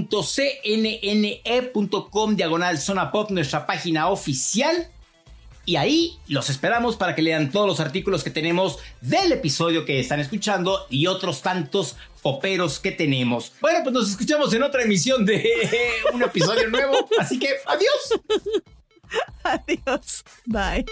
diagonal 2.39 2.77
zona 2.79 3.11
pop, 3.11 3.29
nuestra 3.31 3.65
página 3.67 4.07
oficial. 4.07 4.87
y 5.65 5.75
ahí 5.75 6.17
los 6.27 6.49
esperamos 6.49 6.95
para 6.95 7.13
que 7.13 7.21
lean 7.21 7.51
todos 7.51 7.67
los 7.67 7.79
artículos 7.79 8.23
que 8.23 8.31
tenemos 8.31 8.79
del 9.01 9.31
episodio 9.33 9.85
que 9.85 9.99
están 9.99 10.19
escuchando 10.19 10.87
y 10.89 11.05
otros 11.05 11.41
tantos 11.43 11.95
poperos 12.23 12.79
que 12.79 12.91
tenemos. 12.91 13.51
Bueno, 13.61 13.79
pues 13.83 13.93
nos 13.93 14.09
escuchamos 14.09 14.51
en 14.53 14.63
otra 14.63 14.81
emisión 14.83 15.25
de 15.25 15.47
un 16.13 16.23
episodio 16.23 16.69
nuevo, 16.69 17.07
así 17.19 17.37
que 17.37 17.49
adiós. 17.67 18.01
Adiós. 19.43 20.23
Bye. 20.45 20.85